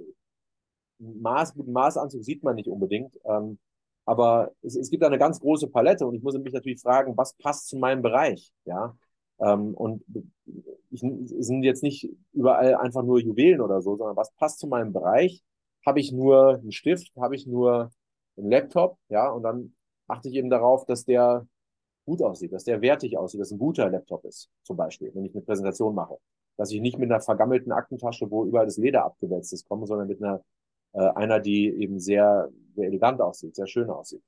Maß, 0.98 1.54
guten 1.54 1.72
Maßanzug 1.72 2.24
sieht 2.24 2.42
man 2.42 2.56
nicht 2.56 2.68
unbedingt. 2.68 3.18
Ähm, 3.24 3.58
aber 4.04 4.52
es, 4.62 4.76
es 4.76 4.90
gibt 4.90 5.02
eine 5.04 5.18
ganz 5.18 5.40
große 5.40 5.68
Palette 5.68 6.06
und 6.06 6.14
ich 6.14 6.22
muss 6.22 6.38
mich 6.38 6.52
natürlich 6.52 6.80
fragen, 6.80 7.16
was 7.16 7.34
passt 7.34 7.68
zu 7.68 7.76
meinem 7.76 8.02
Bereich, 8.02 8.52
ja. 8.64 8.96
Ähm, 9.38 9.74
und 9.74 10.04
ich, 10.90 11.00
sind 11.00 11.62
jetzt 11.62 11.82
nicht 11.82 12.08
überall 12.32 12.76
einfach 12.76 13.02
nur 13.02 13.20
Juwelen 13.20 13.60
oder 13.60 13.82
so, 13.82 13.96
sondern 13.96 14.16
was 14.16 14.32
passt 14.32 14.60
zu 14.60 14.66
meinem 14.66 14.92
Bereich? 14.92 15.42
Habe 15.84 16.00
ich 16.00 16.12
nur 16.12 16.54
einen 16.54 16.72
Stift? 16.72 17.12
Habe 17.16 17.34
ich 17.36 17.46
nur 17.46 17.90
einen 18.36 18.50
Laptop, 18.50 18.98
ja, 19.08 19.30
und 19.30 19.42
dann 19.42 19.74
achte 20.08 20.28
ich 20.28 20.34
eben 20.36 20.50
darauf, 20.50 20.84
dass 20.86 21.04
der 21.04 21.46
gut 22.06 22.22
aussieht, 22.22 22.52
dass 22.52 22.64
der 22.64 22.80
wertig 22.80 23.18
aussieht, 23.18 23.40
dass 23.40 23.50
ein 23.50 23.58
guter 23.58 23.90
Laptop 23.90 24.24
ist, 24.24 24.48
zum 24.62 24.76
Beispiel, 24.76 25.10
wenn 25.14 25.24
ich 25.24 25.34
eine 25.34 25.42
Präsentation 25.42 25.94
mache. 25.94 26.16
Dass 26.56 26.70
ich 26.70 26.80
nicht 26.80 26.98
mit 26.98 27.10
einer 27.10 27.20
vergammelten 27.20 27.72
Aktentasche, 27.72 28.30
wo 28.30 28.46
überall 28.46 28.64
das 28.66 28.78
Leder 28.78 29.04
abgewälzt 29.04 29.52
ist, 29.52 29.68
komme, 29.68 29.86
sondern 29.86 30.08
mit 30.08 30.22
einer, 30.22 30.42
äh, 30.96 31.08
einer, 31.14 31.40
die 31.40 31.68
eben 31.68 32.00
sehr, 32.00 32.50
sehr 32.74 32.86
elegant 32.86 33.20
aussieht, 33.20 33.54
sehr 33.54 33.66
schön 33.66 33.90
aussieht. 33.90 34.22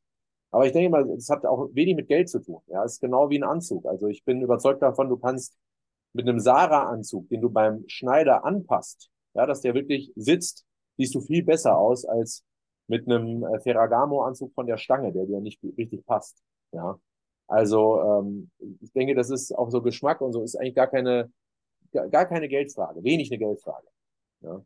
Aber 0.51 0.67
ich 0.67 0.73
denke 0.73 0.91
mal, 0.91 1.09
es 1.11 1.29
hat 1.29 1.45
auch 1.45 1.69
wenig 1.73 1.97
mit 1.97 2.09
Geld 2.09 2.29
zu 2.29 2.41
tun. 2.41 2.61
Ja, 2.67 2.85
es 2.85 2.95
ist 2.95 3.01
genau 3.01 3.31
wie 3.31 3.39
ein 3.39 3.45
Anzug. 3.45 3.87
Also 3.87 4.07
ich 4.07 4.25
bin 4.25 4.41
überzeugt 4.43 4.83
davon, 4.83 5.09
du 5.09 5.17
kannst 5.17 5.57
mit 6.13 6.29
einem 6.29 6.41
Sarah-Anzug, 6.41 7.29
den 7.29 7.41
du 7.41 7.51
beim 7.51 7.85
Schneider 7.87 8.45
anpasst, 8.45 9.11
ja, 9.35 9.47
dass 9.47 9.61
der 9.61 9.75
wirklich 9.75 10.13
sitzt, 10.17 10.65
siehst 10.97 11.15
du 11.15 11.21
viel 11.21 11.43
besser 11.45 11.77
aus 11.79 12.05
als 12.05 12.45
mit 12.87 13.07
einem 13.07 13.45
äh, 13.45 13.61
Ferragamo-Anzug 13.61 14.53
von 14.55 14.67
der 14.67 14.79
Stange, 14.79 15.13
der 15.13 15.27
dir 15.27 15.41
nicht 15.41 15.61
richtig 15.77 16.05
passt. 16.07 16.43
Ja. 16.73 16.99
Also 17.47 18.03
ähm, 18.03 18.51
ich 18.81 18.93
denke, 18.93 19.15
das 19.15 19.31
ist 19.31 19.57
auch 19.57 19.71
so 19.71 19.83
Geschmack 19.83 20.21
und 20.21 20.33
so 20.33 20.43
ist 20.43 20.57
eigentlich 20.57 20.75
gar 20.75 20.87
keine, 20.87 21.31
gar 21.93 22.27
keine 22.27 22.49
Geldfrage, 22.49 23.03
wenig 23.05 23.31
eine 23.31 23.39
Geldfrage. 23.39 23.87
Ja. 24.41 24.63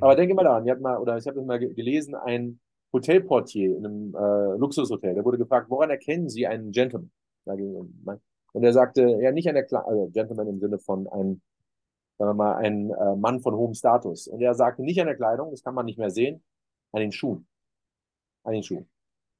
Aber 0.00 0.16
denke 0.16 0.34
mal 0.34 0.44
daran, 0.44 0.66
ihr 0.66 0.72
habt 0.72 0.82
mal, 0.82 0.98
oder 0.98 1.16
ich 1.16 1.26
habe 1.26 1.36
das 1.36 1.46
mal 1.46 1.58
gelesen, 1.58 2.14
ein 2.14 2.60
Hotelportier 2.92 3.76
in 3.76 3.86
einem 3.86 4.14
äh, 4.14 4.56
Luxushotel, 4.56 5.14
der 5.14 5.24
wurde 5.24 5.38
gefragt, 5.38 5.68
woran 5.68 5.90
erkennen 5.90 6.28
Sie 6.28 6.46
einen 6.46 6.70
Gentleman? 6.70 7.10
Und 7.46 8.62
er 8.62 8.72
sagte, 8.72 9.02
ja, 9.20 9.32
nicht 9.32 9.48
an 9.48 9.54
der 9.54 9.64
Kle 9.64 9.84
also 9.84 10.08
Gentleman 10.12 10.48
im 10.48 10.60
Sinne 10.60 10.78
von 10.78 11.08
einem, 11.08 11.42
sagen 12.18 12.30
wir 12.30 12.34
mal, 12.34 12.56
ein 12.56 12.90
äh, 12.90 13.16
Mann 13.16 13.40
von 13.40 13.54
hohem 13.54 13.74
Status. 13.74 14.28
Und 14.28 14.40
er 14.40 14.54
sagte 14.54 14.82
nicht 14.82 15.00
an 15.00 15.06
der 15.06 15.16
Kleidung, 15.16 15.50
das 15.50 15.62
kann 15.62 15.74
man 15.74 15.86
nicht 15.86 15.98
mehr 15.98 16.10
sehen, 16.10 16.42
an 16.92 17.00
den 17.00 17.12
Schuhen. 17.12 17.46
An 18.44 18.52
den 18.52 18.62
Schuhen. 18.62 18.88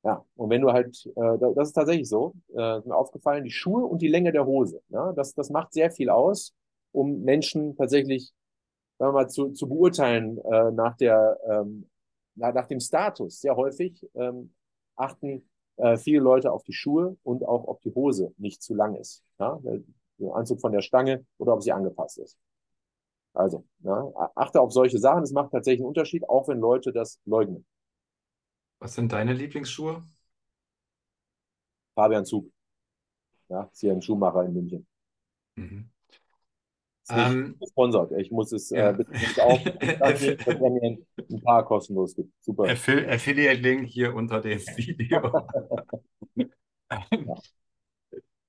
Ja, 0.02 0.22
und 0.36 0.50
wenn 0.50 0.60
du 0.60 0.72
halt, 0.72 1.06
äh, 1.16 1.38
das 1.54 1.68
ist 1.68 1.72
tatsächlich 1.72 2.08
so, 2.08 2.34
äh, 2.54 2.78
ist 2.78 2.86
mir 2.86 2.96
aufgefallen, 2.96 3.44
die 3.44 3.50
Schuhe 3.50 3.84
und 3.84 4.02
die 4.02 4.08
Länge 4.08 4.32
der 4.32 4.44
Hose, 4.44 4.82
ja, 4.90 5.12
das, 5.12 5.32
das 5.32 5.48
macht 5.48 5.72
sehr 5.72 5.90
viel 5.90 6.10
aus, 6.10 6.54
um 6.92 7.22
Menschen 7.22 7.74
tatsächlich, 7.76 8.32
sagen 8.98 9.12
wir 9.12 9.12
mal, 9.12 9.28
zu, 9.28 9.50
zu 9.52 9.68
beurteilen 9.68 10.38
äh, 10.38 10.70
nach 10.70 10.96
der, 10.96 11.38
ähm, 11.48 11.88
nach 12.34 12.66
dem 12.66 12.80
Status. 12.80 13.40
Sehr 13.40 13.56
häufig 13.56 14.06
ähm, 14.14 14.54
achten 14.96 15.48
äh, 15.76 15.96
viele 15.96 16.20
Leute 16.20 16.52
auf 16.52 16.62
die 16.64 16.72
Schuhe 16.72 17.16
und 17.22 17.44
auch, 17.44 17.64
ob 17.66 17.80
die 17.82 17.94
Hose 17.94 18.32
nicht 18.38 18.62
zu 18.62 18.74
lang 18.74 18.94
ist. 18.94 19.24
Ja? 19.38 19.60
Der 20.18 20.34
Anzug 20.34 20.60
von 20.60 20.72
der 20.72 20.82
Stange 20.82 21.26
oder 21.38 21.54
ob 21.54 21.62
sie 21.62 21.72
angepasst 21.72 22.18
ist. 22.18 22.38
Also, 23.32 23.66
ja, 23.80 24.12
achte 24.36 24.60
auf 24.60 24.72
solche 24.72 24.98
Sachen. 24.98 25.24
Es 25.24 25.32
macht 25.32 25.50
tatsächlich 25.50 25.80
einen 25.80 25.88
Unterschied, 25.88 26.28
auch 26.28 26.46
wenn 26.46 26.60
Leute 26.60 26.92
das 26.92 27.20
leugnen. 27.24 27.66
Was 28.78 28.94
sind 28.94 29.12
deine 29.12 29.32
Lieblingsschuhe? 29.32 30.04
Fabian 31.96 32.24
Zug. 32.24 32.48
Ja, 33.48 33.64
ist 33.72 33.80
hier 33.80 33.92
ein 33.92 34.02
Schuhmacher 34.02 34.44
in 34.44 34.54
München. 34.54 34.86
Mhm. 35.56 35.90
Ähm, 37.10 37.56
gesponsert. 37.60 38.12
Ich 38.18 38.30
muss 38.30 38.52
es 38.52 38.70
äh, 38.70 38.78
ja. 38.78 38.90
äh, 38.90 39.40
auch, 39.40 39.60
dass 39.98 40.22
mir 40.22 40.98
ein 41.18 41.42
paar 41.42 41.64
kostenlos 41.64 42.14
gibt. 42.14 42.32
Super. 42.40 42.64
Affiliate-Link 42.64 43.86
hier 43.86 44.14
unter 44.14 44.40
dem 44.40 44.58
Video. 44.76 45.46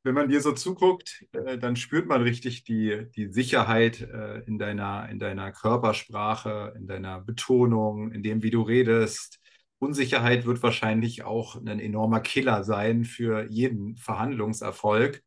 Wenn 0.04 0.14
man 0.14 0.30
dir 0.30 0.40
so 0.40 0.52
zuguckt, 0.52 1.26
äh, 1.34 1.58
dann 1.58 1.76
spürt 1.76 2.08
man 2.08 2.22
richtig 2.22 2.64
die, 2.64 3.08
die 3.16 3.28
Sicherheit 3.34 4.02
äh, 4.02 4.40
in, 4.42 4.60
deiner, 4.60 5.10
in 5.10 5.20
deiner 5.20 5.52
Körpersprache, 5.52 6.74
in 6.78 6.88
deiner 6.88 7.22
Betonung, 7.22 8.12
in 8.12 8.22
dem, 8.22 8.44
wie 8.44 8.52
du 8.52 8.62
redest. 8.62 9.40
Unsicherheit 9.80 10.46
wird 10.46 10.64
wahrscheinlich 10.64 11.24
auch 11.24 11.56
ein 11.56 11.80
enormer 11.80 12.22
Killer 12.22 12.64
sein 12.64 13.04
für 13.04 13.50
jeden 13.50 13.98
Verhandlungserfolg. 13.98 15.22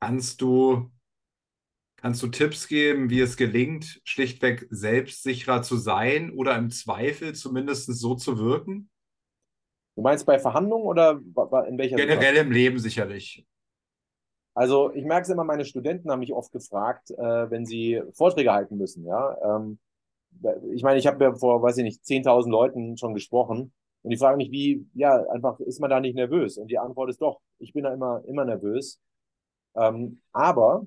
Kannst 0.00 0.40
du 0.40 0.90
Kannst 1.96 2.22
du 2.22 2.28
Tipps 2.28 2.68
geben, 2.68 3.08
wie 3.10 3.20
es 3.20 3.36
gelingt, 3.36 4.00
schlichtweg 4.04 4.66
selbstsicherer 4.70 5.62
zu 5.62 5.76
sein 5.76 6.30
oder 6.30 6.56
im 6.56 6.70
Zweifel 6.70 7.34
zumindest 7.34 7.86
so 7.86 8.14
zu 8.14 8.38
wirken? 8.38 8.90
Du 9.96 10.02
meinst 10.02 10.26
bei 10.26 10.38
Verhandlungen 10.38 10.84
oder 10.84 11.20
in 11.66 11.78
welcher 11.78 11.96
Generell 11.96 12.18
Situation? 12.18 12.46
im 12.46 12.52
Leben 12.52 12.78
sicherlich. 12.78 13.46
Also 14.54 14.92
ich 14.92 15.04
merke 15.04 15.22
es 15.22 15.28
immer, 15.30 15.44
meine 15.44 15.64
Studenten 15.64 16.10
haben 16.10 16.20
mich 16.20 16.32
oft 16.32 16.52
gefragt, 16.52 17.10
äh, 17.10 17.50
wenn 17.50 17.66
sie 17.66 18.02
Vorträge 18.12 18.52
halten 18.52 18.76
müssen. 18.76 19.04
Ja, 19.04 19.36
ähm, 19.42 19.78
ich 20.72 20.82
meine, 20.82 20.98
ich 20.98 21.06
habe 21.06 21.24
ja 21.24 21.34
vor, 21.34 21.62
weiß 21.62 21.78
ich 21.78 21.84
nicht, 21.84 22.04
10.000 22.04 22.50
Leuten 22.50 22.96
schon 22.96 23.14
gesprochen 23.14 23.72
und 24.02 24.10
die 24.10 24.16
fragen 24.16 24.36
mich, 24.36 24.50
wie, 24.50 24.86
ja, 24.94 25.22
einfach 25.30 25.60
ist 25.60 25.80
man 25.80 25.90
da 25.90 26.00
nicht 26.00 26.14
nervös? 26.14 26.58
Und 26.58 26.70
die 26.70 26.78
Antwort 26.78 27.10
ist 27.10 27.20
doch, 27.20 27.40
ich 27.58 27.72
bin 27.72 27.84
da 27.84 27.92
immer, 27.92 28.22
immer 28.26 28.44
nervös. 28.44 29.00
Ähm, 29.74 30.20
aber 30.32 30.86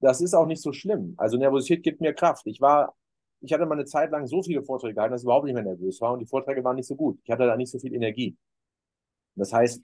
das 0.00 0.20
ist 0.20 0.34
auch 0.34 0.46
nicht 0.46 0.62
so 0.62 0.72
schlimm. 0.72 1.14
Also 1.16 1.36
Nervosität 1.36 1.82
gibt 1.82 2.00
mir 2.00 2.14
Kraft. 2.14 2.46
Ich 2.46 2.60
war, 2.60 2.94
ich 3.40 3.52
hatte 3.52 3.66
mal 3.66 3.74
eine 3.74 3.84
Zeit 3.84 4.10
lang 4.10 4.26
so 4.26 4.42
viele 4.42 4.62
Vorträge 4.62 4.94
gehalten, 4.94 5.12
dass 5.12 5.22
ich 5.22 5.26
überhaupt 5.26 5.44
nicht 5.44 5.54
mehr 5.54 5.62
nervös 5.62 6.00
war 6.00 6.12
und 6.12 6.20
die 6.20 6.26
Vorträge 6.26 6.64
waren 6.64 6.76
nicht 6.76 6.88
so 6.88 6.96
gut. 6.96 7.18
Ich 7.24 7.30
hatte 7.30 7.46
da 7.46 7.56
nicht 7.56 7.70
so 7.70 7.78
viel 7.78 7.94
Energie. 7.94 8.36
Das 9.36 9.52
heißt, 9.52 9.82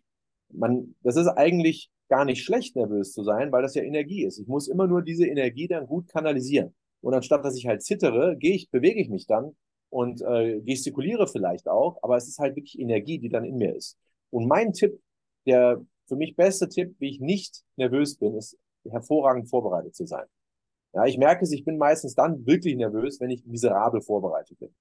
man, 0.53 0.95
das 1.03 1.17
ist 1.17 1.29
eigentlich 1.29 1.91
gar 2.09 2.25
nicht 2.25 2.45
schlecht, 2.45 2.77
nervös 2.77 3.13
zu 3.13 3.25
sein, 3.25 3.51
weil 3.53 3.63
das 3.63 3.75
ja 3.75 3.83
Energie 3.83 4.25
ist. 4.25 4.39
Ich 4.39 4.47
muss 4.47 4.69
immer 4.69 4.87
nur 4.87 5.03
diese 5.03 5.27
Energie 5.27 5.67
dann 5.69 5.87
gut 5.87 6.09
kanalisieren. 6.09 6.75
Und 7.01 7.15
anstatt 7.15 7.45
dass 7.45 7.57
ich 7.57 7.67
halt 7.67 7.83
zittere, 7.83 8.37
gehe 8.37 8.55
ich, 8.55 8.71
bewege 8.71 9.01
ich 9.01 9.09
mich 9.09 9.27
dann 9.27 9.57
und 9.91 10.23
äh, 10.23 10.61
gestikuliere 10.61 11.27
vielleicht 11.27 11.69
auch, 11.69 11.99
aber 12.03 12.17
es 12.17 12.29
ist 12.29 12.39
halt 12.39 12.57
wirklich 12.57 12.79
Energie, 12.79 13.19
die 13.19 13.29
dann 13.29 13.45
in 13.45 13.57
mir 13.57 13.75
ist. 13.75 13.99
Und 14.31 14.47
mein 14.47 14.73
Tipp, 14.73 15.01
der 15.47 15.85
für 16.07 16.17
mich 16.17 16.37
beste 16.37 16.69
Tipp, 16.69 16.95
wie 16.99 17.11
ich 17.11 17.21
nicht 17.21 17.63
nervös 17.77 18.17
bin, 18.17 18.35
ist 18.37 18.57
hervorragend 18.91 19.49
vorbereitet 19.49 19.95
zu 19.95 20.07
sein. 20.07 20.27
Ja, 20.93 21.05
ich 21.05 21.19
merke 21.19 21.45
es, 21.45 21.53
ich 21.53 21.65
bin 21.65 21.79
meistens 21.79 22.15
dann 22.15 22.47
wirklich 22.47 22.77
nervös, 22.77 23.21
wenn 23.21 23.31
ich 23.31 23.45
miserabel 23.45 24.01
vorbereitet 24.01 24.59
bin. 24.59 24.75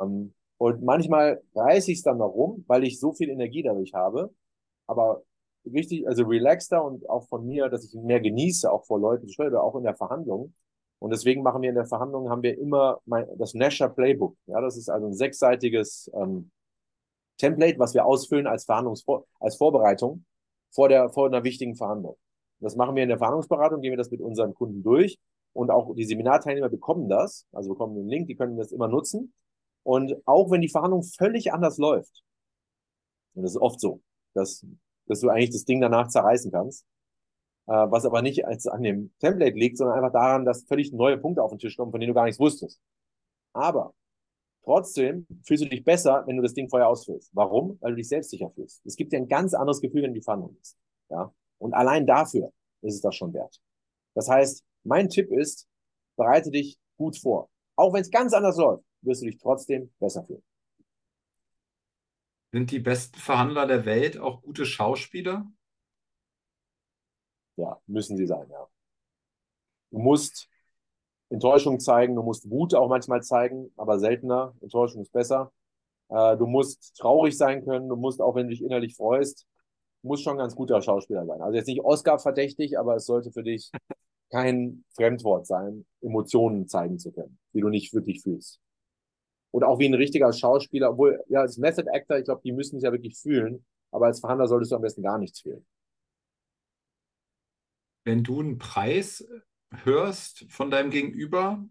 Ähm, 0.00 0.34
und 0.58 0.82
manchmal 0.82 1.42
reiße 1.54 1.90
ich 1.90 1.98
es 1.98 2.04
dann 2.04 2.18
noch 2.18 2.34
rum, 2.34 2.64
weil 2.66 2.84
ich 2.84 3.00
so 3.00 3.12
viel 3.12 3.28
Energie 3.28 3.62
dadurch 3.62 3.92
habe. 3.92 4.32
Aber 4.86 5.22
richtig, 5.64 6.06
also 6.06 6.24
relaxter 6.24 6.84
und 6.84 7.08
auch 7.10 7.26
von 7.28 7.46
mir, 7.46 7.68
dass 7.68 7.84
ich 7.84 7.94
mehr 7.94 8.20
genieße, 8.20 8.70
auch 8.70 8.84
vor 8.86 9.00
Leuten 9.00 9.28
sprechen, 9.28 9.56
auch 9.56 9.74
in 9.76 9.84
der 9.84 9.96
Verhandlung. 9.96 10.54
Und 10.98 11.10
deswegen 11.10 11.42
machen 11.42 11.62
wir 11.62 11.68
in 11.68 11.74
der 11.74 11.86
Verhandlung, 11.86 12.30
haben 12.30 12.42
wir 12.42 12.58
immer 12.58 13.00
mein, 13.04 13.26
das 13.36 13.54
Nasher 13.54 13.88
Playbook. 13.88 14.36
Ja, 14.46 14.60
das 14.60 14.76
ist 14.76 14.88
also 14.88 15.08
ein 15.08 15.14
sechsseitiges 15.14 16.10
ähm, 16.14 16.50
Template, 17.38 17.78
was 17.78 17.94
wir 17.94 18.06
ausfüllen 18.06 18.46
als 18.46 18.64
Verhandlungsvor 18.64 19.26
als 19.40 19.56
Vorbereitung 19.56 20.24
vor 20.70 20.88
der, 20.88 21.10
vor 21.10 21.26
einer 21.26 21.44
wichtigen 21.44 21.74
Verhandlung. 21.74 22.16
Das 22.60 22.76
machen 22.76 22.96
wir 22.96 23.02
in 23.02 23.08
der 23.08 23.18
Verhandlungsberatung, 23.18 23.80
gehen 23.80 23.92
wir 23.92 23.98
das 23.98 24.10
mit 24.10 24.20
unseren 24.20 24.54
Kunden 24.54 24.82
durch. 24.82 25.18
Und 25.52 25.70
auch 25.70 25.94
die 25.94 26.04
Seminarteilnehmer 26.04 26.68
bekommen 26.68 27.08
das, 27.08 27.46
also 27.52 27.70
bekommen 27.70 27.94
den 27.94 28.08
Link, 28.08 28.26
die 28.26 28.36
können 28.36 28.56
das 28.56 28.72
immer 28.72 28.88
nutzen. 28.88 29.32
Und 29.82 30.16
auch 30.26 30.50
wenn 30.50 30.60
die 30.60 30.68
Verhandlung 30.68 31.02
völlig 31.02 31.52
anders 31.52 31.78
läuft, 31.78 32.22
und 33.34 33.42
das 33.42 33.52
ist 33.52 33.60
oft 33.60 33.80
so, 33.80 34.00
dass, 34.34 34.66
dass 35.06 35.20
du 35.20 35.28
eigentlich 35.28 35.50
das 35.50 35.64
Ding 35.64 35.80
danach 35.80 36.08
zerreißen 36.08 36.50
kannst, 36.50 36.84
äh, 37.66 37.72
was 37.72 38.04
aber 38.04 38.22
nicht 38.22 38.46
als 38.46 38.66
an 38.66 38.82
dem 38.82 39.12
Template 39.20 39.56
liegt, 39.56 39.78
sondern 39.78 39.96
einfach 39.96 40.12
daran, 40.12 40.44
dass 40.44 40.64
völlig 40.64 40.92
neue 40.92 41.18
Punkte 41.18 41.42
auf 41.42 41.50
den 41.50 41.58
Tisch 41.58 41.76
kommen, 41.76 41.90
von 41.90 42.00
denen 42.00 42.10
du 42.10 42.14
gar 42.14 42.24
nichts 42.24 42.40
wusstest. 42.40 42.80
Aber 43.52 43.94
trotzdem 44.64 45.26
fühlst 45.44 45.64
du 45.64 45.68
dich 45.68 45.84
besser, 45.84 46.24
wenn 46.26 46.36
du 46.36 46.42
das 46.42 46.54
Ding 46.54 46.68
vorher 46.68 46.88
ausfüllst. 46.88 47.30
Warum? 47.32 47.78
Weil 47.80 47.92
du 47.92 47.96
dich 47.96 48.08
selbstsicher 48.08 48.50
fühlst. 48.50 48.84
Es 48.84 48.96
gibt 48.96 49.12
dir 49.12 49.18
ein 49.18 49.28
ganz 49.28 49.54
anderes 49.54 49.80
Gefühl, 49.80 50.02
wenn 50.02 50.12
du 50.12 50.20
die 50.20 50.24
Verhandlung 50.24 50.54
bist. 50.56 50.76
Ja? 51.10 51.32
Und 51.58 51.74
allein 51.74 52.06
dafür 52.06 52.52
ist 52.82 52.94
es 52.94 53.00
das 53.00 53.14
schon 53.14 53.32
wert. 53.32 53.60
Das 54.14 54.28
heißt, 54.28 54.64
mein 54.84 55.08
Tipp 55.08 55.30
ist, 55.30 55.66
bereite 56.16 56.50
dich 56.50 56.78
gut 56.96 57.18
vor. 57.18 57.50
Auch 57.76 57.92
wenn 57.92 58.02
es 58.02 58.10
ganz 58.10 58.32
anders 58.32 58.56
läuft, 58.56 58.84
wirst 59.02 59.22
du 59.22 59.26
dich 59.26 59.38
trotzdem 59.38 59.92
besser 59.98 60.24
fühlen. 60.24 60.42
Sind 62.52 62.70
die 62.70 62.78
besten 62.78 63.18
Verhandler 63.18 63.66
der 63.66 63.84
Welt 63.84 64.18
auch 64.18 64.42
gute 64.42 64.64
Schauspieler? 64.64 65.46
Ja, 67.56 67.80
müssen 67.86 68.16
sie 68.16 68.26
sein, 68.26 68.48
ja. 68.50 68.66
Du 69.90 69.98
musst 69.98 70.48
Enttäuschung 71.28 71.80
zeigen, 71.80 72.14
du 72.14 72.22
musst 72.22 72.48
Wut 72.50 72.74
auch 72.74 72.88
manchmal 72.88 73.22
zeigen, 73.22 73.72
aber 73.76 73.98
seltener. 73.98 74.54
Enttäuschung 74.60 75.02
ist 75.02 75.12
besser. 75.12 75.52
Äh, 76.08 76.36
du 76.36 76.46
musst 76.46 76.96
traurig 76.96 77.36
sein 77.36 77.64
können, 77.64 77.88
du 77.88 77.96
musst 77.96 78.20
auch, 78.20 78.34
wenn 78.34 78.44
du 78.46 78.50
dich 78.50 78.62
innerlich 78.62 78.94
freust, 78.96 79.46
muss 80.06 80.22
schon 80.22 80.34
ein 80.34 80.38
ganz 80.38 80.54
guter 80.54 80.80
Schauspieler 80.80 81.26
sein. 81.26 81.40
Also 81.40 81.56
jetzt 81.56 81.66
nicht 81.66 81.84
Oscar-verdächtig, 81.84 82.78
aber 82.78 82.96
es 82.96 83.06
sollte 83.06 83.32
für 83.32 83.42
dich 83.42 83.70
kein 84.30 84.84
Fremdwort 84.94 85.46
sein, 85.46 85.86
Emotionen 86.00 86.68
zeigen 86.68 86.98
zu 86.98 87.12
können, 87.12 87.38
die 87.52 87.60
du 87.60 87.68
nicht 87.68 87.92
wirklich 87.94 88.22
fühlst. 88.22 88.60
Und 89.52 89.64
auch 89.64 89.78
wie 89.78 89.86
ein 89.86 89.94
richtiger 89.94 90.32
Schauspieler, 90.32 90.90
obwohl, 90.90 91.22
ja, 91.28 91.40
als 91.40 91.58
Method 91.58 91.90
Actor, 91.90 92.18
ich 92.18 92.24
glaube, 92.24 92.42
die 92.44 92.52
müssen 92.52 92.76
es 92.76 92.82
ja 92.82 92.92
wirklich 92.92 93.16
fühlen, 93.18 93.64
aber 93.90 94.06
als 94.06 94.20
Verhandler 94.20 94.48
solltest 94.48 94.72
du 94.72 94.76
am 94.76 94.82
besten 94.82 95.02
gar 95.02 95.18
nichts 95.18 95.40
fühlen. 95.40 95.64
Wenn 98.04 98.22
du 98.22 98.40
einen 98.40 98.58
Preis 98.58 99.26
hörst 99.84 100.44
von 100.48 100.70
deinem 100.70 100.90
Gegenüber, 100.90 101.64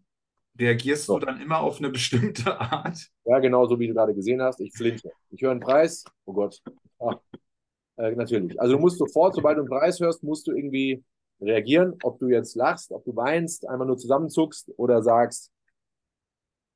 reagierst 0.60 1.06
so. 1.06 1.20
du 1.20 1.26
dann 1.26 1.42
immer 1.42 1.60
auf 1.60 1.78
eine 1.78 1.90
bestimmte 1.90 2.60
Art? 2.60 3.10
Ja, 3.26 3.40
genau 3.40 3.68
so 3.68 3.80
wie 3.80 3.88
du 3.88 3.94
gerade 3.94 4.14
gesehen 4.14 4.42
hast. 4.42 4.60
Ich 4.62 4.74
flinche. 4.74 5.12
Ich 5.32 5.42
höre 5.42 5.52
einen 5.52 5.60
Preis, 5.60 6.04
oh 6.26 6.34
Gott, 6.34 6.62
ah, 7.00 7.20
äh, 7.98 8.12
natürlich. 8.12 8.60
Also 8.60 8.76
du 8.76 8.80
musst 8.80 8.98
sofort, 8.98 9.36
sobald 9.36 9.58
du 9.58 9.62
einen 9.62 9.70
Preis 9.70 10.00
hörst, 10.00 10.24
musst 10.24 10.48
du 10.48 10.52
irgendwie 10.52 11.04
reagieren, 11.42 11.98
ob 12.04 12.20
du 12.20 12.28
jetzt 12.28 12.56
lachst, 12.56 12.92
ob 12.92 13.04
du 13.06 13.16
weinst, 13.16 13.68
einmal 13.68 13.88
nur 13.88 13.98
zusammenzuckst 13.98 14.72
oder 14.78 15.02
sagst, 15.04 15.52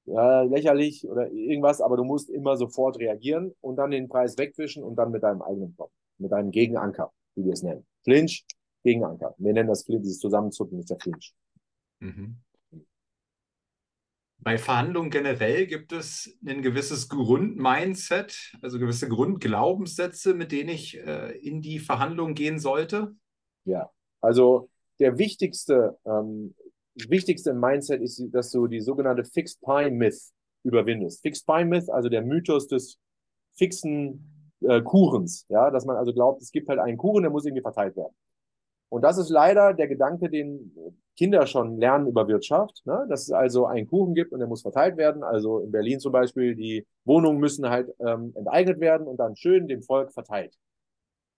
ja, 0.06 0.42
lächerlich 0.42 1.08
oder 1.08 1.32
irgendwas, 1.32 1.82
aber 1.82 1.96
du 1.98 2.04
musst 2.04 2.30
immer 2.30 2.58
sofort 2.58 3.00
reagieren 3.00 3.54
und 3.62 3.76
dann 3.76 3.92
den 3.92 4.10
Preis 4.10 4.38
wegwischen 4.38 4.84
und 4.84 4.96
dann 4.96 5.12
mit 5.12 5.24
deinem 5.24 5.42
eigenen 5.42 5.76
Kopf, 5.76 5.92
mit 6.18 6.32
deinem 6.32 6.52
Gegenanker, 6.52 7.12
wie 7.36 7.46
wir 7.46 7.54
es 7.54 7.62
nennen. 7.62 7.86
Flinch, 8.04 8.46
Gegenanker. 8.84 9.36
Wir 9.38 9.54
nennen 9.54 9.70
das 9.70 9.84
Flinch, 9.84 10.02
dieses 10.02 10.20
Zusammenzucken 10.20 10.80
ist 10.80 10.90
der 10.90 11.00
Flinch. 11.00 11.34
Mhm. 12.00 12.38
Bei 14.42 14.58
Verhandlungen 14.58 15.10
generell 15.10 15.68
gibt 15.68 15.92
es 15.92 16.38
ein 16.46 16.62
gewisses 16.62 17.10
Grundmindset, 17.10 18.54
also 18.62 18.80
gewisse 18.80 19.10
Grundglaubenssätze, 19.10 20.34
mit 20.34 20.54
denen 20.54 20.70
ich 20.70 20.98
äh, 20.98 21.38
in 21.40 21.62
die 21.62 21.80
Verhandlung 21.80 22.36
gehen 22.36 22.58
sollte. 22.58 23.16
Ja, 23.66 23.90
also 24.22 24.70
der 25.00 25.18
wichtigste, 25.18 25.98
ähm, 26.06 26.56
wichtigste 26.96 27.54
Mindset 27.54 28.02
ist, 28.02 28.24
dass 28.32 28.52
du 28.52 28.68
die 28.68 28.80
sogenannte 28.80 29.26
Fixed 29.26 29.60
Pie 29.62 29.92
Myth 29.92 30.32
überwindest. 30.64 31.22
Fixed 31.22 31.46
Pie 31.46 31.66
Myth, 31.66 31.90
also 31.90 32.08
der 32.08 32.22
Mythos 32.22 32.68
des 32.68 32.98
fixen 33.58 34.52
äh, 34.62 34.82
Kuchens, 34.82 35.46
ja, 35.50 35.70
dass 35.70 35.86
man 35.86 35.98
also 35.98 36.14
glaubt, 36.14 36.42
es 36.42 36.52
gibt 36.52 36.70
halt 36.70 36.80
einen 36.80 36.98
Kuchen, 36.98 37.24
der 37.24 37.32
muss 37.32 37.46
irgendwie 37.46 37.62
verteilt 37.62 37.98
werden. 37.98 38.14
Und 38.90 39.04
das 39.04 39.18
ist 39.18 39.30
leider 39.30 39.74
der 39.74 39.88
Gedanke, 39.88 40.30
den 40.30 40.74
Kinder 41.20 41.46
schon 41.48 41.78
lernen 41.78 42.08
über 42.08 42.30
Wirtschaft, 42.30 42.82
ne? 42.86 43.06
dass 43.10 43.24
es 43.24 43.32
also 43.32 43.66
einen 43.66 43.88
Kuchen 43.88 44.14
gibt 44.16 44.32
und 44.32 44.40
der 44.40 44.48
muss 44.48 44.62
verteilt 44.62 44.96
werden. 44.96 45.22
Also 45.22 45.60
in 45.60 45.70
Berlin 45.70 46.00
zum 46.00 46.14
Beispiel, 46.14 46.56
die 46.56 46.88
Wohnungen 47.04 47.40
müssen 47.40 47.70
halt 47.70 47.94
ähm, 48.00 48.32
enteignet 48.38 48.80
werden 48.80 49.06
und 49.06 49.18
dann 49.18 49.36
schön 49.36 49.68
dem 49.68 49.82
Volk 49.82 50.14
verteilt. 50.14 50.58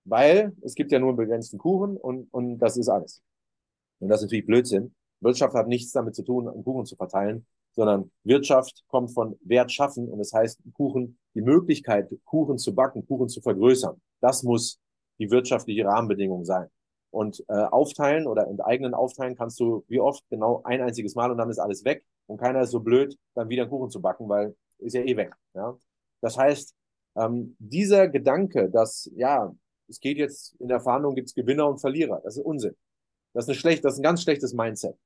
Weil 0.05 0.55
es 0.61 0.75
gibt 0.75 0.91
ja 0.91 0.99
nur 0.99 1.09
einen 1.09 1.17
begrenzten 1.17 1.57
Kuchen 1.57 1.97
und, 1.97 2.27
und 2.31 2.59
das 2.59 2.77
ist 2.77 2.89
alles. 2.89 3.23
Und 3.97 4.09
das 4.09 4.19
ist 4.19 4.27
natürlich 4.27 4.45
Blödsinn. 4.45 4.93
Wirtschaft 5.19 5.55
hat 5.55 5.67
nichts 5.67 5.91
damit 5.91 6.13
zu 6.13 6.21
tun, 6.21 6.47
einen 6.47 6.63
Kuchen 6.63 6.85
zu 6.85 6.95
verteilen, 6.95 7.47
sondern 7.71 8.11
Wirtschaft 8.23 8.83
kommt 8.87 9.11
von 9.11 9.35
Wert 9.43 9.71
schaffen 9.71 10.07
und 10.07 10.19
das 10.19 10.31
heißt 10.31 10.61
Kuchen, 10.73 11.17
die 11.33 11.41
Möglichkeit, 11.41 12.07
Kuchen 12.25 12.59
zu 12.59 12.75
backen, 12.75 13.03
Kuchen 13.07 13.29
zu 13.29 13.41
vergrößern. 13.41 13.99
Das 14.19 14.43
muss 14.43 14.79
die 15.17 15.31
wirtschaftliche 15.31 15.85
Rahmenbedingung 15.85 16.45
sein. 16.45 16.67
Und 17.11 17.43
äh, 17.49 17.53
aufteilen 17.53 18.25
oder 18.25 18.47
enteignen 18.47 18.93
aufteilen 18.93 19.35
kannst 19.35 19.59
du 19.59 19.83
wie 19.87 19.99
oft 19.99 20.23
genau 20.29 20.61
ein 20.63 20.81
einziges 20.81 21.13
Mal 21.13 21.29
und 21.29 21.37
dann 21.37 21.49
ist 21.49 21.59
alles 21.59 21.83
weg 21.83 22.05
und 22.27 22.37
keiner 22.37 22.61
ist 22.61 22.71
so 22.71 22.79
blöd, 22.79 23.17
dann 23.35 23.49
wieder 23.49 23.63
einen 23.63 23.71
Kuchen 23.71 23.89
zu 23.89 24.01
backen, 24.01 24.29
weil 24.29 24.55
ist 24.79 24.93
ja 24.93 25.01
eh 25.01 25.17
weg. 25.17 25.35
Ja? 25.53 25.77
Das 26.21 26.37
heißt, 26.37 26.73
ähm, 27.15 27.55
dieser 27.59 28.07
Gedanke, 28.07 28.69
dass 28.69 29.09
ja, 29.15 29.53
es 29.87 29.99
geht 29.99 30.17
jetzt 30.17 30.55
in 30.59 30.69
der 30.69 30.79
Verhandlung 30.79 31.15
gibt 31.15 31.27
es 31.27 31.35
Gewinner 31.35 31.67
und 31.67 31.79
Verlierer, 31.79 32.21
das 32.23 32.37
ist 32.37 32.45
Unsinn. 32.45 32.75
Das 33.33 33.45
ist, 33.45 33.49
eine 33.49 33.57
schlecht, 33.57 33.85
das 33.85 33.93
ist 33.93 33.99
ein 33.99 34.03
ganz 34.03 34.21
schlechtes 34.23 34.53
Mindset. 34.53 34.97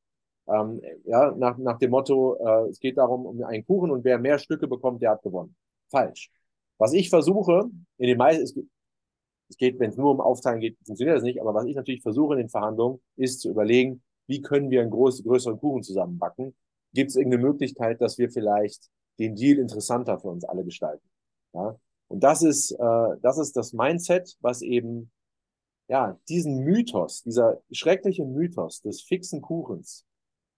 Ähm, 0.47 0.81
ja, 1.05 1.31
nach, 1.31 1.57
nach 1.57 1.77
dem 1.79 1.91
Motto, 1.91 2.35
äh, 2.35 2.69
es 2.69 2.79
geht 2.79 2.97
darum, 2.97 3.25
um 3.25 3.43
einen 3.43 3.65
Kuchen 3.65 3.91
und 3.91 4.03
wer 4.03 4.19
mehr 4.19 4.37
Stücke 4.37 4.67
bekommt, 4.67 5.01
der 5.01 5.11
hat 5.11 5.23
gewonnen. 5.23 5.55
Falsch. 5.89 6.29
Was 6.77 6.93
ich 6.93 7.09
versuche, 7.09 7.69
in 7.97 8.07
den 8.07 8.17
meisten, 8.17 8.69
es 9.49 9.57
geht, 9.57 9.79
wenn 9.79 9.91
es 9.91 9.97
nur 9.97 10.11
um 10.11 10.21
Aufteilen 10.21 10.59
geht, 10.59 10.77
funktioniert 10.85 11.17
das 11.17 11.23
nicht. 11.23 11.41
Aber 11.41 11.53
was 11.53 11.65
ich 11.65 11.75
natürlich 11.75 12.01
versuche 12.01 12.33
in 12.33 12.39
den 12.39 12.49
Verhandlungen, 12.49 13.01
ist 13.15 13.41
zu 13.41 13.49
überlegen, 13.49 14.03
wie 14.27 14.41
können 14.41 14.69
wir 14.69 14.81
einen 14.81 14.91
groß, 14.91 15.23
größeren 15.23 15.59
Kuchen 15.59 15.83
zusammenbacken? 15.83 16.55
Gibt 16.93 17.11
es 17.11 17.15
irgendeine 17.15 17.43
Möglichkeit, 17.43 18.01
dass 18.01 18.17
wir 18.17 18.31
vielleicht 18.31 18.89
den 19.19 19.35
Deal 19.35 19.59
interessanter 19.59 20.19
für 20.19 20.29
uns 20.29 20.45
alle 20.45 20.63
gestalten? 20.63 21.07
Ja? 21.53 21.77
Und 22.07 22.23
das 22.23 22.41
ist, 22.41 22.71
äh, 22.71 23.17
das 23.21 23.37
ist 23.37 23.55
das 23.55 23.73
Mindset, 23.73 24.35
was 24.39 24.61
eben 24.61 25.11
ja 25.87 26.19
diesen 26.29 26.63
Mythos, 26.63 27.21
dieser 27.23 27.61
schreckliche 27.71 28.25
Mythos 28.25 28.81
des 28.81 29.01
fixen 29.01 29.41
Kuchens 29.41 30.05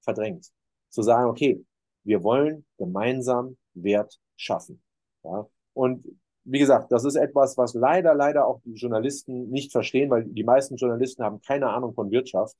verdrängt. 0.01 0.51
Zu 0.89 1.01
sagen, 1.01 1.29
okay, 1.29 1.65
wir 2.03 2.23
wollen 2.23 2.65
gemeinsam 2.77 3.57
Wert 3.73 4.17
schaffen. 4.37 4.81
Ja? 5.23 5.47
Und 5.73 6.05
wie 6.49 6.59
gesagt, 6.59 6.91
das 6.93 7.03
ist 7.03 7.15
etwas, 7.15 7.57
was 7.57 7.73
leider, 7.73 8.15
leider 8.15 8.47
auch 8.47 8.61
die 8.63 8.73
Journalisten 8.73 9.49
nicht 9.49 9.71
verstehen, 9.71 10.09
weil 10.09 10.23
die 10.23 10.45
meisten 10.45 10.77
Journalisten 10.77 11.23
haben 11.23 11.41
keine 11.41 11.69
Ahnung 11.69 11.93
von 11.93 12.09
Wirtschaft. 12.09 12.55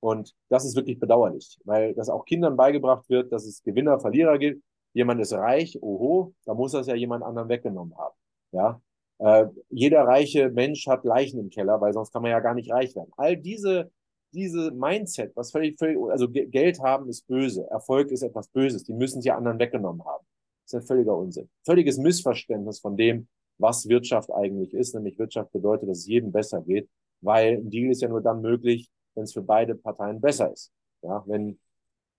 Und 0.00 0.34
das 0.50 0.64
ist 0.64 0.76
wirklich 0.76 1.00
bedauerlich, 1.00 1.58
weil 1.64 1.94
das 1.94 2.10
auch 2.10 2.26
Kindern 2.26 2.56
beigebracht 2.56 3.08
wird, 3.08 3.32
dass 3.32 3.46
es 3.46 3.62
Gewinner, 3.62 3.98
Verlierer 3.98 4.38
gibt. 4.38 4.62
Jemand 4.92 5.20
ist 5.20 5.32
reich, 5.32 5.82
oho, 5.82 6.34
da 6.44 6.54
muss 6.54 6.72
das 6.72 6.86
ja 6.86 6.94
jemand 6.94 7.24
anderen 7.24 7.48
weggenommen 7.48 7.96
haben. 7.96 8.14
Ja, 8.52 8.80
äh, 9.18 9.46
jeder 9.70 10.04
reiche 10.04 10.50
Mensch 10.50 10.86
hat 10.86 11.04
Leichen 11.04 11.40
im 11.40 11.50
Keller, 11.50 11.80
weil 11.80 11.92
sonst 11.94 12.12
kann 12.12 12.22
man 12.22 12.30
ja 12.30 12.40
gar 12.40 12.54
nicht 12.54 12.70
reich 12.70 12.94
werden. 12.94 13.10
All 13.16 13.36
diese, 13.36 13.90
diese 14.32 14.70
Mindset, 14.70 15.34
was 15.34 15.50
völlig, 15.50 15.78
völlig, 15.78 15.98
also 16.10 16.28
Geld 16.28 16.80
haben 16.80 17.08
ist 17.08 17.26
böse, 17.26 17.66
Erfolg 17.70 18.10
ist 18.10 18.22
etwas 18.22 18.48
Böses, 18.48 18.84
die 18.84 18.92
müssen 18.92 19.20
es 19.20 19.24
ja 19.24 19.36
anderen 19.36 19.58
weggenommen 19.58 20.04
haben 20.04 20.26
ist 20.68 20.74
ein 20.74 20.86
völliger 20.86 21.16
Unsinn. 21.16 21.48
Völliges 21.64 21.98
Missverständnis 21.98 22.80
von 22.80 22.96
dem, 22.96 23.28
was 23.58 23.88
Wirtschaft 23.88 24.30
eigentlich 24.32 24.72
ist. 24.74 24.94
Nämlich 24.94 25.18
Wirtschaft 25.18 25.52
bedeutet, 25.52 25.88
dass 25.88 25.98
es 25.98 26.06
jedem 26.06 26.32
besser 26.32 26.60
geht, 26.62 26.88
weil 27.20 27.58
ein 27.58 27.70
Deal 27.70 27.90
ist 27.90 28.02
ja 28.02 28.08
nur 28.08 28.20
dann 28.20 28.40
möglich, 28.40 28.88
wenn 29.14 29.24
es 29.24 29.32
für 29.32 29.42
beide 29.42 29.74
Parteien 29.74 30.20
besser 30.20 30.52
ist. 30.52 30.72
Ja, 31.02 31.22
wenn 31.26 31.58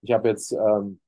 ich 0.02 0.12
habe 0.12 0.30
jetzt 0.30 0.52
ähm, 0.54 1.00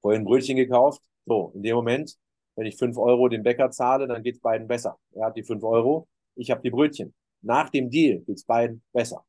vorhin 0.00 0.24
Brötchen 0.24 0.56
gekauft, 0.56 1.02
so 1.26 1.52
in 1.54 1.62
dem 1.62 1.76
Moment, 1.76 2.16
wenn 2.56 2.66
ich 2.66 2.76
fünf 2.76 2.98
Euro 2.98 3.28
dem 3.28 3.42
Bäcker 3.42 3.70
zahle, 3.70 4.06
dann 4.06 4.22
geht 4.22 4.36
es 4.36 4.40
beiden 4.40 4.68
besser. 4.68 4.98
Er 5.12 5.26
hat 5.26 5.36
die 5.36 5.42
fünf 5.42 5.62
Euro, 5.62 6.08
ich 6.34 6.50
habe 6.50 6.60
die 6.62 6.70
Brötchen. 6.70 7.14
Nach 7.42 7.70
dem 7.70 7.90
Deal 7.90 8.20
geht 8.20 8.36
es 8.36 8.44
beiden 8.44 8.82
besser. 8.92 9.24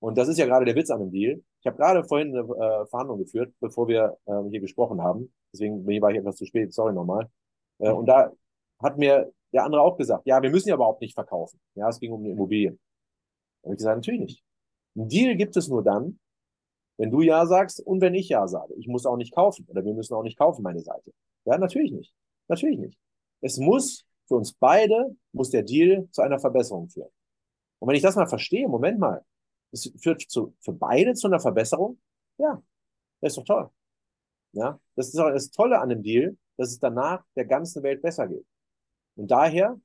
Und 0.00 0.16
das 0.16 0.28
ist 0.28 0.38
ja 0.38 0.46
gerade 0.46 0.64
der 0.64 0.74
Witz 0.74 0.90
an 0.90 1.00
dem 1.00 1.10
Deal. 1.10 1.42
Ich 1.60 1.66
habe 1.66 1.76
gerade 1.76 2.04
vorhin 2.04 2.36
eine 2.36 2.40
äh, 2.40 2.86
Verhandlung 2.86 3.18
geführt, 3.18 3.54
bevor 3.60 3.88
wir 3.88 4.16
äh, 4.26 4.50
hier 4.50 4.60
gesprochen 4.60 5.02
haben. 5.02 5.32
Deswegen 5.54 5.86
war 5.86 6.10
ich 6.10 6.18
etwas 6.18 6.36
zu 6.36 6.46
spät, 6.46 6.74
sorry 6.74 6.92
nochmal. 6.92 7.30
Äh, 7.78 7.92
und 7.92 8.06
da 8.06 8.32
hat 8.82 8.98
mir 8.98 9.32
der 9.52 9.64
andere 9.64 9.82
auch 9.82 9.96
gesagt, 9.96 10.26
ja, 10.26 10.42
wir 10.42 10.50
müssen 10.50 10.68
ja 10.68 10.74
überhaupt 10.74 11.00
nicht 11.00 11.14
verkaufen. 11.14 11.60
Ja, 11.76 11.88
es 11.88 12.00
ging 12.00 12.10
um 12.10 12.24
die 12.24 12.30
Immobilien. 12.30 12.80
Da 13.62 13.68
habe 13.68 13.74
ich 13.74 13.78
gesagt, 13.78 13.96
natürlich 13.96 14.20
nicht. 14.20 14.44
Ein 14.96 15.08
Deal 15.08 15.36
gibt 15.36 15.56
es 15.56 15.68
nur 15.68 15.84
dann, 15.84 16.18
wenn 16.96 17.10
du 17.10 17.22
Ja 17.22 17.46
sagst 17.46 17.80
und 17.80 18.00
wenn 18.00 18.14
ich 18.14 18.28
Ja 18.28 18.48
sage. 18.48 18.74
Ich 18.74 18.88
muss 18.88 19.06
auch 19.06 19.16
nicht 19.16 19.32
kaufen 19.32 19.64
oder 19.68 19.84
wir 19.84 19.94
müssen 19.94 20.14
auch 20.14 20.24
nicht 20.24 20.38
kaufen, 20.38 20.62
meine 20.62 20.80
Seite. 20.80 21.12
Ja, 21.44 21.56
natürlich 21.56 21.92
nicht. 21.92 22.12
Natürlich 22.48 22.78
nicht. 22.78 22.98
Es 23.40 23.58
muss 23.58 24.04
für 24.26 24.34
uns 24.34 24.54
beide, 24.54 25.14
muss 25.32 25.50
der 25.50 25.62
Deal 25.62 26.08
zu 26.10 26.22
einer 26.22 26.40
Verbesserung 26.40 26.88
führen. 26.88 27.10
Und 27.78 27.88
wenn 27.88 27.96
ich 27.96 28.02
das 28.02 28.16
mal 28.16 28.26
verstehe, 28.26 28.66
Moment 28.66 28.98
mal, 28.98 29.24
es 29.70 29.92
führt 30.00 30.22
zu, 30.22 30.54
für 30.60 30.72
beide 30.72 31.14
zu 31.14 31.28
einer 31.28 31.40
Verbesserung. 31.40 32.00
Ja, 32.38 32.60
das 33.20 33.32
ist 33.32 33.38
doch 33.38 33.44
toll. 33.44 33.70
Ja, 34.54 34.80
das 34.94 35.08
ist 35.08 35.18
auch 35.18 35.30
das 35.30 35.50
Tolle 35.50 35.80
an 35.80 35.88
dem 35.88 36.02
Deal, 36.02 36.36
dass 36.56 36.70
es 36.70 36.78
danach 36.78 37.24
der 37.36 37.44
ganzen 37.44 37.82
Welt 37.82 38.02
besser 38.02 38.28
geht. 38.28 38.46
Und 39.16 39.30
daher, 39.30 39.80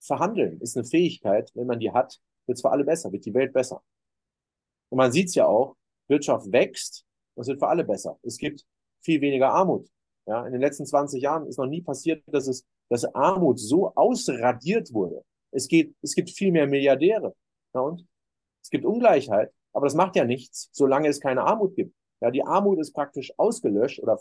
verhandeln 0.00 0.60
ist 0.60 0.76
eine 0.76 0.86
Fähigkeit, 0.86 1.50
wenn 1.54 1.66
man 1.66 1.78
die 1.78 1.92
hat, 1.92 2.20
wird 2.46 2.56
es 2.56 2.62
für 2.62 2.70
alle 2.70 2.84
besser, 2.84 3.12
wird 3.12 3.24
die 3.24 3.34
Welt 3.34 3.52
besser. 3.52 3.82
Und 4.88 4.98
man 4.98 5.12
sieht 5.12 5.28
es 5.28 5.34
ja 5.34 5.46
auch, 5.46 5.76
Wirtschaft 6.08 6.50
wächst 6.50 7.04
und 7.34 7.42
es 7.42 7.48
wird 7.48 7.60
für 7.60 7.68
alle 7.68 7.84
besser. 7.84 8.18
Es 8.22 8.36
gibt 8.36 8.66
viel 9.00 9.20
weniger 9.20 9.52
Armut. 9.52 9.88
Ja, 10.26 10.44
in 10.44 10.52
den 10.52 10.60
letzten 10.60 10.86
20 10.86 11.22
Jahren 11.22 11.46
ist 11.46 11.58
noch 11.58 11.66
nie 11.66 11.82
passiert, 11.82 12.22
dass 12.26 12.48
es, 12.48 12.66
dass 12.88 13.04
Armut 13.14 13.60
so 13.60 13.94
ausradiert 13.94 14.92
wurde. 14.92 15.24
Es 15.52 15.68
geht, 15.68 15.94
es 16.02 16.14
gibt 16.14 16.30
viel 16.30 16.52
mehr 16.52 16.66
Milliardäre. 16.66 17.34
Ja, 17.74 17.80
und 17.80 18.06
es 18.62 18.70
gibt 18.70 18.84
Ungleichheit, 18.84 19.52
aber 19.72 19.86
das 19.86 19.94
macht 19.94 20.16
ja 20.16 20.24
nichts, 20.24 20.68
solange 20.72 21.08
es 21.08 21.20
keine 21.20 21.42
Armut 21.42 21.76
gibt. 21.76 21.94
Ja, 22.20 22.30
die 22.30 22.42
Armut 22.42 22.78
ist 22.78 22.92
praktisch 22.92 23.32
ausgelöscht 23.38 24.00
oder 24.00 24.20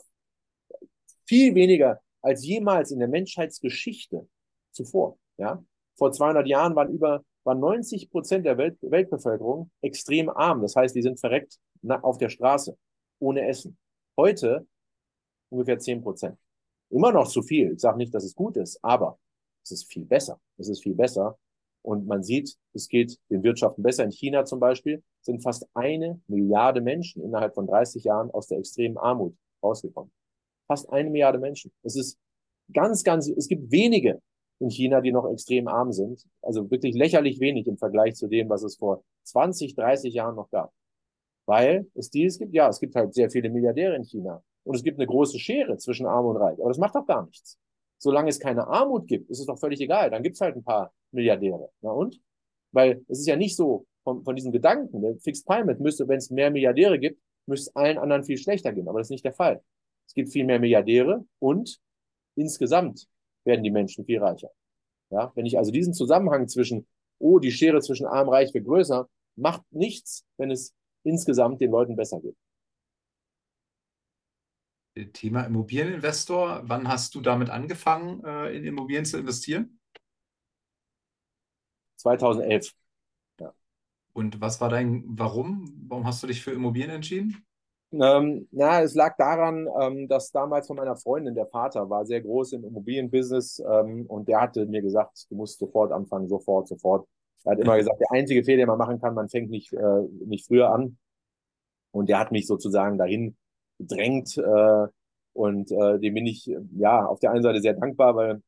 viel 1.25 1.53
weniger 1.55 2.01
als 2.21 2.45
jemals 2.45 2.91
in 2.91 2.99
der 2.99 3.07
Menschheitsgeschichte 3.07 4.27
zuvor. 4.71 5.17
Ja, 5.37 5.63
vor 5.95 6.11
200 6.11 6.47
Jahren 6.47 6.75
waren 6.75 6.89
über 6.89 7.23
waren 7.43 7.59
90 7.59 8.11
Prozent 8.11 8.45
der 8.45 8.57
Welt, 8.57 8.77
Weltbevölkerung 8.81 9.71
extrem 9.81 10.29
arm. 10.29 10.61
Das 10.61 10.75
heißt, 10.75 10.95
die 10.95 11.01
sind 11.01 11.19
verreckt 11.19 11.57
auf 12.01 12.17
der 12.17 12.29
Straße 12.29 12.77
ohne 13.19 13.47
Essen. 13.47 13.77
Heute 14.17 14.67
ungefähr 15.49 15.79
10 15.79 16.01
Prozent. 16.01 16.37
Immer 16.89 17.11
noch 17.11 17.27
zu 17.27 17.41
viel. 17.41 17.73
Ich 17.73 17.79
sage 17.79 17.97
nicht, 17.97 18.13
dass 18.13 18.23
es 18.23 18.35
gut 18.35 18.57
ist, 18.57 18.77
aber 18.83 19.17
es 19.63 19.71
ist 19.71 19.91
viel 19.91 20.05
besser. 20.05 20.39
Es 20.57 20.69
ist 20.69 20.83
viel 20.83 20.95
besser, 20.95 21.37
und 21.81 22.07
man 22.07 22.23
sieht, 22.23 22.55
es 22.73 22.87
geht 22.87 23.17
den 23.29 23.43
Wirtschaften 23.43 23.83
besser. 23.83 24.03
In 24.03 24.11
China 24.11 24.45
zum 24.45 24.59
Beispiel 24.59 25.03
sind 25.21 25.41
fast 25.41 25.67
eine 25.73 26.21
Milliarde 26.27 26.81
Menschen 26.81 27.23
innerhalb 27.23 27.53
von 27.55 27.67
30 27.67 28.03
Jahren 28.03 28.31
aus 28.31 28.47
der 28.47 28.59
extremen 28.59 28.97
Armut 28.97 29.35
rausgekommen. 29.63 30.11
Fast 30.67 30.89
eine 30.91 31.09
Milliarde 31.09 31.39
Menschen. 31.39 31.71
Es 31.83 31.95
ist 31.95 32.17
ganz, 32.73 33.03
ganz, 33.03 33.27
es 33.27 33.47
gibt 33.47 33.71
wenige 33.71 34.21
in 34.59 34.69
China, 34.69 35.01
die 35.01 35.11
noch 35.11 35.29
extrem 35.31 35.67
arm 35.67 35.91
sind. 35.91 36.25
Also 36.41 36.69
wirklich 36.69 36.95
lächerlich 36.95 37.39
wenig 37.39 37.67
im 37.67 37.77
Vergleich 37.77 38.15
zu 38.15 38.27
dem, 38.27 38.49
was 38.49 38.63
es 38.63 38.75
vor 38.75 39.03
20, 39.23 39.75
30 39.75 40.13
Jahren 40.13 40.35
noch 40.35 40.49
gab. 40.49 40.71
Weil 41.45 41.87
es 41.95 42.09
dies 42.09 42.37
gibt, 42.37 42.53
ja, 42.53 42.69
es 42.69 42.79
gibt 42.79 42.95
halt 42.95 43.13
sehr 43.13 43.31
viele 43.31 43.49
Milliardäre 43.49 43.95
in 43.95 44.03
China. 44.03 44.43
Und 44.63 44.75
es 44.75 44.83
gibt 44.83 44.99
eine 44.99 45.07
große 45.07 45.39
Schere 45.39 45.77
zwischen 45.77 46.05
Arm 46.05 46.25
und 46.25 46.37
Reich. 46.37 46.59
Aber 46.59 46.69
das 46.69 46.77
macht 46.77 46.95
doch 46.95 47.07
gar 47.07 47.25
nichts. 47.25 47.57
Solange 47.99 48.29
es 48.29 48.39
keine 48.39 48.67
Armut 48.67 49.07
gibt, 49.07 49.29
ist 49.29 49.39
es 49.39 49.45
doch 49.45 49.59
völlig 49.59 49.79
egal. 49.81 50.09
Dann 50.09 50.23
gibt 50.23 50.35
es 50.35 50.41
halt 50.41 50.55
ein 50.55 50.63
paar 50.63 50.93
Milliardäre. 51.11 51.69
Na 51.81 51.91
und? 51.91 52.19
Weil 52.71 53.03
es 53.07 53.19
ist 53.19 53.27
ja 53.27 53.35
nicht 53.35 53.55
so 53.55 53.85
von, 54.03 54.23
von 54.23 54.35
diesem 54.35 54.51
Gedanken, 54.51 55.01
der 55.01 55.17
Fixed 55.19 55.45
Payment 55.45 55.79
müsste, 55.79 56.07
wenn 56.07 56.17
es 56.17 56.29
mehr 56.29 56.49
Milliardäre 56.49 56.97
gibt, 56.97 57.21
müsste 57.45 57.69
es 57.69 57.75
allen 57.75 57.97
anderen 57.97 58.23
viel 58.23 58.37
schlechter 58.37 58.71
gehen. 58.71 58.87
Aber 58.87 58.99
das 58.99 59.07
ist 59.07 59.11
nicht 59.11 59.25
der 59.25 59.33
Fall. 59.33 59.61
Es 60.07 60.13
gibt 60.13 60.31
viel 60.31 60.45
mehr 60.45 60.59
Milliardäre 60.59 61.25
und 61.39 61.79
insgesamt 62.35 63.07
werden 63.43 63.63
die 63.63 63.71
Menschen 63.71 64.05
viel 64.05 64.19
reicher. 64.19 64.49
Ja, 65.11 65.31
wenn 65.35 65.45
ich 65.45 65.57
also 65.57 65.71
diesen 65.71 65.93
Zusammenhang 65.93 66.47
zwischen, 66.47 66.87
oh, 67.19 67.39
die 67.39 67.51
Schere 67.51 67.81
zwischen 67.81 68.05
arm 68.05 68.27
und 68.27 68.33
reich 68.33 68.53
wird 68.53 68.65
größer, 68.65 69.09
macht 69.35 69.63
nichts, 69.71 70.25
wenn 70.37 70.51
es 70.51 70.73
insgesamt 71.03 71.61
den 71.61 71.71
Leuten 71.71 71.95
besser 71.95 72.19
geht. 72.21 72.35
Thema 75.07 75.43
Immobilieninvestor. 75.43 76.61
Wann 76.63 76.87
hast 76.87 77.15
du 77.15 77.21
damit 77.21 77.49
angefangen, 77.49 78.23
äh, 78.23 78.55
in 78.55 78.63
Immobilien 78.63 79.05
zu 79.05 79.17
investieren? 79.17 79.79
2011. 81.97 82.73
Ja. 83.39 83.53
Und 84.13 84.41
was 84.41 84.61
war 84.61 84.69
dein 84.69 85.03
Warum? 85.07 85.73
Warum 85.87 86.05
hast 86.05 86.23
du 86.23 86.27
dich 86.27 86.41
für 86.43 86.51
Immobilien 86.51 86.91
entschieden? 86.91 87.45
Ähm, 87.91 88.47
na, 88.51 88.81
es 88.83 88.93
lag 88.93 89.17
daran, 89.17 89.67
ähm, 89.81 90.07
dass 90.07 90.31
damals 90.31 90.67
von 90.67 90.77
meiner 90.77 90.95
Freundin 90.95 91.33
der 91.33 91.47
Vater 91.47 91.89
war 91.89 92.05
sehr 92.05 92.21
groß 92.21 92.53
im 92.53 92.63
Immobilienbusiness 92.63 93.59
ähm, 93.67 94.05
und 94.07 94.27
der 94.27 94.41
hatte 94.41 94.67
mir 94.67 94.83
gesagt, 94.83 95.25
du 95.29 95.35
musst 95.35 95.57
sofort 95.57 95.91
anfangen, 95.91 96.27
sofort, 96.27 96.67
sofort. 96.67 97.07
Er 97.45 97.53
hat 97.53 97.59
immer 97.59 97.77
gesagt, 97.77 97.99
der 97.99 98.11
einzige 98.11 98.43
Fehler, 98.43 98.57
den 98.57 98.67
man 98.67 98.77
machen 98.77 99.01
kann, 99.01 99.15
man 99.15 99.27
fängt 99.27 99.49
nicht, 99.49 99.73
äh, 99.73 100.01
nicht 100.25 100.45
früher 100.45 100.71
an. 100.71 100.97
Und 101.91 102.09
der 102.09 102.19
hat 102.19 102.31
mich 102.31 102.45
sozusagen 102.45 102.99
dahin 102.99 103.35
gedrängt 103.79 104.37
äh, 104.37 104.87
und 105.33 105.71
äh, 105.71 105.99
dem 105.99 106.13
bin 106.13 106.27
ich 106.27 106.49
ja 106.77 107.05
auf 107.05 107.19
der 107.19 107.31
einen 107.31 107.43
Seite 107.43 107.61
sehr 107.61 107.73
dankbar, 107.73 108.15
weil 108.15 108.41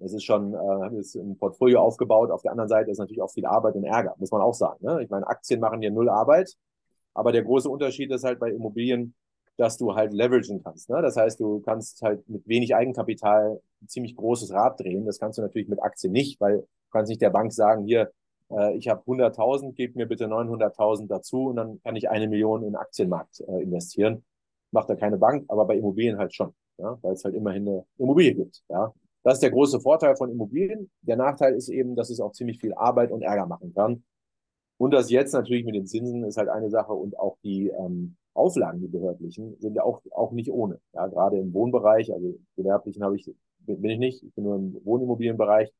es 0.00 0.12
ist 0.12 0.24
schon, 0.24 0.54
äh, 0.54 0.96
jetzt 0.96 1.16
ein 1.16 1.36
Portfolio 1.36 1.80
aufgebaut. 1.80 2.30
Auf 2.30 2.42
der 2.42 2.52
anderen 2.52 2.68
Seite 2.68 2.90
ist 2.90 2.98
natürlich 2.98 3.22
auch 3.22 3.32
viel 3.32 3.46
Arbeit 3.46 3.74
und 3.74 3.84
Ärger, 3.84 4.14
muss 4.18 4.30
man 4.30 4.40
auch 4.40 4.54
sagen. 4.54 4.84
Ne? 4.84 5.02
Ich 5.02 5.10
meine, 5.10 5.26
Aktien 5.26 5.60
machen 5.60 5.80
dir 5.80 5.90
null 5.90 6.08
Arbeit, 6.08 6.56
aber 7.14 7.32
der 7.32 7.42
große 7.42 7.68
Unterschied 7.68 8.10
ist 8.12 8.24
halt 8.24 8.38
bei 8.38 8.50
Immobilien, 8.50 9.14
dass 9.56 9.76
du 9.76 9.94
halt 9.96 10.12
leveragen 10.12 10.62
kannst. 10.62 10.88
Ne? 10.88 11.02
Das 11.02 11.16
heißt, 11.16 11.40
du 11.40 11.60
kannst 11.60 12.00
halt 12.02 12.28
mit 12.28 12.46
wenig 12.46 12.76
Eigenkapital 12.76 13.60
ein 13.82 13.88
ziemlich 13.88 14.14
großes 14.14 14.52
Rad 14.52 14.78
drehen. 14.78 15.04
Das 15.04 15.18
kannst 15.18 15.38
du 15.38 15.42
natürlich 15.42 15.68
mit 15.68 15.82
Aktien 15.82 16.12
nicht, 16.12 16.40
weil 16.40 16.58
du 16.58 16.90
kannst 16.92 17.08
nicht 17.08 17.20
der 17.20 17.30
Bank 17.30 17.52
sagen, 17.52 17.84
hier, 17.84 18.12
äh, 18.50 18.76
ich 18.76 18.88
habe 18.88 19.02
100.000, 19.02 19.72
gib 19.74 19.96
mir 19.96 20.06
bitte 20.06 20.26
900.000 20.26 21.06
dazu 21.08 21.48
und 21.48 21.56
dann 21.56 21.80
kann 21.82 21.96
ich 21.96 22.10
eine 22.10 22.28
Million 22.28 22.62
in 22.62 22.70
den 22.70 22.76
Aktienmarkt 22.76 23.40
äh, 23.40 23.62
investieren. 23.62 24.24
Macht 24.70 24.90
da 24.90 24.96
keine 24.96 25.18
Bank, 25.18 25.44
aber 25.48 25.64
bei 25.64 25.76
Immobilien 25.76 26.18
halt 26.18 26.34
schon, 26.34 26.54
ja? 26.78 26.98
weil 27.02 27.14
es 27.14 27.24
halt 27.24 27.34
immerhin 27.34 27.68
eine 27.68 27.84
Immobilie 27.96 28.34
gibt. 28.34 28.62
Ja? 28.68 28.92
Das 29.22 29.34
ist 29.34 29.42
der 29.42 29.50
große 29.50 29.80
Vorteil 29.80 30.16
von 30.16 30.30
Immobilien. 30.30 30.90
Der 31.02 31.16
Nachteil 31.16 31.54
ist 31.54 31.68
eben, 31.68 31.96
dass 31.96 32.10
es 32.10 32.20
auch 32.20 32.32
ziemlich 32.32 32.60
viel 32.60 32.74
Arbeit 32.74 33.10
und 33.10 33.22
Ärger 33.22 33.46
machen 33.46 33.72
kann. 33.74 34.04
Und 34.78 34.92
das 34.92 35.10
jetzt 35.10 35.32
natürlich 35.32 35.64
mit 35.64 35.74
den 35.74 35.86
Zinsen 35.86 36.24
ist 36.24 36.36
halt 36.36 36.48
eine 36.48 36.70
Sache 36.70 36.92
und 36.92 37.18
auch 37.18 37.36
die 37.42 37.68
ähm, 37.68 38.16
Auflagen, 38.32 38.80
die 38.80 38.86
behördlichen, 38.86 39.56
sind 39.58 39.74
ja 39.74 39.82
auch, 39.82 40.00
auch 40.12 40.30
nicht 40.30 40.50
ohne. 40.52 40.80
Ja, 40.94 41.08
gerade 41.08 41.38
im 41.38 41.52
Wohnbereich, 41.52 42.12
also 42.12 42.38
gewerblichen 42.56 43.02
habe 43.02 43.16
ich, 43.16 43.28
bin 43.58 43.90
ich 43.90 43.98
nicht, 43.98 44.22
ich 44.22 44.32
bin 44.34 44.44
nur 44.44 44.56
im 44.56 44.80
Wohnimmobilienbereich. 44.84 45.72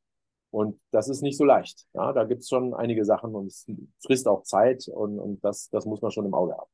Und 0.51 0.79
das 0.91 1.09
ist 1.09 1.21
nicht 1.21 1.37
so 1.37 1.45
leicht. 1.45 1.85
Ja, 1.93 2.11
da 2.11 2.23
gibt 2.23 2.41
es 2.41 2.49
schon 2.49 2.73
einige 2.73 3.05
Sachen 3.05 3.35
und 3.35 3.47
es 3.47 3.67
frisst 4.03 4.27
auch 4.27 4.43
Zeit 4.43 4.87
und, 4.87 5.19
und 5.19 5.43
das, 5.43 5.69
das 5.69 5.85
muss 5.85 6.01
man 6.01 6.11
schon 6.11 6.25
im 6.25 6.33
Auge 6.33 6.53
haben 6.53 6.69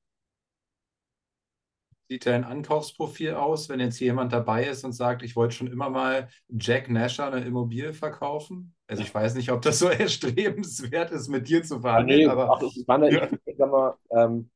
sieht 2.07 2.26
dein 2.26 2.43
Ankaufsprofil 2.43 3.34
aus, 3.34 3.69
wenn 3.69 3.80
jetzt 3.80 3.99
jemand 3.99 4.32
dabei 4.32 4.65
ist 4.65 4.84
und 4.84 4.93
sagt, 4.93 5.23
ich 5.23 5.36
wollte 5.36 5.55
schon 5.55 5.67
immer 5.67 5.89
mal 5.89 6.30
Jack 6.49 6.89
Nasher 6.89 7.32
eine 7.32 7.45
Immobilie 7.45 7.93
verkaufen? 7.93 8.76
Also 8.88 9.01
ich 9.01 9.13
weiß 9.13 9.36
nicht, 9.36 9.51
ob 9.51 9.61
das 9.61 9.80
so 9.80 9.88
erstrebenswert 9.89 11.11
ist, 11.11 11.30
mit 11.30 11.47
dir 11.47 11.63
zu 11.63 11.80
verhandeln, 11.80 12.19
nee, 12.19 12.26
aber... 12.28 12.51
Ach, 12.51 12.61
ich 12.61 12.86
meine, 12.88 13.11
ja. 13.11 13.28
ich, 13.45 13.55
sag 13.57 13.71
mal, 13.71 13.95
ähm, 14.11 14.49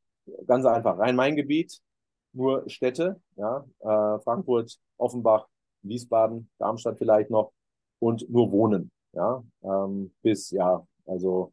ganz 0.45 0.65
einfach, 0.65 0.99
Rhein-Main-Gebiet, 0.99 1.79
nur 2.33 2.69
Städte, 2.69 3.19
ja, 3.35 3.65
äh, 3.79 4.19
Frankfurt, 4.19 4.77
Offenbach, 4.97 5.47
Wiesbaden, 5.81 6.49
Darmstadt 6.59 6.99
vielleicht 6.99 7.31
noch 7.31 7.51
und 7.99 8.29
nur 8.29 8.51
Wohnen, 8.51 8.91
ja, 9.13 9.43
ähm, 9.63 10.11
bis, 10.21 10.51
ja, 10.51 10.85
also 11.05 11.51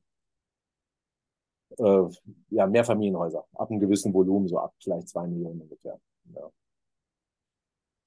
äh, 1.78 2.02
ja, 2.50 2.66
Mehrfamilienhäuser 2.66 3.44
ab 3.54 3.70
einem 3.70 3.80
gewissen 3.80 4.12
Volumen, 4.14 4.48
so 4.48 4.58
ab 4.58 4.74
vielleicht 4.82 5.08
zwei 5.08 5.26
Millionen 5.26 5.62
ungefähr. 5.62 5.98
Ja. 6.34 6.50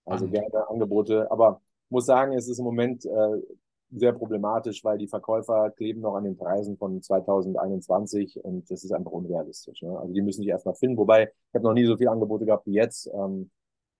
Also 0.06 0.28
mhm. 0.28 0.32
gerne 0.32 0.70
Angebote, 0.70 1.30
aber 1.32 1.62
muss 1.90 2.06
sagen, 2.06 2.34
es 2.34 2.48
ist 2.48 2.60
im 2.60 2.66
Moment 2.66 3.06
äh, 3.06 3.42
sehr 3.92 4.14
problematisch, 4.14 4.84
weil 4.84 4.98
die 4.98 5.08
Verkäufer 5.08 5.72
kleben 5.72 6.02
noch 6.02 6.16
an 6.16 6.24
den 6.24 6.38
Preisen 6.38 6.78
von 6.78 7.02
2021 7.02 8.44
und 8.44 8.70
das 8.70 8.84
ist 8.84 8.92
einfach 8.92 9.12
unrealistisch. 9.12 9.82
Ne? 9.82 9.98
Also 9.98 10.14
die 10.14 10.22
müssen 10.22 10.42
sich 10.42 10.50
erstmal 10.50 10.76
finden, 10.76 10.98
wobei 10.98 11.24
ich 11.24 11.56
habe 11.56 11.64
noch 11.64 11.74
nie 11.74 11.86
so 11.86 11.98
viele 11.98 12.12
Angebote 12.12 12.46
gehabt 12.46 12.68
wie 12.68 12.74
jetzt. 12.74 13.08
Ähm, 13.14 13.50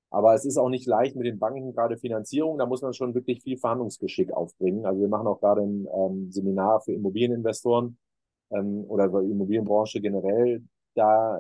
aber 0.10 0.34
es 0.34 0.46
ist 0.46 0.58
auch 0.58 0.70
nicht 0.70 0.88
leicht 0.88 1.16
mit 1.16 1.26
den 1.26 1.40
Banken, 1.40 1.74
gerade 1.74 1.98
Finanzierung, 1.98 2.58
da 2.58 2.66
muss 2.66 2.82
man 2.82 2.94
schon 2.94 3.14
wirklich 3.14 3.44
viel 3.44 3.58
Verhandlungsgeschick 3.58 4.32
aufbringen. 4.32 4.86
Also 4.86 5.02
wir 5.02 5.08
machen 5.08 5.28
auch 5.28 5.40
gerade 5.40 5.62
ein 5.62 5.88
ähm, 5.94 6.32
Seminar 6.32 6.82
für 6.82 6.94
Immobilieninvestoren, 6.94 7.98
ähm, 8.52 8.86
oder 8.88 9.06
Immobilienbranche 9.06 10.02
generell, 10.02 10.64
da 10.96 11.40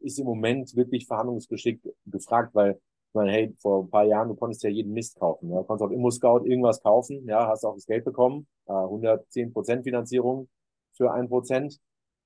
ist 0.00 0.18
im 0.18 0.26
Moment 0.26 0.74
wirklich 0.76 1.06
Verhandlungsgeschick 1.06 1.80
gefragt, 2.06 2.54
weil 2.54 2.72
ich 2.72 3.14
meine, 3.14 3.32
hey, 3.32 3.54
vor 3.60 3.84
ein 3.84 3.90
paar 3.90 4.04
Jahren, 4.04 4.28
du 4.28 4.34
konntest 4.34 4.62
ja 4.64 4.70
jeden 4.70 4.92
Mist 4.92 5.18
kaufen. 5.18 5.50
Ja? 5.50 5.58
Du 5.58 5.64
konntest 5.64 5.86
auf 5.86 5.92
ImmoScout 5.92 6.46
irgendwas 6.46 6.82
kaufen, 6.82 7.24
ja, 7.26 7.46
hast 7.48 7.64
auch 7.64 7.74
das 7.74 7.86
Geld 7.86 8.04
bekommen, 8.04 8.46
äh, 8.66 8.72
110 8.72 9.52
Prozent 9.52 9.84
Finanzierung 9.84 10.48
für 10.96 11.12
ein 11.12 11.28
Prozent 11.28 11.78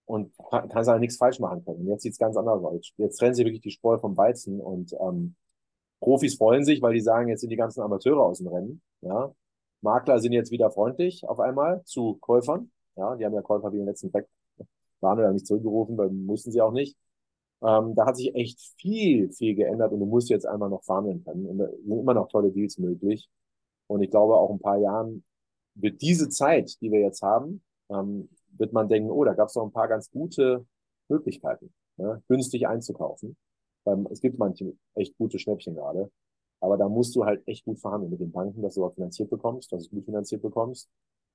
und 0.06 0.32
kann, 0.50 0.68
kannst 0.68 0.88
halt 0.88 1.00
nichts 1.00 1.16
falsch 1.16 1.40
machen 1.40 1.64
können. 1.64 1.80
Und 1.80 1.88
jetzt 1.88 2.02
sieht's 2.02 2.18
ganz 2.18 2.36
anders 2.36 2.62
aus. 2.62 2.92
Jetzt 2.96 3.16
trennen 3.18 3.34
sie 3.34 3.44
wirklich 3.44 3.60
die 3.60 3.70
Spreu 3.70 3.98
vom 3.98 4.16
Weizen 4.16 4.60
und 4.60 4.94
ähm, 5.00 5.36
Profis 6.00 6.36
freuen 6.36 6.64
sich, 6.64 6.80
weil 6.82 6.94
die 6.94 7.00
sagen, 7.00 7.28
jetzt 7.28 7.40
sind 7.40 7.50
die 7.50 7.56
ganzen 7.56 7.82
Amateure 7.82 8.20
aus 8.24 8.38
dem 8.38 8.48
Rennen. 8.48 8.82
Ja? 9.00 9.32
Makler 9.80 10.20
sind 10.20 10.32
jetzt 10.32 10.50
wieder 10.50 10.70
freundlich 10.70 11.24
auf 11.28 11.40
einmal 11.40 11.82
zu 11.84 12.18
Käufern. 12.20 12.70
Ja, 12.96 13.14
die 13.16 13.24
haben 13.24 13.34
ja 13.34 13.42
Käufer 13.42 13.72
wie 13.72 13.78
den 13.78 13.86
letzten 13.86 14.10
Tag 14.10 14.26
waren 15.00 15.18
oder 15.18 15.32
nicht 15.32 15.46
zurückgerufen, 15.46 15.96
weil 15.96 16.10
mussten 16.10 16.50
sie 16.50 16.60
auch 16.60 16.72
nicht. 16.72 16.96
Ähm, 17.62 17.94
da 17.94 18.06
hat 18.06 18.16
sich 18.16 18.34
echt 18.34 18.60
viel, 18.78 19.30
viel 19.32 19.54
geändert 19.54 19.92
und 19.92 20.00
du 20.00 20.06
musst 20.06 20.30
jetzt 20.30 20.46
einmal 20.46 20.70
noch 20.70 20.84
verhandeln 20.84 21.24
können. 21.24 21.46
Und 21.46 21.58
da 21.58 21.68
sind 21.68 22.00
immer 22.00 22.14
noch 22.14 22.28
tolle 22.28 22.50
Deals 22.52 22.78
möglich. 22.78 23.28
Und 23.86 24.02
ich 24.02 24.10
glaube, 24.10 24.36
auch 24.36 24.50
in 24.50 24.56
ein 24.56 24.60
paar 24.60 24.78
Jahren 24.78 25.24
wird 25.74 26.02
diese 26.02 26.28
Zeit, 26.28 26.80
die 26.80 26.90
wir 26.90 27.00
jetzt 27.00 27.22
haben, 27.22 27.62
ähm, 27.90 28.28
wird 28.56 28.72
man 28.72 28.88
denken, 28.88 29.10
oh, 29.10 29.24
da 29.24 29.34
gab 29.34 29.48
es 29.48 29.54
doch 29.54 29.64
ein 29.64 29.72
paar 29.72 29.88
ganz 29.88 30.10
gute 30.10 30.66
Möglichkeiten, 31.08 31.72
ne, 31.96 32.22
günstig 32.28 32.66
einzukaufen. 32.66 33.36
Ähm, 33.88 34.08
es 34.10 34.20
gibt 34.20 34.38
manche 34.38 34.74
echt 34.94 35.16
gute 35.18 35.38
Schnäppchen 35.38 35.74
gerade. 35.74 36.10
Aber 36.60 36.76
da 36.76 36.88
musst 36.88 37.14
du 37.14 37.24
halt 37.24 37.46
echt 37.46 37.64
gut 37.64 37.78
verhandeln 37.78 38.10
mit 38.10 38.20
den 38.20 38.32
Banken, 38.32 38.62
dass 38.62 38.74
du 38.74 38.84
auch 38.84 38.94
finanziert 38.94 39.30
bekommst, 39.30 39.72
dass 39.72 39.88
du 39.88 39.96
gut 39.96 40.04
finanziert 40.04 40.42
bekommst 40.42 40.88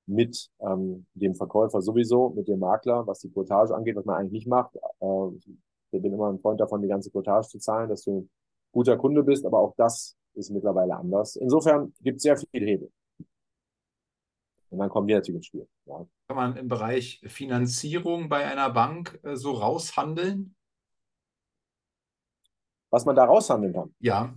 mit 0.06 0.50
ähm, 0.60 1.06
dem 1.14 1.34
Verkäufer 1.34 1.80
sowieso, 1.80 2.30
mit 2.30 2.46
dem 2.46 2.58
Makler, 2.58 3.06
was 3.06 3.20
die 3.20 3.30
Quotage 3.30 3.74
angeht, 3.74 3.96
was 3.96 4.04
man 4.04 4.16
eigentlich 4.16 4.32
nicht 4.32 4.46
macht. 4.46 4.76
Äh, 5.00 5.28
ich 5.92 6.02
bin 6.02 6.12
immer 6.12 6.30
ein 6.30 6.40
Freund 6.40 6.60
davon, 6.60 6.82
die 6.82 6.88
ganze 6.88 7.10
Quotage 7.10 7.48
zu 7.48 7.58
zahlen, 7.58 7.88
dass 7.88 8.02
du 8.02 8.20
ein 8.20 8.30
guter 8.72 8.96
Kunde 8.98 9.22
bist, 9.22 9.46
aber 9.46 9.60
auch 9.60 9.74
das 9.76 10.16
ist 10.34 10.50
mittlerweile 10.50 10.96
anders. 10.96 11.36
Insofern 11.36 11.94
gibt 12.00 12.16
es 12.16 12.24
sehr 12.24 12.36
viel 12.36 12.48
Hebel. 12.52 12.90
Und 14.70 14.80
dann 14.80 14.90
kommen 14.90 15.06
wir 15.06 15.16
natürlich 15.16 15.36
ins 15.36 15.46
Spiel. 15.46 15.68
Ja. 15.86 16.04
Kann 16.26 16.36
man 16.36 16.56
im 16.56 16.68
Bereich 16.68 17.20
Finanzierung 17.26 18.28
bei 18.28 18.44
einer 18.44 18.70
Bank 18.70 19.20
äh, 19.22 19.36
so 19.36 19.52
raushandeln? 19.52 20.56
Was 22.94 23.04
man 23.04 23.16
da 23.16 23.24
raushandeln 23.24 23.72
kann? 23.72 23.92
Ja. 23.98 24.32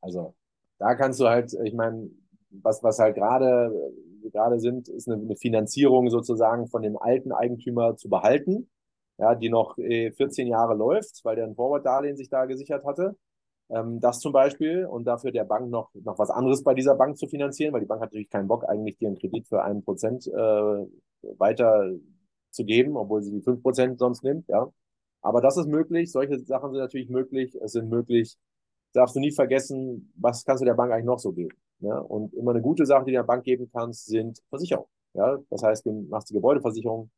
Also, 0.00 0.34
da 0.80 0.96
kannst 0.96 1.20
du 1.20 1.28
halt, 1.28 1.52
ich 1.62 1.72
meine, 1.72 2.10
was, 2.50 2.82
was 2.82 2.98
halt 2.98 3.14
gerade 3.14 3.70
gerade 4.32 4.58
sind, 4.58 4.88
ist 4.88 5.08
eine, 5.08 5.22
eine, 5.22 5.36
Finanzierung 5.36 6.10
sozusagen 6.10 6.66
von 6.66 6.82
dem 6.82 6.96
alten 6.96 7.30
Eigentümer 7.30 7.94
zu 7.94 8.08
behalten, 8.08 8.68
ja, 9.18 9.36
die 9.36 9.50
noch 9.50 9.78
äh, 9.78 10.10
14 10.10 10.48
Jahre 10.48 10.74
läuft, 10.74 11.24
weil 11.24 11.36
der 11.36 11.44
ein 11.44 11.54
Forward-Darlehen 11.54 12.16
sich 12.16 12.28
da 12.28 12.46
gesichert 12.46 12.84
hatte. 12.84 13.16
Ähm, 13.70 14.00
das 14.00 14.18
zum 14.18 14.32
Beispiel 14.32 14.84
und 14.86 15.04
dafür 15.04 15.30
der 15.30 15.44
Bank 15.44 15.70
noch, 15.70 15.90
noch 15.94 16.18
was 16.18 16.30
anderes 16.30 16.64
bei 16.64 16.74
dieser 16.74 16.96
Bank 16.96 17.18
zu 17.18 17.28
finanzieren, 17.28 17.72
weil 17.72 17.82
die 17.82 17.86
Bank 17.86 18.00
hat 18.00 18.08
natürlich 18.08 18.30
keinen 18.30 18.48
Bock, 18.48 18.68
eigentlich 18.68 18.98
dir 18.98 19.06
einen 19.06 19.18
Kredit 19.18 19.46
für 19.46 19.62
einen 19.62 19.84
Prozent 19.84 20.26
äh, 20.26 20.86
weiter 21.38 21.92
zu 22.50 22.64
geben, 22.64 22.96
obwohl 22.96 23.22
sie 23.22 23.30
die 23.30 23.42
fünf 23.42 23.62
Prozent 23.62 24.00
sonst 24.00 24.24
nimmt, 24.24 24.48
ja. 24.48 24.72
Aber 25.22 25.40
das 25.40 25.56
ist 25.56 25.68
möglich, 25.68 26.10
solche 26.10 26.38
Sachen 26.40 26.72
sind 26.72 26.80
natürlich 26.80 27.08
möglich, 27.08 27.54
es 27.54 27.72
sind 27.72 27.88
möglich, 27.88 28.36
darfst 28.92 29.16
du 29.16 29.20
nie 29.20 29.32
vergessen, 29.32 30.12
was 30.16 30.44
kannst 30.44 30.60
du 30.60 30.66
der 30.66 30.74
Bank 30.74 30.92
eigentlich 30.92 31.06
noch 31.06 31.18
so 31.18 31.32
geben. 31.32 31.56
Ja? 31.80 31.98
Und 31.98 32.34
immer 32.34 32.50
eine 32.50 32.60
gute 32.60 32.84
Sache, 32.86 33.04
die 33.06 33.12
der 33.12 33.22
Bank 33.22 33.44
geben 33.44 33.70
kannst, 33.72 34.06
sind 34.06 34.42
Versicherungen. 34.50 34.90
Ja? 35.14 35.38
Das 35.50 35.62
heißt, 35.62 35.86
du 35.86 35.92
machst 36.08 36.30
die 36.30 36.34
Gebäudeversicherung 36.34 37.10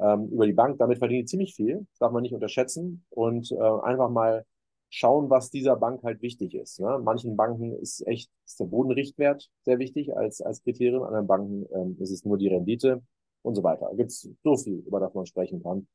ähm, 0.00 0.28
über 0.28 0.46
die 0.46 0.52
Bank, 0.52 0.78
damit 0.78 0.98
verdienen 0.98 1.22
die 1.22 1.26
ziemlich 1.26 1.54
viel, 1.54 1.86
das 1.90 1.98
darf 1.98 2.12
man 2.12 2.22
nicht 2.22 2.34
unterschätzen 2.34 3.04
und 3.10 3.52
äh, 3.52 3.56
einfach 3.56 4.10
mal 4.10 4.44
schauen, 4.88 5.30
was 5.30 5.50
dieser 5.50 5.76
Bank 5.76 6.02
halt 6.02 6.20
wichtig 6.20 6.54
ist. 6.54 6.80
Ne? 6.80 7.00
Manchen 7.02 7.36
Banken 7.36 7.72
ist 7.72 8.06
echt 8.06 8.30
ist 8.44 8.60
der 8.60 8.66
Bodenrichtwert 8.66 9.50
sehr 9.62 9.78
wichtig 9.78 10.14
als, 10.14 10.42
als 10.42 10.62
Kriterium, 10.62 11.04
anderen 11.04 11.26
Banken 11.26 11.66
ähm, 11.72 11.96
ist 11.98 12.10
es 12.10 12.24
nur 12.24 12.36
die 12.36 12.48
Rendite 12.48 13.02
und 13.42 13.54
so 13.54 13.62
weiter. 13.62 13.86
Da 13.90 13.96
gibt 13.96 14.10
es 14.10 14.28
so 14.42 14.56
viel, 14.56 14.80
über 14.86 15.00
das 15.00 15.14
man 15.14 15.24
sprechen 15.24 15.62
kann. 15.62 15.86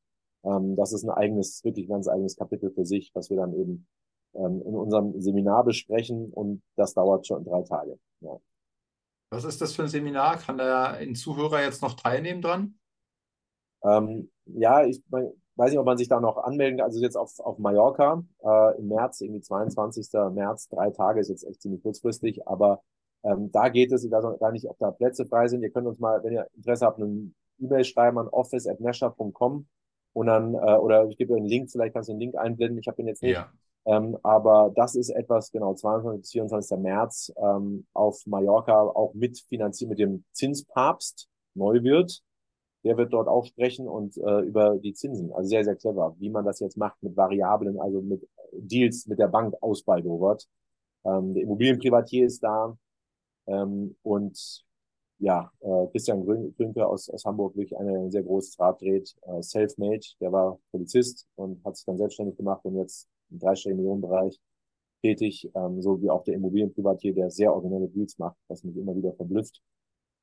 Ähm, 0.44 0.76
das 0.76 0.92
ist 0.92 1.04
ein 1.04 1.10
eigenes, 1.10 1.62
wirklich 1.64 1.86
ein 1.86 1.92
ganz 1.92 2.08
eigenes 2.08 2.36
Kapitel 2.36 2.70
für 2.70 2.84
sich, 2.84 3.10
was 3.14 3.30
wir 3.30 3.36
dann 3.36 3.54
eben 3.54 3.86
ähm, 4.34 4.62
in 4.64 4.74
unserem 4.74 5.20
Seminar 5.20 5.64
besprechen 5.64 6.32
und 6.32 6.62
das 6.76 6.94
dauert 6.94 7.26
schon 7.26 7.44
drei 7.44 7.62
Tage. 7.62 7.98
Ja. 8.20 8.38
Was 9.30 9.44
ist 9.44 9.60
das 9.60 9.74
für 9.74 9.82
ein 9.82 9.88
Seminar? 9.88 10.38
Kann 10.38 10.58
da 10.58 10.92
ein 10.92 11.14
Zuhörer 11.14 11.62
jetzt 11.62 11.82
noch 11.82 11.94
teilnehmen 11.94 12.40
dran? 12.40 12.78
Ähm, 13.82 14.30
ja, 14.46 14.84
ich 14.84 15.02
mein, 15.08 15.30
weiß 15.56 15.70
nicht, 15.70 15.78
ob 15.78 15.86
man 15.86 15.98
sich 15.98 16.08
da 16.08 16.20
noch 16.20 16.38
anmelden 16.38 16.78
kann. 16.78 16.86
Also 16.86 17.00
jetzt 17.00 17.16
auf, 17.16 17.38
auf 17.40 17.58
Mallorca 17.58 18.24
äh, 18.42 18.78
im 18.78 18.88
März, 18.88 19.20
irgendwie 19.20 19.42
22. 19.42 20.08
März, 20.32 20.68
drei 20.68 20.90
Tage 20.90 21.20
ist 21.20 21.28
jetzt 21.28 21.44
echt 21.44 21.60
ziemlich 21.60 21.82
kurzfristig, 21.82 22.46
aber 22.46 22.82
ähm, 23.24 23.50
da 23.50 23.68
geht 23.68 23.92
es, 23.92 24.04
ich 24.04 24.10
weiß 24.10 24.24
auch 24.24 24.38
gar 24.38 24.52
nicht, 24.52 24.66
ob 24.66 24.78
da 24.78 24.90
Plätze 24.92 25.26
frei 25.26 25.48
sind. 25.48 25.62
Ihr 25.62 25.70
könnt 25.70 25.86
uns 25.86 25.98
mal, 25.98 26.22
wenn 26.22 26.32
ihr 26.32 26.46
Interesse 26.54 26.86
habt, 26.86 27.00
eine 27.00 27.32
E-Mail 27.58 27.84
schreiben 27.84 28.18
an 28.18 28.28
office.nesha.com 28.28 29.66
und 30.18 30.26
dann, 30.26 30.54
äh, 30.54 30.76
oder 30.76 31.06
ich 31.08 31.16
gebe 31.16 31.32
euch 31.32 31.38
einen 31.38 31.48
Link, 31.48 31.70
vielleicht 31.70 31.94
kannst 31.94 32.08
du 32.08 32.12
den 32.12 32.20
Link 32.20 32.36
einblenden, 32.36 32.78
ich 32.78 32.86
habe 32.86 32.96
den 32.96 33.06
jetzt 33.08 33.22
nicht. 33.22 33.34
Ja. 33.34 33.52
Ähm, 33.86 34.18
aber 34.22 34.72
das 34.74 34.94
ist 34.94 35.10
etwas, 35.10 35.50
genau, 35.50 35.74
22. 35.74 36.20
bis 36.20 36.30
24. 36.32 36.78
März 36.78 37.32
ähm, 37.36 37.86
auf 37.94 38.26
Mallorca, 38.26 38.80
auch 38.82 39.14
mitfinanziert 39.14 39.90
mit 39.90 39.98
dem 39.98 40.24
Zinspapst 40.32 41.28
Neuwirt 41.54 42.22
der 42.84 42.96
wird 42.96 43.12
dort 43.12 43.28
auch 43.28 43.44
sprechen 43.44 43.88
und 43.88 44.16
äh, 44.18 44.40
über 44.40 44.78
die 44.78 44.94
Zinsen. 44.94 45.32
Also 45.32 45.48
sehr, 45.48 45.64
sehr 45.64 45.76
clever, 45.76 46.14
wie 46.18 46.30
man 46.30 46.44
das 46.44 46.60
jetzt 46.60 46.76
macht 46.76 47.02
mit 47.02 47.16
Variablen, 47.16 47.78
also 47.80 48.00
mit 48.00 48.26
Deals 48.52 49.06
mit 49.06 49.18
der 49.18 49.28
Bank 49.28 49.54
ausbaldowert. 49.60 50.48
Ähm, 51.04 51.34
der 51.34 51.42
Immobilienprivatier 51.42 52.26
ist 52.26 52.42
da 52.42 52.76
ähm, 53.46 53.96
und 54.02 54.64
ja, 55.18 55.50
äh, 55.60 55.86
Christian 55.88 56.24
Grünke 56.24 56.86
aus, 56.86 57.10
aus 57.10 57.24
Hamburg, 57.24 57.56
wirklich 57.56 57.76
ein 57.76 58.10
sehr 58.10 58.22
großes 58.22 58.58
Rad 58.58 58.80
dreht, 58.80 59.16
äh, 59.22 59.42
self-made, 59.42 60.06
der 60.20 60.32
war 60.32 60.58
Polizist 60.70 61.26
und 61.36 61.64
hat 61.64 61.76
sich 61.76 61.86
dann 61.86 61.98
selbstständig 61.98 62.36
gemacht 62.36 62.64
und 62.64 62.76
jetzt 62.76 63.08
im 63.30 63.38
dreistelligen 63.38 63.82
Millionenbereich 63.82 64.40
tätig, 65.02 65.50
ähm, 65.54 65.80
so 65.82 66.00
wie 66.00 66.10
auch 66.10 66.24
der 66.24 66.34
Immobilienprivatier, 66.34 67.14
der 67.14 67.30
sehr 67.30 67.52
originelle 67.52 67.88
Deals 67.88 68.18
macht, 68.18 68.36
was 68.48 68.64
mich 68.64 68.76
immer 68.76 68.96
wieder 68.96 69.12
verblüfft. 69.14 69.60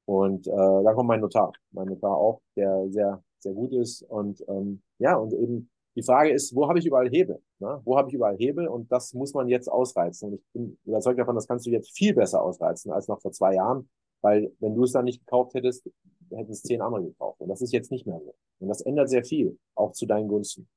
Und 0.06 0.48
äh, 0.48 0.52
dann 0.52 0.96
kommt 0.96 1.08
mein 1.08 1.22
Notar, 1.22 1.52
mein 1.72 1.88
Notar 1.88 2.16
auch, 2.16 2.42
der 2.56 2.88
sehr, 2.90 3.24
sehr 3.40 3.54
gut 3.54 3.74
ist. 3.74 4.04
Und 4.04 4.44
ähm, 4.48 4.82
ja, 5.00 5.16
und 5.16 5.34
eben 5.34 5.70
die 5.96 6.04
Frage 6.04 6.32
ist, 6.32 6.54
wo 6.56 6.68
habe 6.68 6.80
ich 6.80 6.86
überall 6.86 7.10
Hebel? 7.10 7.42
Ne? 7.60 7.82
Wo 7.86 7.98
habe 7.98 8.10
ich 8.10 8.16
überall 8.16 8.38
Hebel? 8.38 8.68
Und 8.68 8.92
das 8.92 9.14
muss 9.14 9.34
man 9.34 9.48
jetzt 9.48 9.70
ausreizen. 9.72 10.30
Und 10.30 10.36
ich 10.36 10.44
bin 10.54 10.78
überzeugt 10.86 11.20
davon, 11.20 11.36
das 11.36 11.48
kannst 11.48 11.66
du 11.66 11.72
jetzt 11.72 11.96
viel 11.98 12.14
besser 12.14 12.44
ausreizen 12.44 12.92
als 12.92 13.08
noch 13.08 13.22
vor 13.22 13.32
zwei 13.32 13.56
Jahren, 13.56 13.90
weil 14.26 14.52
wenn 14.60 14.74
du 14.74 14.84
es 14.84 14.92
dann 14.92 15.06
nicht 15.06 15.20
gekauft 15.20 15.54
hättest, 15.54 15.88
hätten 16.32 16.52
es 16.52 16.64
zehn 16.64 16.82
andere 16.82 17.04
gekauft. 17.04 17.40
Und 17.40 17.50
das 17.50 17.62
ist 17.62 17.72
jetzt 17.72 17.92
nicht 17.92 18.08
mehr 18.08 18.20
so. 18.20 18.34
Und 18.58 18.70
das 18.70 18.82
ändert 18.82 19.10
sehr 19.10 19.24
viel, 19.24 19.60
auch 19.76 19.92
zu 19.92 20.08
deinen 20.08 20.28
Gunsten. 20.28 20.68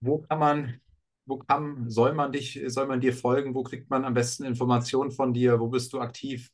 Wo 0.00 0.18
kann 0.18 0.38
man 0.38 0.80
wo 1.26 1.38
kann, 1.38 1.88
soll 1.90 2.14
man 2.14 2.30
dich, 2.32 2.62
soll 2.66 2.86
man 2.86 3.00
dir 3.00 3.12
folgen? 3.12 3.54
Wo 3.54 3.62
kriegt 3.62 3.90
man 3.90 4.04
am 4.04 4.14
besten 4.14 4.44
Informationen 4.44 5.10
von 5.10 5.32
dir? 5.32 5.58
Wo 5.58 5.68
bist 5.68 5.92
du 5.92 6.00
aktiv? 6.00 6.50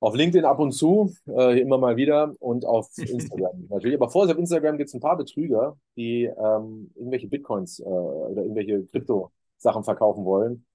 Auf 0.00 0.14
LinkedIn 0.14 0.44
ab 0.44 0.58
und 0.58 0.72
zu, 0.72 1.14
äh, 1.28 1.60
immer 1.60 1.78
mal 1.78 1.96
wieder 1.96 2.34
und 2.40 2.64
auf 2.64 2.90
Instagram 2.98 3.68
natürlich. 3.68 3.96
Aber 3.96 4.10
vorher 4.10 4.34
auf 4.34 4.38
Instagram 4.38 4.76
gibt 4.76 4.88
es 4.88 4.94
ein 4.94 5.00
paar 5.00 5.16
Betrüger, 5.16 5.78
die 5.96 6.24
ähm, 6.24 6.90
irgendwelche 6.94 7.28
Bitcoins 7.28 7.80
äh, 7.80 7.84
oder 7.84 8.42
irgendwelche 8.42 8.84
Krypto-Sachen 8.86 9.84
verkaufen 9.84 10.24
wollen. 10.24 10.66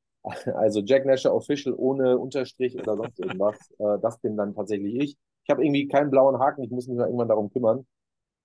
Also 0.56 0.82
Jack 0.82 1.06
Nasher 1.06 1.34
Official 1.34 1.76
ohne 1.78 2.18
Unterstrich 2.18 2.76
oder 2.76 2.96
sonst 2.96 3.20
irgendwas. 3.20 3.58
Äh, 3.80 4.00
das 4.02 4.20
bin 4.20 4.38
dann 4.38 4.56
tatsächlich 4.56 4.96
ich. 4.96 5.18
Ich 5.44 5.50
habe 5.50 5.64
irgendwie 5.64 5.88
keinen 5.88 6.10
blauen 6.10 6.40
Haken, 6.40 6.64
ich 6.64 6.72
muss 6.72 6.88
mich 6.88 6.98
mal 6.98 7.06
irgendwann 7.06 7.28
darum 7.28 7.52
kümmern. 7.52 7.86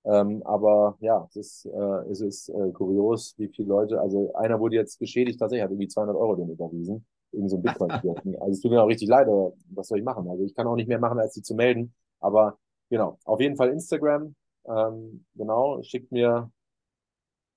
Ähm, 0.05 0.43
aber 0.45 0.97
ja, 1.01 1.27
es 1.29 1.37
ist, 1.37 1.67
äh, 1.67 2.11
es 2.11 2.21
ist 2.21 2.49
äh, 2.49 2.73
kurios, 2.73 3.35
wie 3.39 3.49
viele 3.49 3.69
Leute, 3.69 4.01
also 4.01 4.33
einer 4.35 4.59
wurde 4.59 4.77
jetzt 4.77 4.99
geschädigt, 4.99 5.39
tatsächlich 5.39 5.63
hat 5.65 5.71
irgendwie 5.71 5.89
200 5.89 6.17
Euro 6.17 6.37
den 6.37 6.51
überwiesen 6.51 7.07
irgend 7.33 7.51
so 7.51 7.57
ein 7.57 7.63
Bitcoin. 7.63 7.91
Also 8.41 8.53
es 8.53 8.61
tut 8.61 8.71
mir 8.71 8.83
auch 8.83 8.89
richtig 8.89 9.09
leid, 9.09 9.29
aber 9.29 9.53
was 9.71 9.89
soll 9.89 9.99
ich 9.99 10.05
machen? 10.05 10.29
Also 10.29 10.45
ich 10.45 10.55
kann 10.55 10.67
auch 10.67 10.77
nicht 10.77 10.89
mehr 10.89 10.99
machen, 10.99 11.19
als 11.19 11.35
sie 11.35 11.43
zu 11.43 11.55
melden. 11.55 11.95
Aber 12.21 12.59
genau, 12.89 13.19
auf 13.25 13.41
jeden 13.41 13.57
Fall 13.57 13.71
Instagram. 13.71 14.35
Ähm, 14.67 15.25
genau, 15.35 15.83
schickt 15.83 16.13
mir 16.13 16.51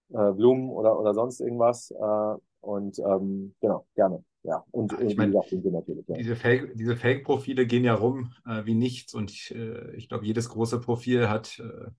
äh, 0.09 0.31
Blumen 0.31 0.69
oder, 0.69 0.99
oder 0.99 1.13
sonst 1.13 1.39
irgendwas. 1.41 1.91
Äh, 1.91 2.35
und 2.63 2.97
ähm, 2.99 3.53
genau, 3.59 3.85
gerne. 3.95 4.23
Ja, 4.43 4.63
und, 4.71 4.91
ja, 4.91 4.99
ich 5.01 5.15
meine, 5.15 5.33
natürlich. 5.33 6.07
Ja. 6.07 6.15
Diese 6.15 6.35
Fake, 6.35 6.73
diese 6.75 6.97
Fake-Profile 6.97 7.65
gehen 7.65 7.85
ja 7.85 7.93
rum 7.93 8.33
äh, 8.45 8.65
wie 8.65 8.73
nichts. 8.73 9.13
Und 9.13 9.31
ich, 9.31 9.55
äh, 9.55 9.95
ich 9.95 10.09
glaube, 10.09 10.25
jedes 10.25 10.49
große 10.49 10.81
Profil 10.81 11.29
hat 11.29 11.59
äh, 11.59 11.91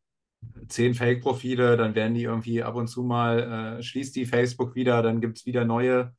zehn 0.68 0.94
Fake-Profile, 0.94 1.76
dann 1.76 1.94
werden 1.94 2.14
die 2.14 2.24
irgendwie 2.24 2.62
ab 2.62 2.74
und 2.76 2.88
zu 2.88 3.02
mal, 3.02 3.78
äh, 3.78 3.82
schließt 3.82 4.14
die 4.16 4.26
Facebook 4.26 4.74
wieder, 4.74 5.02
dann 5.02 5.20
gibt 5.20 5.38
es 5.38 5.46
wieder 5.46 5.64
neue. 5.64 6.14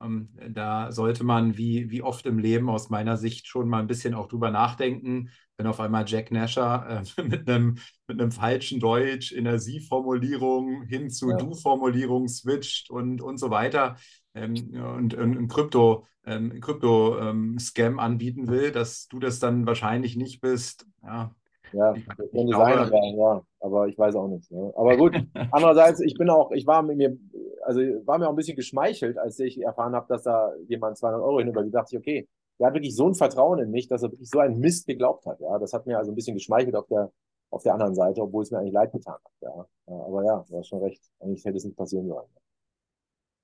Ähm, 0.00 0.28
da 0.50 0.92
sollte 0.92 1.24
man 1.24 1.56
wie, 1.56 1.90
wie 1.90 2.02
oft 2.02 2.26
im 2.26 2.38
Leben 2.38 2.68
aus 2.70 2.90
meiner 2.90 3.16
Sicht 3.16 3.46
schon 3.46 3.68
mal 3.68 3.80
ein 3.80 3.86
bisschen 3.86 4.14
auch 4.14 4.28
drüber 4.28 4.50
nachdenken, 4.50 5.30
wenn 5.56 5.66
auf 5.66 5.80
einmal 5.80 6.04
Jack 6.06 6.30
Nasher 6.30 7.04
äh, 7.16 7.22
mit, 7.28 7.48
einem, 7.48 7.78
mit 8.06 8.20
einem 8.20 8.30
falschen 8.30 8.80
Deutsch 8.80 9.32
in 9.32 9.44
der 9.44 9.58
Sie-Formulierung 9.58 10.82
hin 10.82 11.10
zu 11.10 11.30
ja. 11.30 11.36
Du-Formulierung 11.36 12.28
switcht 12.28 12.90
und, 12.90 13.20
und 13.20 13.38
so 13.38 13.50
weiter 13.50 13.96
ähm, 14.34 14.54
und, 14.74 15.14
und 15.14 15.36
ein 15.36 15.48
Krypto, 15.48 16.06
ähm, 16.24 16.60
Krypto-Scam 16.60 17.92
ähm, 17.94 17.98
anbieten 17.98 18.48
will, 18.48 18.70
dass 18.70 19.08
du 19.08 19.18
das 19.18 19.40
dann 19.40 19.66
wahrscheinlich 19.66 20.16
nicht 20.16 20.40
bist. 20.40 20.86
Ja, 21.02 21.34
ja, 21.72 21.92
das 21.92 22.30
könnte 22.30 22.52
sein, 22.52 22.78
aber, 22.78 23.04
ja, 23.04 23.42
aber 23.60 23.88
ich 23.88 23.98
weiß 23.98 24.14
auch 24.16 24.28
nicht. 24.28 24.50
Ne? 24.50 24.72
Aber 24.76 24.96
gut, 24.96 25.14
andererseits, 25.52 26.00
ich 26.00 26.14
bin 26.14 26.30
auch, 26.30 26.50
ich 26.52 26.66
war 26.66 26.82
mit 26.82 26.96
mir, 26.96 27.16
also 27.62 27.80
war 28.06 28.18
mir 28.18 28.26
auch 28.26 28.32
ein 28.32 28.36
bisschen 28.36 28.56
geschmeichelt, 28.56 29.18
als 29.18 29.38
ich 29.38 29.60
erfahren 29.60 29.94
habe, 29.94 30.06
dass 30.08 30.22
da 30.22 30.52
jemand 30.68 30.98
200 30.98 31.22
Euro 31.22 31.38
hinüber, 31.40 31.62
da 31.64 31.80
dachte 31.80 31.96
ich, 31.96 31.98
okay, 31.98 32.28
der 32.58 32.68
hat 32.68 32.74
wirklich 32.74 32.94
so 32.94 33.06
ein 33.06 33.14
Vertrauen 33.14 33.60
in 33.60 33.70
mich, 33.70 33.88
dass 33.88 34.02
er 34.02 34.10
wirklich 34.10 34.30
so 34.30 34.40
einen 34.40 34.58
Mist 34.58 34.86
geglaubt 34.86 35.26
hat. 35.26 35.40
Ja, 35.40 35.58
das 35.58 35.72
hat 35.72 35.86
mir 35.86 35.98
also 35.98 36.12
ein 36.12 36.14
bisschen 36.14 36.34
geschmeichelt 36.34 36.74
auf 36.74 36.86
der, 36.88 37.12
auf 37.50 37.62
der 37.62 37.72
anderen 37.72 37.94
Seite, 37.94 38.20
obwohl 38.20 38.42
es 38.42 38.50
mir 38.50 38.58
eigentlich 38.58 38.72
leid 38.72 38.92
getan 38.92 39.14
hat. 39.14 39.32
Ja, 39.40 39.66
aber 39.86 40.24
ja, 40.24 40.44
du 40.48 40.58
hast 40.58 40.68
schon 40.68 40.82
recht. 40.82 41.02
Eigentlich 41.20 41.44
hätte 41.44 41.56
es 41.56 41.64
nicht 41.64 41.76
passieren 41.76 42.08
sollen. 42.08 42.26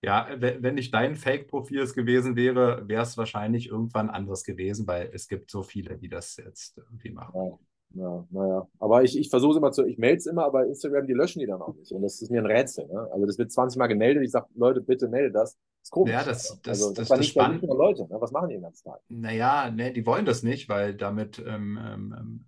Ja, 0.05 0.29
wenn 0.39 0.75
nicht 0.75 0.93
dein 0.93 1.17
Fake-Profil 1.17 1.87
gewesen 1.93 2.37
wäre, 2.37 2.87
wäre 2.87 3.03
es 3.03 3.17
wahrscheinlich 3.17 3.71
irgendwann 3.71 4.11
anderes 4.11 4.45
gewesen, 4.45 4.87
weil 4.87 5.09
es 5.15 5.29
gibt 5.29 5.51
so 5.51 5.63
viele, 5.63 5.97
die 5.97 6.11
das 6.11 6.37
jetzt 6.37 6.77
irgendwie 6.77 7.11
machen. 7.11 7.33
Ja. 7.35 7.59
Ja, 7.95 8.27
naja. 8.31 8.69
Aber 8.79 9.03
ich, 9.03 9.19
ich 9.19 9.31
versuche 9.31 9.53
es 9.53 9.57
immer 9.59 9.73
zu, 9.73 9.87
ich 9.87 9.99
melde 9.99 10.19
es 10.19 10.27
immer, 10.27 10.45
aber 10.45 10.67
Instagram, 10.67 11.07
die 11.07 11.13
löschen 11.13 11.39
die 11.41 11.47
dann 11.47 11.63
auch 11.63 11.75
nicht. 11.75 11.93
Und 11.93 12.03
das 12.03 12.21
ist 12.21 12.31
mir 12.31 12.41
ein 12.41 12.47
Rätsel. 12.47 12.87
Ne? 12.87 13.09
Also 13.13 13.27
das 13.27 13.39
wird 13.39 13.53
20 13.53 13.79
Mal 13.79 13.87
gemeldet. 13.87 14.25
Ich 14.25 14.33
sage, 14.33 14.47
Leute, 14.55 14.81
bitte 14.81 15.09
melde 15.09 15.33
das. 15.33 15.55
Das 15.55 15.61
ist 15.85 15.91
komisch. 15.91 16.13
Ja, 16.13 16.25
das, 16.25 16.61
das, 16.63 16.83
also, 16.83 16.95
das, 16.95 17.09
das, 17.09 17.19
das 17.19 17.27
spannend. 17.27 17.63
Leute. 17.63 18.03
Ne? 18.03 18.17
Was 18.21 18.33
machen 18.33 18.49
die 18.49 18.57
den 18.57 18.63
ganzen 18.63 18.85
Tag? 18.85 19.01
Naja, 19.09 19.71
ne, 19.71 19.93
die 19.93 20.07
wollen 20.07 20.25
das 20.25 20.43
nicht, 20.43 20.69
weil 20.69 20.95
damit 20.95 21.39
ähm, 21.39 21.79
ähm, 21.81 22.17
ähm, 22.19 22.45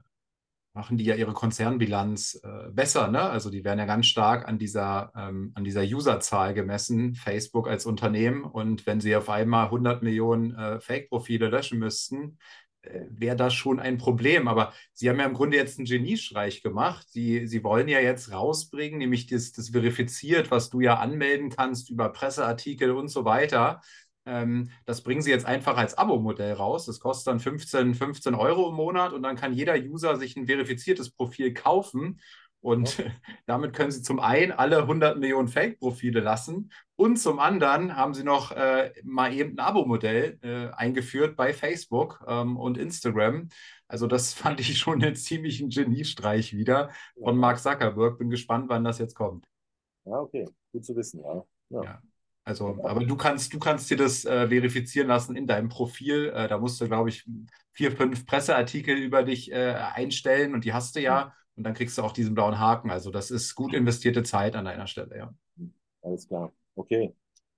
machen 0.77 0.99
die 0.99 1.05
ja 1.05 1.15
ihre 1.15 1.33
Konzernbilanz 1.33 2.41
äh, 2.45 2.71
besser. 2.71 3.09
Ne? 3.09 3.23
Also 3.23 3.51
die 3.51 3.65
werden 3.65 3.79
ja 3.79 3.87
ganz 3.87 4.07
stark 4.07 4.47
an 4.47 4.59
dieser, 4.59 5.13
ähm, 5.17 5.53
an 5.55 5.65
dieser 5.65 5.83
Userzahl 5.83 6.55
gemessen, 6.55 7.15
Facebook 7.15 7.69
als 7.69 7.87
Unternehmen. 7.87 8.45
Und 8.45 8.87
wenn 8.87 9.01
sie 9.01 9.17
auf 9.17 9.31
einmal 9.31 9.67
100 9.67 10.03
Millionen 10.03 10.55
äh, 10.55 10.81
Fake-Profile 10.81 11.49
löschen 11.49 11.79
müssten, 11.79 12.39
wäre 13.11 13.37
das 13.37 13.55
schon 13.55 13.81
ein 13.81 13.99
Problem. 13.99 14.49
Aber 14.49 14.73
Sie 14.93 15.09
haben 15.09 15.19
ja 15.19 15.27
im 15.27 15.35
Grunde 15.35 15.57
jetzt 15.57 15.79
einen 15.79 15.87
Geniestreich 15.87 16.63
gemacht. 16.63 17.07
Sie, 17.11 17.47
Sie 17.47 17.63
wollen 17.65 17.89
ja 17.89 18.01
jetzt 18.01 18.33
rausbringen, 18.33 18.99
nämlich 18.99 19.27
das, 19.27 19.53
das 19.53 19.71
verifiziert, 19.71 20.51
was 20.51 20.71
du 20.71 20.81
ja 20.81 20.99
anmelden 20.99 21.51
kannst 21.51 21.91
über 21.91 22.09
Presseartikel 22.11 22.91
und 22.91 23.09
so 23.09 23.25
weiter. 23.25 23.81
Ähm, 24.27 24.71
das 24.85 25.03
bringen 25.03 25.23
Sie 25.23 25.31
jetzt 25.31 25.47
einfach 25.47 25.77
als 25.77 25.97
Abo-Modell 25.97 26.53
raus. 26.53 26.87
Das 26.87 27.01
kostet 27.01 27.29
dann 27.29 27.41
15, 27.41 27.95
15 27.95 28.35
Euro 28.35 28.69
im 28.71 28.75
Monat 28.75 29.13
und 29.13 29.23
dann 29.23 29.37
kann 29.37 29.53
jeder 29.53 29.77
User 29.77 30.17
sich 30.17 30.37
ein 30.37 30.47
verifiziertes 30.47 31.11
Profil 31.11 31.55
kaufen 31.55 32.21
und 32.67 32.99
ja. 32.99 33.05
damit 33.47 33.75
können 33.75 33.93
Sie 33.93 34.03
zum 34.03 34.19
einen 34.19 34.51
alle 34.51 34.79
100 34.79 35.19
Millionen 35.19 35.47
Fake-Profile 35.47 36.19
lassen 36.19 36.73
und 36.97 37.17
zum 37.17 37.39
anderen 37.39 37.97
haben 37.97 38.13
Sie 38.13 38.25
noch 38.25 38.51
äh, 38.51 38.93
mal 39.05 39.33
eben 39.33 39.53
ein 39.53 39.61
Abo-Modell 39.61 40.39
äh, 40.43 40.75
eingeführt 40.75 41.37
bei 41.37 41.53
Facebook 41.53 42.25
ähm, 42.27 42.57
und 42.57 42.77
Instagram. 42.77 43.49
Also 43.87 44.09
das 44.09 44.35
fand 44.35 44.59
ich 44.59 44.79
schon 44.79 45.01
einen 45.01 45.15
ziemlichen 45.15 45.71
Geniestreich 45.71 46.57
wieder 46.57 46.91
von 47.23 47.37
Mark 47.37 47.61
Zuckerberg. 47.61 48.19
Bin 48.19 48.31
gespannt, 48.31 48.69
wann 48.69 48.83
das 48.83 48.99
jetzt 48.99 49.15
kommt. 49.15 49.47
Ja, 50.05 50.19
okay, 50.19 50.49
gut 50.73 50.85
zu 50.85 50.97
wissen. 50.97 51.23
Ja. 51.23 51.45
ja. 51.71 51.85
ja. 51.85 52.03
Also, 52.43 52.79
aber 52.85 53.05
du 53.05 53.17
kannst, 53.17 53.53
du 53.55 53.59
kannst 53.59 53.91
dir 53.91 53.97
das 53.97 54.25
äh, 54.25 54.49
verifizieren 54.49 55.09
lassen 55.09 55.37
in 55.37 55.47
deinem 55.47 55.69
Profil. 55.69 56.33
Äh, 56.35 56.47
da 56.49 56.59
musst 56.59 56.81
du, 56.81 56.87
glaube 56.87 57.09
ich, 57.09 57.29
vier, 57.73 57.93
fünf 57.93 58.25
Presseartikel 58.25 58.97
über 58.97 59.23
dich 59.23 59.51
äh, 59.51 59.75
einstellen 59.75 60.55
und 60.55 60.65
die 60.65 60.73
hast 60.73 60.97
du 60.97 61.01
ja. 61.01 61.33
Und 61.57 61.65
dann 61.65 61.75
kriegst 61.75 61.97
du 61.97 62.03
auch 62.03 62.13
diesen 62.13 62.35
blauen 62.35 62.59
Haken. 62.59 62.91
Also 62.91 63.11
das 63.11 63.31
ist 63.31 63.55
gut 63.55 63.73
investierte 63.75 64.23
Zeit 64.23 64.55
an 64.57 64.67
deiner 64.67 64.87
Stelle, 64.87 65.17
ja. 65.17 65.35
Alles 66.03 66.29
klar. 66.29 66.53
Okay. 66.75 67.15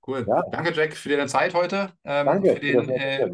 Cool. 0.07 0.25
Ja. 0.27 0.43
Danke, 0.51 0.73
Jack, 0.73 0.95
für 0.97 1.11
deine 1.11 1.27
Zeit 1.27 1.53
heute. 1.53 1.93
Ähm, 2.05 2.27
Danke 2.27 2.55
für 2.55 2.61
den, 2.61 2.89
äh, 2.89 3.31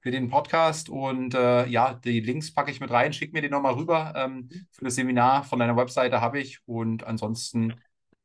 für 0.00 0.10
den 0.10 0.30
Podcast. 0.30 0.88
Und 0.88 1.34
äh, 1.34 1.66
ja, 1.66 1.94
die 1.94 2.20
Links 2.20 2.54
packe 2.54 2.70
ich 2.70 2.80
mit 2.80 2.90
rein. 2.90 3.12
Schick 3.12 3.32
mir 3.32 3.42
die 3.42 3.50
nochmal 3.50 3.74
rüber. 3.74 4.14
Ähm, 4.16 4.48
für 4.70 4.84
das 4.84 4.94
Seminar 4.94 5.44
von 5.44 5.58
deiner 5.58 5.76
Webseite 5.76 6.20
habe 6.20 6.38
ich. 6.38 6.60
Und 6.64 7.04
ansonsten 7.04 7.74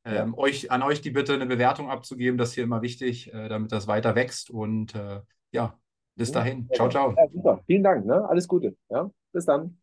ähm, 0.05 0.34
ja. 0.34 0.38
euch, 0.38 0.71
an 0.71 0.84
euch 0.84 1.01
die 1.01 1.11
Bitte, 1.11 1.34
eine 1.34 1.45
Bewertung 1.45 1.89
abzugeben. 1.89 2.38
Das 2.38 2.49
ist 2.49 2.55
hier 2.55 2.63
immer 2.63 2.82
wichtig, 2.82 3.34
äh, 3.34 3.49
damit 3.49 3.71
das 3.71 3.88
weiter 3.88 4.15
wächst. 4.15 4.49
Und 4.49 4.95
äh, 4.95 5.21
ja, 5.51 5.78
bis 6.15 6.32
dahin. 6.32 6.69
Ciao, 6.74 6.88
ciao. 6.88 7.13
Ja, 7.17 7.28
super. 7.34 7.61
Vielen 7.65 7.84
Dank. 7.84 8.05
Ne? 8.05 8.30
Alles 8.30 8.47
Gute. 8.47 8.78
Ja? 8.89 9.09
Bis 9.34 9.45
dann. 9.45 9.82